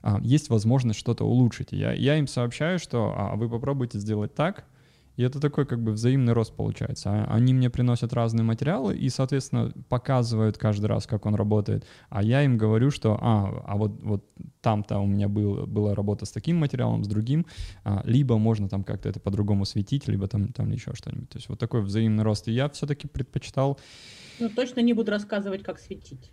а, 0.01 0.19
есть 0.21 0.49
возможность 0.49 0.99
что-то 0.99 1.23
улучшить. 1.23 1.71
Я, 1.71 1.93
я 1.93 2.17
им 2.17 2.27
сообщаю, 2.27 2.77
что 2.77 3.13
а, 3.15 3.35
вы 3.35 3.49
попробуйте 3.49 3.99
сделать 3.99 4.35
так, 4.35 4.65
и 5.15 5.23
это 5.23 5.39
такой 5.39 5.65
как 5.65 5.81
бы 5.81 5.91
взаимный 5.91 6.33
рост 6.33 6.55
получается. 6.55 7.09
А, 7.09 7.35
они 7.35 7.53
мне 7.53 7.69
приносят 7.69 8.13
разные 8.13 8.43
материалы 8.43 8.95
и, 8.95 9.09
соответственно, 9.09 9.71
показывают 9.89 10.57
каждый 10.57 10.87
раз, 10.87 11.05
как 11.05 11.25
он 11.25 11.35
работает. 11.35 11.85
А 12.09 12.23
я 12.23 12.43
им 12.43 12.57
говорю, 12.57 12.89
что 12.91 13.17
а, 13.21 13.63
а 13.65 13.77
вот, 13.77 14.01
вот 14.01 14.25
там-то 14.61 14.99
у 14.99 15.05
меня 15.05 15.27
был, 15.27 15.67
была 15.67 15.93
работа 15.93 16.25
с 16.25 16.31
таким 16.31 16.57
материалом, 16.57 17.03
с 17.03 17.07
другим. 17.07 17.45
А, 17.83 18.01
либо 18.05 18.37
можно 18.37 18.67
там 18.67 18.83
как-то 18.83 19.09
это 19.09 19.19
по-другому 19.19 19.65
светить, 19.65 20.07
либо 20.07 20.27
там, 20.27 20.47
там 20.47 20.71
еще 20.71 20.93
что-нибудь. 20.95 21.29
То 21.29 21.37
есть 21.37 21.49
вот 21.49 21.59
такой 21.59 21.81
взаимный 21.81 22.23
рост. 22.23 22.47
И 22.47 22.51
я 22.51 22.69
все-таки 22.69 23.07
предпочитал... 23.07 23.79
Ну, 24.39 24.49
точно 24.49 24.79
не 24.79 24.93
буду 24.93 25.11
рассказывать, 25.11 25.63
как 25.63 25.79
светить. 25.79 26.31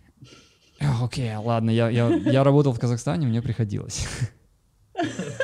Окей, 0.79 1.29
okay, 1.29 1.37
ладно, 1.37 1.69
я, 1.69 1.89
я, 1.89 2.07
я 2.09 2.43
работал 2.43 2.73
в 2.73 2.79
Казахстане, 2.79 3.27
мне 3.27 3.43
приходилось. 3.43 4.07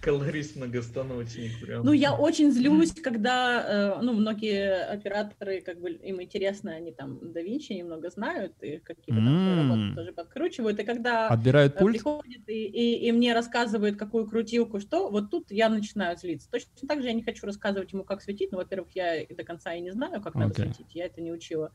Колорист 0.00 0.56
многостаночник 0.56 1.60
прям. 1.60 1.84
Ну, 1.84 1.92
я 1.92 2.14
очень 2.14 2.50
злюсь, 2.52 2.92
когда, 2.92 3.96
э, 3.98 4.02
ну, 4.02 4.12
многие 4.12 4.84
операторы, 4.84 5.60
как 5.60 5.80
бы, 5.80 5.90
им 5.90 6.22
интересно, 6.22 6.72
они 6.72 6.92
там 6.92 7.18
да 7.32 7.40
Винчи 7.40 7.72
немного 7.72 8.10
знают, 8.10 8.54
и 8.62 8.78
какие-то 8.78 9.20
там 9.20 9.68
работы 9.70 9.94
тоже 9.94 10.12
подкручивают, 10.12 10.78
и 10.80 10.84
когда 10.84 11.28
Отбирают 11.28 11.74
э, 11.76 11.78
пульт? 11.78 11.94
приходят 11.94 12.48
и, 12.48 12.64
и, 12.64 13.08
и 13.08 13.12
мне 13.12 13.34
рассказывают, 13.34 13.96
какую 13.96 14.28
крутилку, 14.28 14.80
что, 14.80 15.10
вот 15.10 15.30
тут 15.30 15.50
я 15.50 15.68
начинаю 15.68 16.16
злиться. 16.16 16.50
Точно 16.50 16.70
так 16.88 17.02
же 17.02 17.08
я 17.08 17.14
не 17.14 17.22
хочу 17.22 17.46
рассказывать 17.46 17.92
ему, 17.92 18.04
как 18.04 18.22
светить, 18.22 18.52
но, 18.52 18.58
во-первых, 18.58 18.90
я 18.94 19.26
до 19.26 19.44
конца 19.44 19.74
и 19.74 19.80
не 19.80 19.92
знаю, 19.92 20.20
как 20.20 20.34
надо 20.34 20.54
светить, 20.54 20.94
я 20.94 21.06
это 21.06 21.20
не 21.20 21.32
учила. 21.32 21.72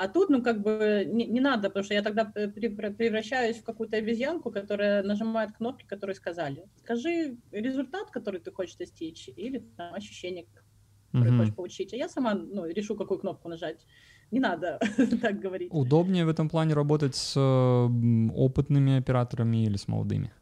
А 0.00 0.08
тут, 0.08 0.30
ну, 0.30 0.42
как 0.42 0.62
бы 0.62 1.04
не, 1.06 1.26
не 1.26 1.40
надо, 1.40 1.68
потому 1.68 1.84
что 1.84 1.92
я 1.92 2.02
тогда 2.02 2.24
превра- 2.34 2.90
превращаюсь 2.90 3.58
в 3.58 3.64
какую-то 3.64 3.98
обезьянку, 3.98 4.50
которая 4.50 5.02
нажимает 5.02 5.52
кнопки, 5.52 5.84
которые 5.84 6.16
сказали. 6.16 6.64
Скажи 6.76 7.36
результат, 7.52 8.10
который 8.10 8.40
ты 8.40 8.50
хочешь 8.50 8.76
достичь, 8.76 9.28
или 9.36 9.58
там, 9.76 9.94
ощущение, 9.94 10.46
которое 11.12 11.32
Мгм. 11.32 11.38
хочешь 11.38 11.54
получить. 11.54 11.92
А 11.92 11.96
я 11.96 12.08
сама 12.08 12.32
ну, 12.32 12.64
решу, 12.64 12.96
какую 12.96 13.20
кнопку 13.20 13.50
нажать. 13.50 13.86
Не 14.30 14.40
надо 14.40 14.78
так 15.20 15.38
говорить. 15.38 15.68
Удобнее 15.70 16.24
в 16.24 16.30
этом 16.30 16.48
плане 16.48 16.72
работать 16.72 17.14
с 17.14 17.34
э, 17.36 18.30
опытными 18.34 18.96
операторами 18.96 19.66
или 19.66 19.76
с 19.76 19.86
молодыми? 19.86 20.32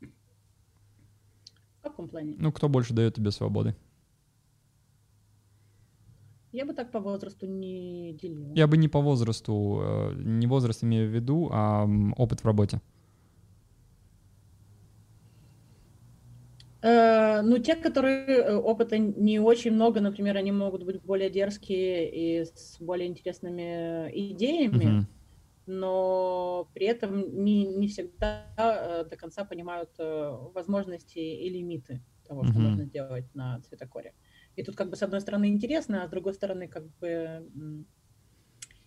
В 0.00 1.82
каком 1.82 2.08
плане? 2.08 2.34
Ну, 2.36 2.50
кто 2.50 2.68
больше 2.68 2.94
дает 2.94 3.14
тебе 3.14 3.30
свободы? 3.30 3.76
Я 6.56 6.64
бы 6.64 6.72
так 6.72 6.90
по 6.90 7.00
возрасту 7.00 7.46
не 7.46 8.14
делила. 8.14 8.54
Я 8.56 8.66
бы 8.66 8.78
не 8.78 8.88
по 8.88 9.00
возрасту, 9.02 9.80
э, 9.82 10.12
не 10.16 10.46
возраст 10.46 10.82
имею 10.84 11.06
в 11.10 11.12
виду, 11.12 11.50
а 11.52 11.86
опыт 12.16 12.40
в 12.40 12.46
работе. 12.46 12.80
Э, 16.82 17.42
ну, 17.42 17.58
те, 17.58 17.74
которые 17.76 18.26
э, 18.26 18.54
опыта 18.56 18.96
не 18.96 19.38
очень 19.38 19.72
много, 19.72 20.00
например, 20.00 20.36
они 20.38 20.50
могут 20.52 20.84
быть 20.84 21.02
более 21.02 21.28
дерзкие 21.28 22.10
и 22.10 22.44
с 22.46 22.76
более 22.80 23.06
интересными 23.08 24.10
идеями, 24.32 24.86
Мгм. 24.86 25.06
но 25.66 26.70
при 26.72 26.86
этом 26.86 27.44
не, 27.44 27.66
не 27.66 27.88
всегда 27.88 29.04
до 29.10 29.16
конца 29.16 29.44
понимают 29.44 29.90
возможности 29.98 31.18
и 31.18 31.50
лимиты 31.50 32.02
того, 32.26 32.44
что 32.44 32.54
Мгм. 32.54 32.68
можно 32.68 32.84
сделать 32.86 33.34
на 33.34 33.60
цветокоре. 33.60 34.14
И 34.56 34.62
тут 34.62 34.74
как 34.74 34.90
бы 34.90 34.96
с 34.96 35.02
одной 35.02 35.20
стороны 35.20 35.48
интересно, 35.48 36.02
а 36.02 36.06
с 36.08 36.10
другой 36.10 36.34
стороны 36.34 36.66
как 36.66 36.88
бы 36.98 37.46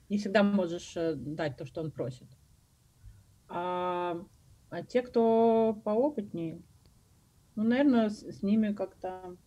не 0.10 0.18
всегда 0.18 0.44
можешь 0.44 0.98
э, 0.98 1.14
дать 1.16 1.58
то, 1.58 1.66
что 1.66 1.82
он 1.82 1.92
просит. 1.92 2.28
А, 3.48 4.20
а 4.70 4.84
те, 4.84 5.02
кто 5.04 5.80
поопытнее, 5.86 6.62
ну, 7.56 7.64
наверное, 7.64 8.10
с, 8.10 8.22
с 8.24 8.42
ними 8.42 8.74
как-то... 8.74 9.38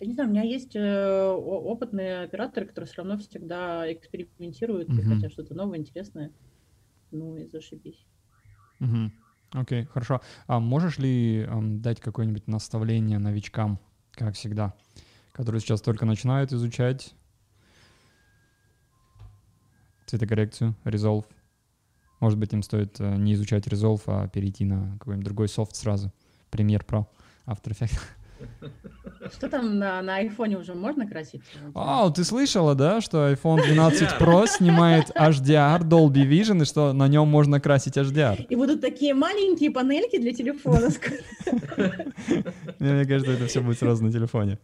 Я 0.00 0.06
не 0.06 0.14
знаю, 0.14 0.28
у 0.28 0.32
меня 0.32 0.42
есть 0.42 0.74
э, 0.76 1.30
опытные 1.30 2.22
операторы, 2.22 2.66
которые 2.66 2.88
все 2.88 3.02
равно 3.02 3.18
всегда 3.18 3.92
экспериментируют 3.92 4.88
и 4.88 4.92
Мгм. 4.92 5.14
хотят 5.14 5.32
что-то 5.32 5.54
новое, 5.54 5.78
интересное. 5.78 6.32
Ну 7.10 7.36
и 7.36 7.46
зашибись. 7.46 8.06
Мгм. 8.80 9.12
Окей, 9.52 9.84
хорошо. 9.84 10.20
А 10.46 10.60
можешь 10.60 10.98
ли 10.98 11.46
ам, 11.48 11.80
дать 11.80 12.00
какое-нибудь 12.00 12.48
наставление 12.48 13.18
новичкам, 13.18 13.78
как 14.12 14.34
всегда, 14.34 14.74
которые 15.32 15.60
сейчас 15.60 15.80
только 15.80 16.06
начинают 16.06 16.52
изучать 16.52 17.14
цветокоррекцию, 20.06 20.74
Resolve? 20.84 21.26
Может 22.20 22.38
быть, 22.38 22.52
им 22.52 22.62
стоит 22.62 23.00
э, 23.00 23.16
не 23.16 23.34
изучать 23.34 23.66
Resolve, 23.66 24.02
а 24.06 24.28
перейти 24.28 24.64
на 24.64 24.96
какой-нибудь 24.98 25.24
другой 25.24 25.48
софт 25.48 25.74
сразу. 25.74 26.12
Premiere 26.50 26.84
Pro, 26.86 27.06
After 27.46 27.72
Effects. 27.72 27.98
Что 29.32 29.48
там 29.48 29.78
на, 29.78 30.02
на 30.02 30.16
айфоне 30.16 30.58
уже 30.58 30.74
можно 30.74 31.06
красить? 31.06 31.42
А, 31.74 32.10
ты 32.10 32.24
слышала, 32.24 32.74
да, 32.74 33.00
что 33.00 33.30
iPhone 33.30 33.62
12 33.62 34.20
Pro 34.20 34.46
снимает 34.46 35.10
HDR, 35.10 35.82
Dolby 35.82 36.28
Vision, 36.28 36.62
и 36.62 36.64
что 36.64 36.92
на 36.92 37.08
нем 37.08 37.28
можно 37.28 37.60
красить 37.60 37.96
HDR? 37.96 38.46
И 38.48 38.56
будут 38.56 38.80
такие 38.80 39.14
маленькие 39.14 39.70
панельки 39.70 40.18
для 40.18 40.32
телефона. 40.32 40.88
Мне 42.78 43.04
кажется, 43.06 43.32
это 43.32 43.46
все 43.46 43.60
будет 43.60 43.78
сразу 43.78 44.04
на 44.04 44.12
телефоне. 44.12 44.58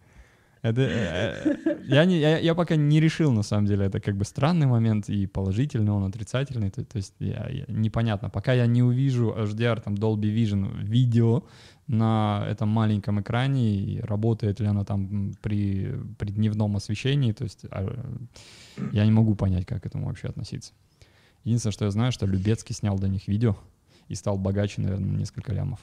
Это, 0.63 0.81
э, 0.81 1.57
э, 1.65 1.77
я, 1.87 2.05
не, 2.05 2.19
я, 2.19 2.39
я 2.39 2.55
пока 2.55 2.77
не 2.77 3.01
решил, 3.01 3.33
на 3.33 3.43
самом 3.43 3.67
деле, 3.67 3.87
это 3.87 4.01
как 4.01 4.17
бы 4.17 4.25
странный 4.25 4.67
момент, 4.67 5.09
и 5.09 5.27
положительный 5.27 5.93
он, 5.93 6.05
отрицательный, 6.05 6.71
то, 6.71 6.85
то 6.85 6.97
есть 6.97 7.15
я- 7.21 7.49
я- 7.51 7.65
непонятно. 7.69 8.29
Пока 8.31 8.53
я 8.55 8.67
не 8.67 8.83
увижу 8.83 9.31
HDR, 9.37 9.81
там, 9.81 9.95
Dolby 9.95 10.35
Vision 10.35 10.83
видео 10.85 11.45
на 11.87 12.45
этом 12.51 12.69
маленьком 12.69 13.21
экране, 13.21 13.77
и 13.77 14.01
работает 14.01 14.61
ли 14.61 14.67
она 14.67 14.85
там 14.85 15.35
при, 15.43 15.95
при 16.19 16.31
дневном 16.33 16.77
освещении, 16.77 17.33
то 17.33 17.45
есть 17.45 17.65
а, 17.71 18.13
я 18.93 19.05
не 19.05 19.11
могу 19.13 19.35
понять, 19.35 19.65
как 19.67 19.83
к 19.83 19.87
этому 19.87 20.07
вообще 20.07 20.29
относиться. 20.29 20.73
Единственное, 21.45 21.73
что 21.73 21.85
я 21.85 21.91
знаю, 21.91 22.13
что 22.13 22.27
Любецкий 22.27 22.75
снял 22.75 22.99
до 22.99 23.09
них 23.09 23.29
видео 23.29 23.57
и 24.09 24.15
стал 24.15 24.37
богаче, 24.39 24.83
наверное, 24.83 25.11
на 25.13 25.17
несколько 25.19 25.53
лямов. 25.53 25.81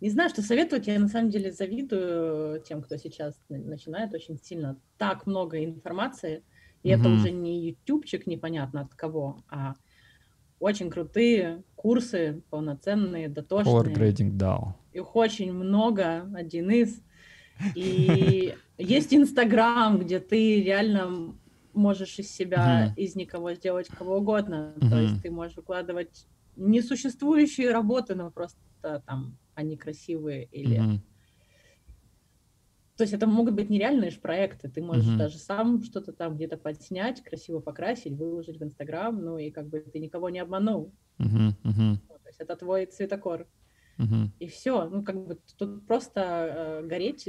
Не 0.00 0.10
знаю, 0.10 0.28
что 0.30 0.42
советовать. 0.42 0.86
Я 0.86 0.98
на 0.98 1.08
самом 1.08 1.30
деле 1.30 1.50
завидую 1.52 2.60
тем, 2.62 2.82
кто 2.82 2.96
сейчас 2.96 3.40
на- 3.48 3.58
начинает 3.58 4.12
очень 4.12 4.38
сильно. 4.38 4.78
Так 4.98 5.26
много 5.26 5.64
информации. 5.64 6.42
И 6.82 6.90
это 6.90 7.08
Мгм. 7.08 7.14
уже 7.20 7.30
не 7.30 7.68
ютубчик 7.68 8.26
непонятно 8.26 8.82
от 8.82 8.94
кого, 8.94 9.38
а 9.48 9.74
очень 10.60 10.90
крутые 10.90 11.62
курсы, 11.76 12.42
полноценные, 12.50 13.28
Power 13.28 13.32
дотошные. 13.32 13.94
Grading 13.96 14.32
DAO. 14.36 14.74
Их 14.92 15.16
очень 15.16 15.52
много, 15.52 16.28
один 16.34 16.70
из. 16.70 17.00
И 17.74 18.54
есть 18.78 19.14
Инстаграм, 19.14 19.98
где 19.98 20.20
ты 20.20 20.62
реально 20.62 21.34
можешь 21.72 22.18
из 22.18 22.30
себя, 22.30 22.92
из 22.96 23.16
никого 23.16 23.54
сделать 23.54 23.88
кого 23.88 24.18
угодно. 24.18 24.74
То 24.80 25.00
есть 25.00 25.22
ты 25.22 25.30
можешь 25.30 25.56
выкладывать 25.56 26.26
несуществующие 26.56 27.70
работы, 27.72 28.14
но 28.14 28.30
просто 28.30 28.58
там 29.06 29.36
они 29.54 29.76
красивые 29.76 30.44
или... 30.46 30.78
Мгм. 30.78 31.00
То 32.96 33.02
есть 33.02 33.12
это 33.12 33.26
могут 33.26 33.54
быть 33.54 33.70
нереальные 33.70 34.10
ж 34.10 34.20
проекты. 34.20 34.68
Ты 34.68 34.80
можешь 34.80 35.06
Мгм. 35.06 35.18
даже 35.18 35.38
сам 35.38 35.82
что-то 35.82 36.12
там 36.12 36.36
где-то 36.36 36.56
подснять, 36.56 37.22
красиво 37.22 37.58
покрасить, 37.58 38.12
выложить 38.16 38.58
в 38.60 38.62
Инстаграм, 38.62 39.20
ну 39.20 39.36
и 39.36 39.50
как 39.50 39.66
бы 39.68 39.80
ты 39.80 39.98
никого 39.98 40.30
не 40.30 40.38
обманул. 40.38 40.94
Мгм, 41.18 41.56
Ну, 41.64 42.18
То 42.22 42.28
есть 42.28 42.40
это 42.40 42.54
твой 42.56 42.86
цветокор. 42.86 43.48
Мгм. 43.98 44.32
И 44.40 44.46
все. 44.48 44.88
Ну, 44.88 45.02
как 45.02 45.16
бы 45.26 45.38
тут 45.58 45.86
просто 45.86 46.80
э, 46.82 46.86
гореть 46.86 47.28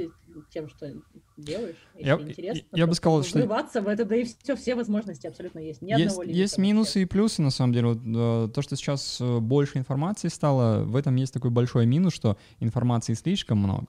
тем, 0.50 0.68
что 0.68 0.92
делаешь. 1.36 1.76
Если 1.94 2.06
Я- 2.08 2.14
интересно. 2.16 2.66
я- 2.72 2.78
я 2.78 2.86
бы 2.86 2.94
сказал, 2.94 3.22
что- 3.22 3.38
врываться 3.38 3.80
в 3.82 3.88
это, 3.88 4.04
да 4.04 4.16
и 4.16 4.24
все, 4.24 4.56
все 4.56 4.74
возможности 4.74 5.26
абсолютно 5.26 5.58
есть. 5.60 5.82
Ни 5.82 5.90
Есть, 5.90 6.02
одного 6.16 6.22
есть 6.24 6.52
вообще. 6.56 6.62
минусы 6.68 7.02
и 7.02 7.04
плюсы, 7.04 7.42
на 7.42 7.50
самом 7.50 7.72
деле. 7.72 7.86
Вот, 7.88 7.98
э, 8.04 8.48
то, 8.52 8.62
что 8.62 8.76
сейчас 8.76 9.18
э, 9.20 9.38
больше 9.38 9.78
информации 9.78 10.28
стало, 10.28 10.84
в 10.84 10.96
этом 10.96 11.14
есть 11.16 11.32
такой 11.32 11.50
большой 11.50 11.86
минус, 11.86 12.12
что 12.14 12.36
информации 12.60 13.14
слишком 13.14 13.58
много. 13.58 13.88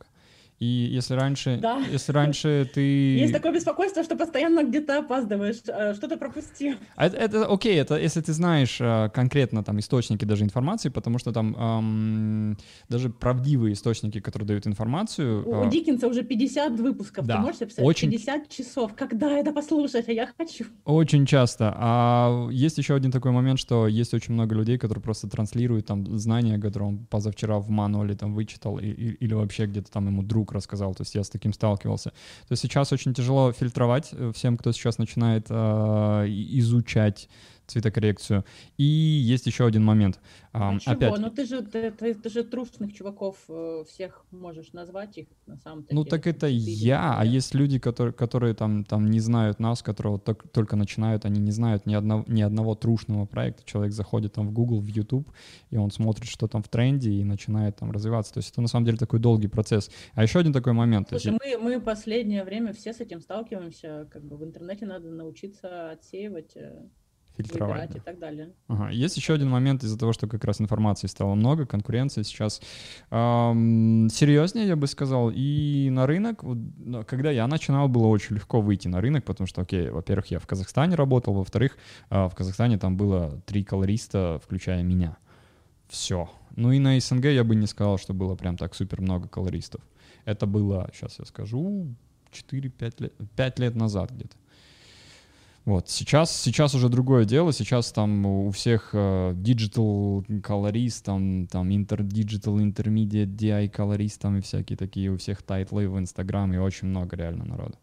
И 0.60 0.66
если 0.66 1.14
раньше, 1.14 1.60
Да. 1.62 1.78
если 1.92 2.12
раньше 2.12 2.68
ты... 2.74 2.82
Есть 3.18 3.34
такое 3.34 3.54
беспокойство, 3.54 4.04
что 4.04 4.16
постоянно 4.16 4.64
где-то 4.64 5.00
опаздываешь, 5.00 5.58
э, 5.68 5.94
что-то 5.94 6.18
пропустил. 6.18 6.76
А 6.96 7.06
Это, 7.06 7.18
это 7.18 7.46
окей, 7.46 7.76
это 7.80 7.96
если 7.96 8.22
ты 8.22 8.34
знаешь 8.34 8.78
э, 8.82 9.10
конкретно 9.14 9.64
там 9.64 9.78
источники 9.80 10.26
даже 10.26 10.44
информации, 10.44 10.90
потому 10.90 11.20
что 11.20 11.32
там 11.32 11.56
ам, 11.60 12.58
даже 12.90 13.10
правдивые 13.12 13.74
источники, 13.74 14.20
которые 14.20 14.48
дают 14.48 14.66
информацию, 14.66 15.48
У, 15.48 15.54
э, 15.54 15.68
у 15.68 15.70
Диккенса 15.70 16.08
уже 16.08 16.24
50 16.24 16.80
выпусков. 16.80 17.28
да, 17.28 17.36
Ты 17.36 17.42
можешь 17.42 17.60
представить? 17.60 17.88
очень- 17.88 18.10
50 18.12 18.50
часов. 18.50 18.96
Когда 18.96 19.38
это 19.38 19.52
послушать? 19.54 20.10
А 20.10 20.12
я 20.12 20.28
хочу. 20.38 20.66
Очень 20.86 21.28
часто. 21.28 21.72
А 21.78 22.48
есть 22.52 22.80
еще 22.80 22.96
один 22.96 23.12
такой 23.12 23.32
момент, 23.32 23.60
что 23.60 23.88
есть 23.88 24.14
очень 24.16 24.34
много 24.34 24.56
людей, 24.56 24.80
которые 24.80 25.04
просто 25.04 25.30
транслируют 25.30 25.86
там 25.86 26.18
знания, 26.18 26.58
которые 26.58 26.90
он 26.90 27.06
позавчера 27.06 27.60
в 27.60 27.70
мануале 27.70 28.16
там 28.16 28.34
вычитал 28.34 28.80
и- 28.80 28.88
и- 28.88 29.18
или 29.26 29.34
вообще 29.36 29.68
где-то 29.68 29.92
там 29.92 30.08
ему 30.08 30.24
друг 30.24 30.47
рассказал. 30.52 30.94
То 30.96 31.02
есть 31.02 31.16
я 31.16 31.24
с 31.24 31.30
таким 31.30 31.54
сталкивался. 31.54 32.10
То 32.10 32.52
есть 32.52 32.62
сейчас 32.62 32.92
очень 32.94 33.14
тяжело 33.14 33.52
фильтровать 33.52 34.10
э, 34.12 34.32
всем, 34.34 34.58
кто 34.58 34.72
сейчас 34.72 34.98
начинает 34.98 35.50
и- 35.50 36.60
изучать 36.60 37.30
цветокоррекцию. 37.68 38.44
И 38.78 38.84
есть 38.84 39.46
еще 39.46 39.66
один 39.66 39.84
момент. 39.84 40.20
А, 40.54 40.70
А 40.76 40.80
чего? 40.80 40.94
опять, 40.96 41.18
Ну 41.20 41.30
ты 41.30 41.46
же, 41.46 41.62
ты, 41.62 41.92
ты- 41.92 42.16
ты 42.16 42.30
же 42.30 42.44
трушных 42.44 42.94
чуваков 42.94 43.38
э, 43.50 43.84
всех 43.88 44.26
можешь 44.32 44.74
назвать 44.74 45.18
их 45.18 45.28
на 45.46 45.58
самом 45.58 45.84
деле. 45.84 45.96
Ну 45.96 46.04
так 46.06 46.26
это 46.26 46.48
я, 46.48 47.14
а 47.18 47.24
есть 47.26 47.54
люди, 47.54 47.78
которые, 47.80 48.14
которые 48.14 48.54
там, 48.56 48.84
там 48.86 49.06
не 49.10 49.20
знают 49.20 49.60
нас, 49.60 49.84
которые 49.84 50.14
вот 50.14 50.24
ток- 50.24 50.48
только 50.52 50.76
начинают, 50.76 51.26
они 51.26 51.40
не 51.40 51.52
знают 51.52 51.86
ни 51.86 51.94
одного, 51.94 52.24
ни 52.28 52.42
одного 52.42 52.74
трушного 52.76 53.26
проекта. 53.26 53.64
Человек 53.66 53.94
заходит 53.94 54.34
там 54.34 54.48
в 54.48 54.52
Google, 54.54 54.80
в 54.80 54.88
YouTube, 54.88 55.30
и 55.70 55.78
он 55.78 55.92
смотрит, 55.92 56.28
что 56.30 56.48
там 56.48 56.64
в 56.64 56.70
тренде, 56.70 57.12
и 57.12 57.24
начинает 57.24 57.76
там 57.76 57.92
развиваться. 57.92 58.34
То 58.34 58.40
есть 58.40 58.52
это 58.52 58.62
на 58.62 58.68
самом 58.68 58.86
деле 58.86 58.98
такой 58.98 59.20
долгий 59.20 59.48
процесс. 59.48 59.92
А 60.14 60.24
еще 60.24 60.40
один 60.40 60.54
такой 60.54 60.74
момент. 60.74 61.10
то 61.10 61.16
есть- 61.16 61.26
Слушай, 61.28 61.58
мы, 61.60 61.76
мы 61.76 61.82
последнее 61.82 62.44
время 62.44 62.74
все 62.74 62.94
с 62.94 63.00
этим 63.02 63.20
сталкиваемся. 63.22 64.08
Как 64.12 64.24
бы 64.24 64.38
в 64.38 64.44
интернете 64.44 64.86
надо 64.86 65.10
научиться 65.10 65.92
отсеивать 65.92 66.56
э, 66.56 66.86
фильтровать. 67.38 67.90
выбирать 67.90 67.96
и 67.96 68.00
так 68.00 68.20
далее. 68.20 68.50
Ага. 68.68 68.90
Есть 68.90 69.18
еще 69.18 69.34
один 69.34 69.50
момент 69.50 69.84
из-за 69.84 69.98
того, 69.98 70.14
что 70.14 70.28
как 70.28 70.44
раз 70.44 70.60
информации 70.62 71.08
стало 71.08 71.36
много, 71.36 71.66
конкуренции 71.66 72.24
сейчас 72.24 72.62
эм, 73.12 74.10
серьезнее, 74.12 74.68
я 74.68 74.76
бы 74.76 74.88
сказал, 74.88 75.32
и 75.34 75.90
на 75.92 76.08
рынок, 76.08 76.44
когда 77.08 77.32
я 77.32 77.48
начинал, 77.48 77.88
было 77.88 78.08
очень 78.08 78.36
легко 78.36 78.62
выйти 78.62 78.88
на 78.88 79.02
рынок, 79.02 79.24
потому 79.24 79.48
что, 79.48 79.62
окей, 79.62 79.90
во-первых, 79.90 80.28
я 80.28 80.40
в 80.40 80.48
Казахстане 80.48 80.96
работал, 80.96 81.34
во-вторых, 81.34 81.78
э, 82.10 82.28
в 82.28 82.36
Казахстане 82.36 82.78
там 82.78 82.98
было 82.98 83.42
три 83.46 83.64
колориста, 83.64 84.40
включая 84.44 84.84
меня. 84.84 85.18
Все. 85.88 86.30
Ну 86.56 86.72
и 86.72 86.80
на 86.80 87.00
СНГ 87.00 87.26
я 87.26 87.44
бы 87.44 87.56
не 87.56 87.68
сказал, 87.68 87.98
что 87.98 88.14
было 88.14 88.36
прям 88.36 88.58
так 88.58 88.76
супер 88.76 89.02
много 89.02 89.28
колористов. 89.28 89.82
Это 90.26 90.46
было, 90.46 90.90
сейчас 90.94 91.20
я 91.20 91.26
скажу, 91.26 91.96
4-5 92.32 92.94
лет, 93.04 93.14
5 93.36 93.60
лет 93.60 93.76
назад 93.76 94.12
где-то. 94.12 94.36
Вот, 95.68 95.90
сейчас, 95.90 96.32
сейчас 96.32 96.76
уже 96.76 96.88
другое 96.88 97.26
дело, 97.26 97.52
сейчас 97.52 97.92
там 97.92 98.26
у 98.26 98.52
всех 98.52 98.92
э, 98.94 99.34
digital 99.34 100.24
колорист, 100.42 101.04
там, 101.04 101.46
там 101.48 101.70
interdigital, 101.72 102.56
intermediate, 102.60 103.36
DI 103.36 103.68
колорист, 103.68 104.22
там 104.22 104.38
и 104.38 104.40
всякие 104.42 104.78
такие, 104.78 105.12
у 105.12 105.18
всех 105.18 105.44
тайтлы 105.44 105.90
в 105.90 106.00
Инстаграм, 106.00 106.54
и 106.54 106.58
очень 106.58 106.88
много 106.88 107.18
реально 107.18 107.44
народу. 107.44 107.76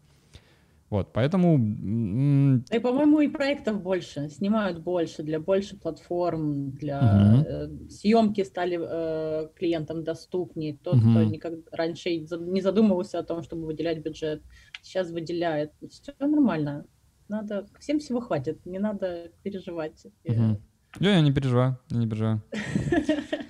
Вот, 0.89 1.13
поэтому... 1.13 1.57
И, 1.57 2.79
по-моему, 2.79 3.19
и 3.19 3.27
проектов 3.27 3.83
больше, 3.83 4.29
снимают 4.29 4.79
больше, 4.79 5.21
для 5.21 5.39
больше 5.39 5.77
платформ, 5.77 6.71
для 6.71 7.01
Мгм. 7.01 7.45
э, 7.45 7.89
съемки 7.89 8.43
стали 8.43 8.79
э, 8.81 9.49
клиентам 9.55 10.03
доступнее. 10.03 10.75
Тот, 10.83 10.97
кто 10.97 11.21
Мгм. 11.21 11.31
никогда 11.31 11.61
раньше 11.71 12.17
не 12.17 12.61
задумывался 12.61 13.19
о 13.19 13.23
том, 13.23 13.43
чтобы 13.43 13.67
выделять 13.67 13.99
бюджет, 13.99 14.41
сейчас 14.81 15.11
выделяет. 15.11 15.71
Все 15.87 16.13
нормально. 16.17 16.85
Надо, 17.27 17.67
всем 17.79 17.99
всего 17.99 18.19
хватит, 18.21 18.65
не 18.65 18.79
надо 18.79 19.31
переживать. 19.43 20.05
Э, 20.23 20.33
мгм. 20.33 20.61
Я, 20.99 21.15
я 21.15 21.21
не 21.21 21.31
переживаю, 21.33 21.79
я 21.89 21.97
не 21.97 22.07
переживаю. 22.07 22.41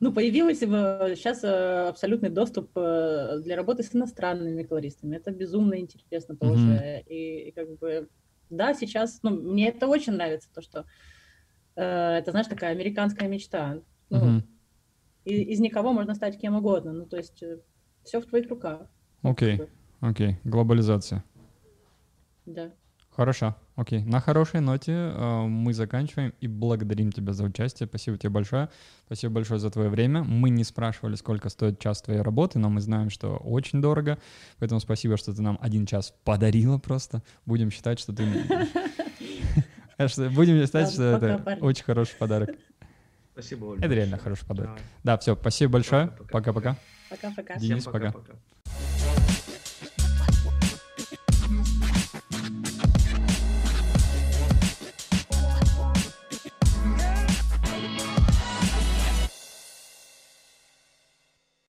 Ну, 0.00 0.12
появился 0.12 0.66
сейчас 1.16 1.42
абсолютный 1.44 2.28
доступ 2.28 2.70
э, 2.76 3.38
для 3.42 3.56
работы 3.56 3.82
с 3.82 3.94
иностранными 3.94 4.62
колористами. 4.62 5.16
Это 5.16 5.30
безумно 5.30 5.78
интересно 5.80 6.36
тоже. 6.36 7.02
И, 7.06 7.48
и 7.48 7.52
как 7.52 7.78
бы, 7.78 8.08
да, 8.50 8.74
сейчас, 8.74 9.20
ну, 9.22 9.30
мне 9.30 9.68
это 9.68 9.86
очень 9.86 10.12
нравится, 10.12 10.50
то, 10.52 10.60
что 10.60 10.84
э, 11.76 11.82
это, 12.18 12.32
знаешь, 12.32 12.48
такая 12.48 12.72
американская 12.72 13.28
мечта. 13.28 13.80
Ну, 14.10 14.42
и- 15.24 15.42
из 15.52 15.60
никого 15.60 15.92
можно 15.94 16.14
стать 16.14 16.38
кем 16.38 16.56
угодно. 16.56 16.92
Ну, 16.92 17.06
то 17.06 17.16
есть 17.16 17.42
все 18.02 18.20
в 18.20 18.26
твоих 18.26 18.48
руках. 18.50 18.86
Окей, 19.22 19.56
бы, 19.56 19.68
окей, 20.00 20.36
глобализация. 20.44 21.24
Да. 22.44 22.72
Хорошо, 23.16 23.54
окей. 23.76 24.02
На 24.02 24.20
хорошей 24.20 24.60
ноте 24.60 24.92
э, 24.92 25.46
мы 25.46 25.72
заканчиваем 25.72 26.34
и 26.40 26.48
благодарим 26.48 27.12
тебя 27.12 27.32
за 27.32 27.44
участие. 27.44 27.86
Спасибо 27.86 28.18
тебе 28.18 28.30
большое. 28.30 28.70
Спасибо 29.06 29.34
большое 29.34 29.60
за 29.60 29.70
твое 29.70 29.88
время. 29.88 30.24
Мы 30.24 30.50
не 30.50 30.64
спрашивали, 30.64 31.14
сколько 31.14 31.48
стоит 31.48 31.78
час 31.78 32.02
твоей 32.02 32.22
работы, 32.22 32.58
но 32.58 32.70
мы 32.70 32.80
знаем, 32.80 33.10
что 33.10 33.36
очень 33.36 33.80
дорого. 33.80 34.18
Поэтому 34.58 34.80
спасибо, 34.80 35.16
что 35.16 35.32
ты 35.32 35.42
нам 35.42 35.58
один 35.60 35.86
час 35.86 36.12
подарила 36.24 36.78
просто. 36.78 37.22
Будем 37.46 37.70
считать, 37.70 38.00
что 38.00 38.12
ты... 38.12 38.24
Будем 40.30 40.66
считать, 40.66 40.90
что 40.90 41.04
это 41.04 41.58
очень 41.60 41.84
хороший 41.84 42.16
подарок. 42.16 42.50
Спасибо, 43.32 43.66
Оль. 43.66 43.78
Это 43.78 43.94
реально 43.94 44.18
хороший 44.18 44.44
подарок. 44.44 44.76
Да, 45.04 45.16
все, 45.18 45.36
спасибо 45.36 45.74
большое. 45.74 46.08
Пока-пока. 46.32 46.76
Пока-пока. 47.10 47.58
Денис, 47.58 47.84
пока. 47.84 48.10
пока-пока. 48.10 49.33